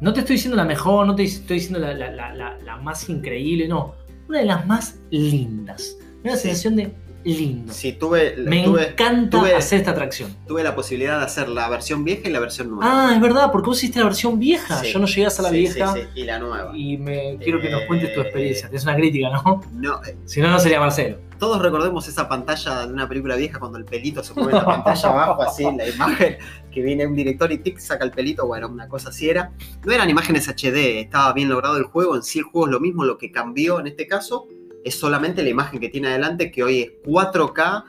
No 0.00 0.12
te 0.12 0.20
estoy 0.20 0.34
diciendo 0.36 0.56
la 0.56 0.64
mejor, 0.64 1.06
no 1.06 1.14
te 1.14 1.22
estoy 1.24 1.56
diciendo 1.58 1.78
la, 1.78 1.94
la- 1.94 2.10
la- 2.10 2.34
la- 2.34 2.58
la 2.58 2.76
más 2.78 3.08
increíble, 3.08 3.68
no. 3.68 3.94
Una 4.28 4.38
de 4.40 4.46
las 4.46 4.66
más 4.66 4.98
lindas. 5.10 5.96
Me 6.24 6.30
da 6.30 6.36
la 6.36 6.36
Sí. 6.36 6.48
sensación 6.48 6.76
de 6.76 6.92
lindo. 7.24 7.72
Sí, 7.72 7.92
tuve, 7.92 8.36
Me 8.38 8.64
tuve, 8.64 8.88
encanta 8.90 9.38
tuve- 9.40 9.54
hacer 9.54 9.78
esta 9.80 9.92
atracción. 9.92 10.34
tuve 10.46 10.62
la 10.62 10.74
posibilidad 10.74 11.18
de 11.18 11.24
hacer 11.24 11.48
la 11.48 11.68
versión 11.68 12.04
vieja 12.04 12.28
y 12.28 12.32
la 12.32 12.40
versión 12.40 12.70
nueva. 12.70 12.84
Ah, 13.10 13.14
es 13.14 13.20
verdad, 13.20 13.50
porque 13.52 13.66
vos 13.66 13.78
hiciste 13.78 13.98
la 14.00 14.06
versión 14.06 14.38
vieja. 14.38 14.80
Sí. 14.80 14.92
Yo 14.92 14.98
no 14.98 15.06
llegué 15.06 15.26
hasta 15.26 15.42
la 15.42 15.50
Sí, 15.50 15.56
vieja. 15.56 15.92
sí, 15.94 16.00
sí, 16.00 16.20
Y 16.20 16.24
la 16.24 16.38
nueva. 16.38 16.72
Y 16.76 16.96
me 16.98 17.38
quiero 17.42 17.60
que 17.60 17.70
nos 17.70 17.82
cuentes 17.82 18.12
tu 18.14 18.20
Eh, 18.20 18.22
experiencia. 18.24 18.68
Es 18.72 18.82
una 18.84 18.96
crítica, 18.96 19.28
¿no? 19.30 19.60
No, 19.72 20.00
eh, 20.04 20.16
Si 20.24 20.40
no, 20.40 20.50
no 20.50 20.58
sería 20.58 20.80
Marcelo. 20.80 21.18
todos 21.38 21.60
recordemos 21.60 22.06
esa 22.06 22.28
pantalla 22.28 22.86
de 22.86 22.92
una 22.92 23.08
película 23.08 23.34
vieja 23.34 23.58
cuando 23.58 23.76
el 23.78 23.84
pelito 23.84 24.22
se 24.22 24.32
mueve 24.34 24.52
en 24.52 24.58
la 24.58 24.64
pantalla 24.84 25.08
abajo, 25.10 25.42
así, 25.42 25.64
la 25.76 25.88
imagen 25.88 26.36
que 26.70 26.80
viene 26.82 27.04
un 27.06 27.14
director 27.16 27.50
y 27.50 27.58
tic, 27.58 27.78
saca 27.78 28.04
el 28.04 28.12
pelito, 28.12 28.46
bueno, 28.46 28.68
una 28.68 28.88
cosa 28.88 29.08
así 29.10 29.28
era. 29.28 29.50
No 29.84 29.92
eran 29.92 30.08
imágenes 30.08 30.48
HD, 30.48 31.00
estaba 31.00 31.32
bien 31.32 31.48
logrado 31.48 31.76
el 31.78 31.84
juego, 31.84 32.14
en 32.16 32.22
sí 32.22 32.38
el 32.38 32.44
juego 32.44 32.66
es 32.68 32.72
lo 32.72 32.80
mismo, 32.80 33.04
lo 33.04 33.18
que 33.18 33.30
cambió 33.32 33.80
en 33.80 33.88
este 33.88 34.06
caso 34.06 34.46
es 34.84 34.98
solamente 34.98 35.42
la 35.42 35.48
imagen 35.48 35.80
que 35.80 35.88
tiene 35.88 36.08
adelante, 36.08 36.50
que 36.50 36.62
hoy 36.62 36.80
es 36.80 36.92
4K, 37.04 37.84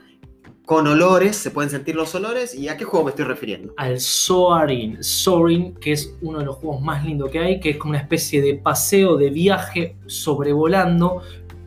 con 0.64 0.86
olores, 0.86 1.36
se 1.36 1.50
pueden 1.50 1.70
sentir 1.70 1.94
los 1.94 2.14
olores, 2.14 2.54
¿y 2.54 2.68
a 2.68 2.76
qué 2.76 2.84
juego 2.84 3.04
me 3.04 3.10
estoy 3.10 3.26
refiriendo? 3.26 3.74
Al 3.76 4.00
Soarin. 4.00 5.02
Soarin, 5.04 5.74
que 5.74 5.92
es 5.92 6.14
uno 6.22 6.38
de 6.38 6.46
los 6.46 6.56
juegos 6.56 6.80
más 6.80 7.04
lindos 7.04 7.30
que 7.30 7.38
hay, 7.38 7.60
que 7.60 7.70
es 7.70 7.76
como 7.76 7.90
una 7.90 8.00
especie 8.00 8.40
de 8.40 8.54
paseo, 8.54 9.16
de 9.16 9.28
viaje 9.28 9.96
sobrevolando. 10.06 11.20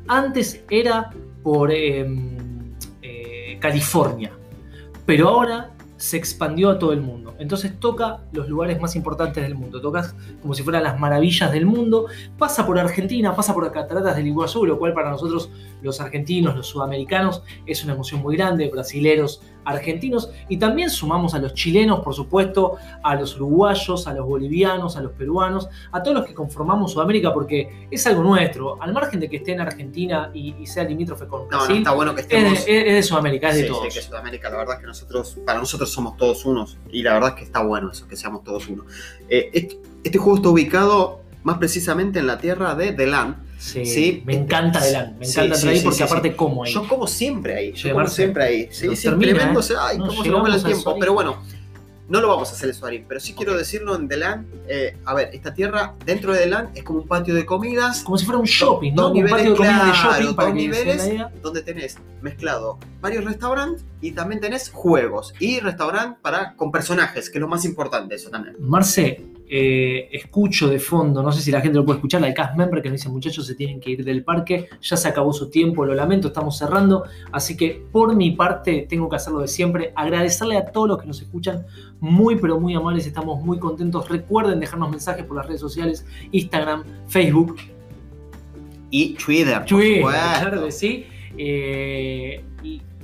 Antes 0.07 0.63
era 0.69 1.11
por 1.43 1.71
em, 1.71 2.73
eh, 3.03 3.57
California, 3.59 4.31
pero 5.05 5.29
ahora 5.29 5.76
se 5.97 6.17
expandió 6.17 6.69
a 6.69 6.79
todo 6.79 6.93
el 6.93 7.01
mundo. 7.01 7.36
Entonces 7.39 7.79
toca 7.79 8.21
los 8.31 8.47
lugares 8.47 8.79
más 8.79 8.95
importantes 8.95 9.43
del 9.43 9.55
mundo. 9.55 9.81
Tocas 9.81 10.15
como 10.41 10.53
si 10.53 10.63
fueran 10.63 10.83
las 10.83 10.99
maravillas 10.99 11.51
del 11.51 11.65
mundo. 11.65 12.05
Pasa 12.38 12.65
por 12.65 12.79
Argentina, 12.79 13.36
pasa 13.36 13.53
por 13.53 13.69
cataratas 13.71 14.15
del 14.15 14.27
Iguazú, 14.27 14.65
lo 14.65 14.79
cual 14.79 14.93
para 14.93 15.10
nosotros 15.10 15.49
los 15.81 15.99
argentinos, 16.01 16.55
los 16.55 16.67
sudamericanos, 16.67 17.43
es 17.65 17.83
una 17.83 17.93
emoción 17.93 18.21
muy 18.21 18.36
grande, 18.36 18.69
brasileros, 18.69 19.41
argentinos, 19.65 20.31
y 20.47 20.57
también 20.57 20.89
sumamos 20.89 21.33
a 21.33 21.39
los 21.39 21.53
chilenos, 21.53 21.99
por 21.99 22.13
supuesto, 22.13 22.77
a 23.03 23.15
los 23.15 23.36
uruguayos, 23.36 24.07
a 24.07 24.13
los 24.13 24.25
bolivianos, 24.25 24.95
a 24.95 25.01
los 25.01 25.12
peruanos, 25.12 25.67
a 25.91 26.01
todos 26.01 26.17
los 26.17 26.25
que 26.25 26.33
conformamos 26.33 26.93
Sudamérica, 26.93 27.33
porque 27.33 27.88
es 27.91 28.07
algo 28.07 28.23
nuestro, 28.23 28.81
al 28.81 28.93
margen 28.93 29.19
de 29.19 29.29
que 29.29 29.38
esté 29.38 29.51
en 29.51 29.62
Argentina 29.62 30.31
y, 30.33 30.55
y 30.57 30.65
sea 30.65 30.83
limítrofe 30.86 31.27
con 31.27 31.41
No, 31.41 31.45
no, 31.51 31.57
Brasil, 31.57 31.77
está 31.77 31.91
bueno 31.91 32.15
que 32.15 32.21
es, 32.21 32.27
estemos... 32.27 32.65
de, 32.65 32.88
es 32.88 32.93
de 32.93 33.03
Sudamérica, 33.03 33.49
es 33.49 33.55
de 33.57 33.63
todos. 33.65 33.93
sí, 33.93 33.99
que 33.99 34.05
Sudamérica, 34.05 34.49
la 34.49 34.57
verdad 34.57 34.75
es 34.75 34.81
que 34.81 34.88
nosotros, 34.88 35.38
para 35.45 35.60
nosotros 35.60 35.87
somos 35.91 36.17
todos 36.17 36.45
unos. 36.45 36.78
Y 36.91 37.04
la 37.04 37.13
verdad 37.13 37.30
es 37.30 37.36
que 37.36 37.43
está 37.43 37.62
bueno 37.63 37.91
eso, 37.91 38.08
que 38.08 38.15
seamos 38.15 38.43
todos 38.43 38.67
uno. 38.67 38.86
Eh, 39.30 39.50
este, 39.54 39.80
este 40.04 40.17
juego 40.17 40.38
está 40.38 40.50
ubicado 40.50 41.21
más 41.43 41.58
precisamente 41.58 42.19
en 42.19 42.28
la 42.28 42.38
tierra 42.38 42.76
de 42.76 42.91
The 42.93 43.08
Land. 43.08 43.47
Sí, 43.58 43.86
Sí, 43.86 44.23
me 44.26 44.36
encanta 44.36 44.80
Delan, 44.80 45.17
me 45.17 45.26
sí, 45.26 45.32
encanta 45.39 45.56
sí, 45.56 45.67
ahí 45.67 45.80
porque 45.82 46.04
aparte 46.04 46.36
como 46.36 46.63
ahí. 46.63 46.71
Yo 46.71 46.88
como 46.88 47.08
siempre 47.08 47.56
ahí, 47.56 47.73
yo 47.73 47.91
como 47.91 48.08
siempre 48.08 48.43
ahí. 48.43 48.67
Sí, 48.71 48.95
sí, 48.95 49.10
tremendo, 49.10 49.62
¿eh? 49.62 49.63
ay, 49.80 49.97
No 49.97 50.08
cómo 50.08 50.23
se 50.23 50.30
va 50.30 50.56
el 50.56 50.63
tiempo. 50.63 50.95
Pero 51.00 51.13
bueno, 51.13 51.41
no 52.10 52.22
lo 52.22 52.28
vamos 52.30 52.50
a 52.50 52.54
hacer 52.54 52.70
el 52.70 52.76
Suarín, 52.76 53.06
pero 53.08 53.20
sí 53.20 53.34
quiero 53.34 53.58
decirlo 53.58 53.96
en 53.96 54.08
The 54.08 54.17
Land. 54.17 54.46
eh, 54.67 54.98
a 55.06 55.13
ver, 55.13 55.30
esta 55.34 55.54
tierra 55.54 55.93
dentro 56.06 56.34
de 56.34 56.39
The 56.39 56.48
Land 56.48 56.78
es 56.78 56.84
como 56.84 57.00
un 57.00 57.08
patio 57.08 57.34
de 57.36 57.46
comidas 57.46 58.02
como 58.04 58.17
si 58.17 58.26
fuera 58.26 58.39
un 58.39 58.46
shopping, 58.46 58.93
¿no? 58.93 59.04
dos 59.04 59.12
Como 59.12 59.24
un 59.24 59.30
patio 59.30 59.43
de 59.43 59.50
niveles, 59.52 59.58
comida 59.58 59.86
de 59.86 59.91
claro, 59.91 60.13
shopping 60.13 60.36
para 60.36 60.48
dos 60.48 60.56
niveles. 60.58 61.41
donde 61.41 61.62
tenés 61.62 61.98
mezclado 62.22 62.80
varios 63.02 63.26
restaurantes 63.26 63.86
y 64.02 64.12
también 64.12 64.41
tenés 64.41 64.70
juegos 64.70 65.34
y 65.39 65.60
restaurante 65.60 66.20
para 66.22 66.56
con 66.56 66.72
personajes, 66.72 67.30
que 67.30 67.38
es 67.38 67.41
lo 67.41 67.48
más 67.48 67.65
importante 67.65 68.15
eso 68.15 68.30
también. 68.30 68.56
Marce, 68.60 69.22
eh, 69.49 70.10
escucho 70.12 70.67
de 70.67 70.77
fondo, 70.77 71.23
no 71.23 71.31
sé 71.31 71.41
si 71.41 71.51
la 71.51 71.62
gente 71.62 71.77
lo 71.77 71.86
puede 71.86 71.97
escuchar, 71.97 72.19
la 72.19 72.33
cast 72.33 72.57
member 72.57 72.81
que 72.81 72.89
nos 72.89 72.99
dice 72.99 73.10
muchachos 73.10 73.47
se 73.47 73.55
tienen 73.55 73.79
que 73.79 73.91
ir 73.91 74.03
del 74.03 74.23
parque, 74.23 74.67
ya 74.81 74.97
se 74.97 75.07
acabó 75.07 75.31
su 75.31 75.49
tiempo, 75.49 75.86
lo 75.86 75.93
lamento, 75.95 76.27
estamos 76.27 76.57
cerrando, 76.57 77.05
así 77.31 77.55
que 77.55 77.81
por 77.91 78.13
mi 78.13 78.31
parte 78.31 78.86
tengo 78.89 79.07
que 79.07 79.15
hacerlo 79.15 79.39
de 79.39 79.47
siempre, 79.47 79.93
agradecerle 79.95 80.57
a 80.57 80.65
todos 80.65 80.89
los 80.89 80.99
que 80.99 81.07
nos 81.07 81.21
escuchan, 81.21 81.65
muy 82.01 82.36
pero 82.36 82.60
muy 82.60 82.75
amables, 82.75 83.07
estamos 83.07 83.41
muy 83.41 83.57
contentos, 83.57 84.10
recuerden 84.10 84.60
dejarnos 84.60 84.89
mensajes 84.89 85.23
por 85.23 85.38
las 85.38 85.45
redes 85.45 85.62
sociales, 85.62 86.05
Instagram, 86.31 86.83
Facebook 87.07 87.55
y 88.89 89.13
Twitter. 89.13 89.63
Twitter, 89.65 90.01
claro 90.01 90.69
sí. 90.71 91.05
Eh, 91.38 92.43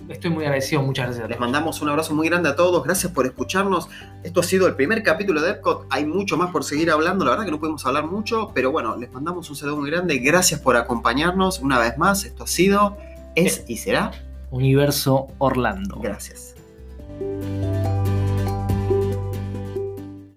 estoy 0.10 0.30
muy 0.30 0.44
agradecido, 0.46 0.82
muchas 0.82 1.08
gracias. 1.08 1.30
Les 1.30 1.40
mandamos 1.40 1.82
un 1.82 1.90
abrazo 1.90 2.14
muy 2.14 2.28
grande 2.28 2.50
a 2.50 2.56
todos, 2.56 2.84
gracias 2.84 3.12
por 3.12 3.26
escucharnos. 3.26 3.90
Esto 4.24 4.40
ha 4.40 4.44
sido 4.44 4.68
el 4.68 4.76
primer 4.76 5.04
capítulo 5.04 5.42
de 5.42 5.52
Epcot, 5.52 5.86
hay 5.90 6.06
mucho 6.06 6.38
más 6.38 6.52
por 6.52 6.64
seguir 6.64 6.92
hablando, 6.92 7.26
la 7.26 7.32
verdad 7.32 7.46
que 7.46 7.52
no 7.52 7.60
podemos 7.60 7.86
hablar 7.86 8.06
mucho, 8.06 8.52
pero 8.54 8.72
bueno, 8.72 8.96
les 8.98 9.12
mandamos 9.12 9.50
un 9.50 9.56
saludo 9.56 9.78
muy 9.78 9.90
grande, 9.90 10.18
gracias 10.20 10.60
por 10.60 10.78
acompañarnos 10.78 11.60
una 11.60 11.80
vez 11.80 11.98
más, 11.98 12.26
esto 12.26 12.44
ha 12.44 12.48
sido, 12.48 12.98
es 13.36 13.66
y 13.68 13.78
será 13.78 14.12
Universo 14.52 15.28
Orlando. 15.40 16.00
Gracias. 16.00 16.56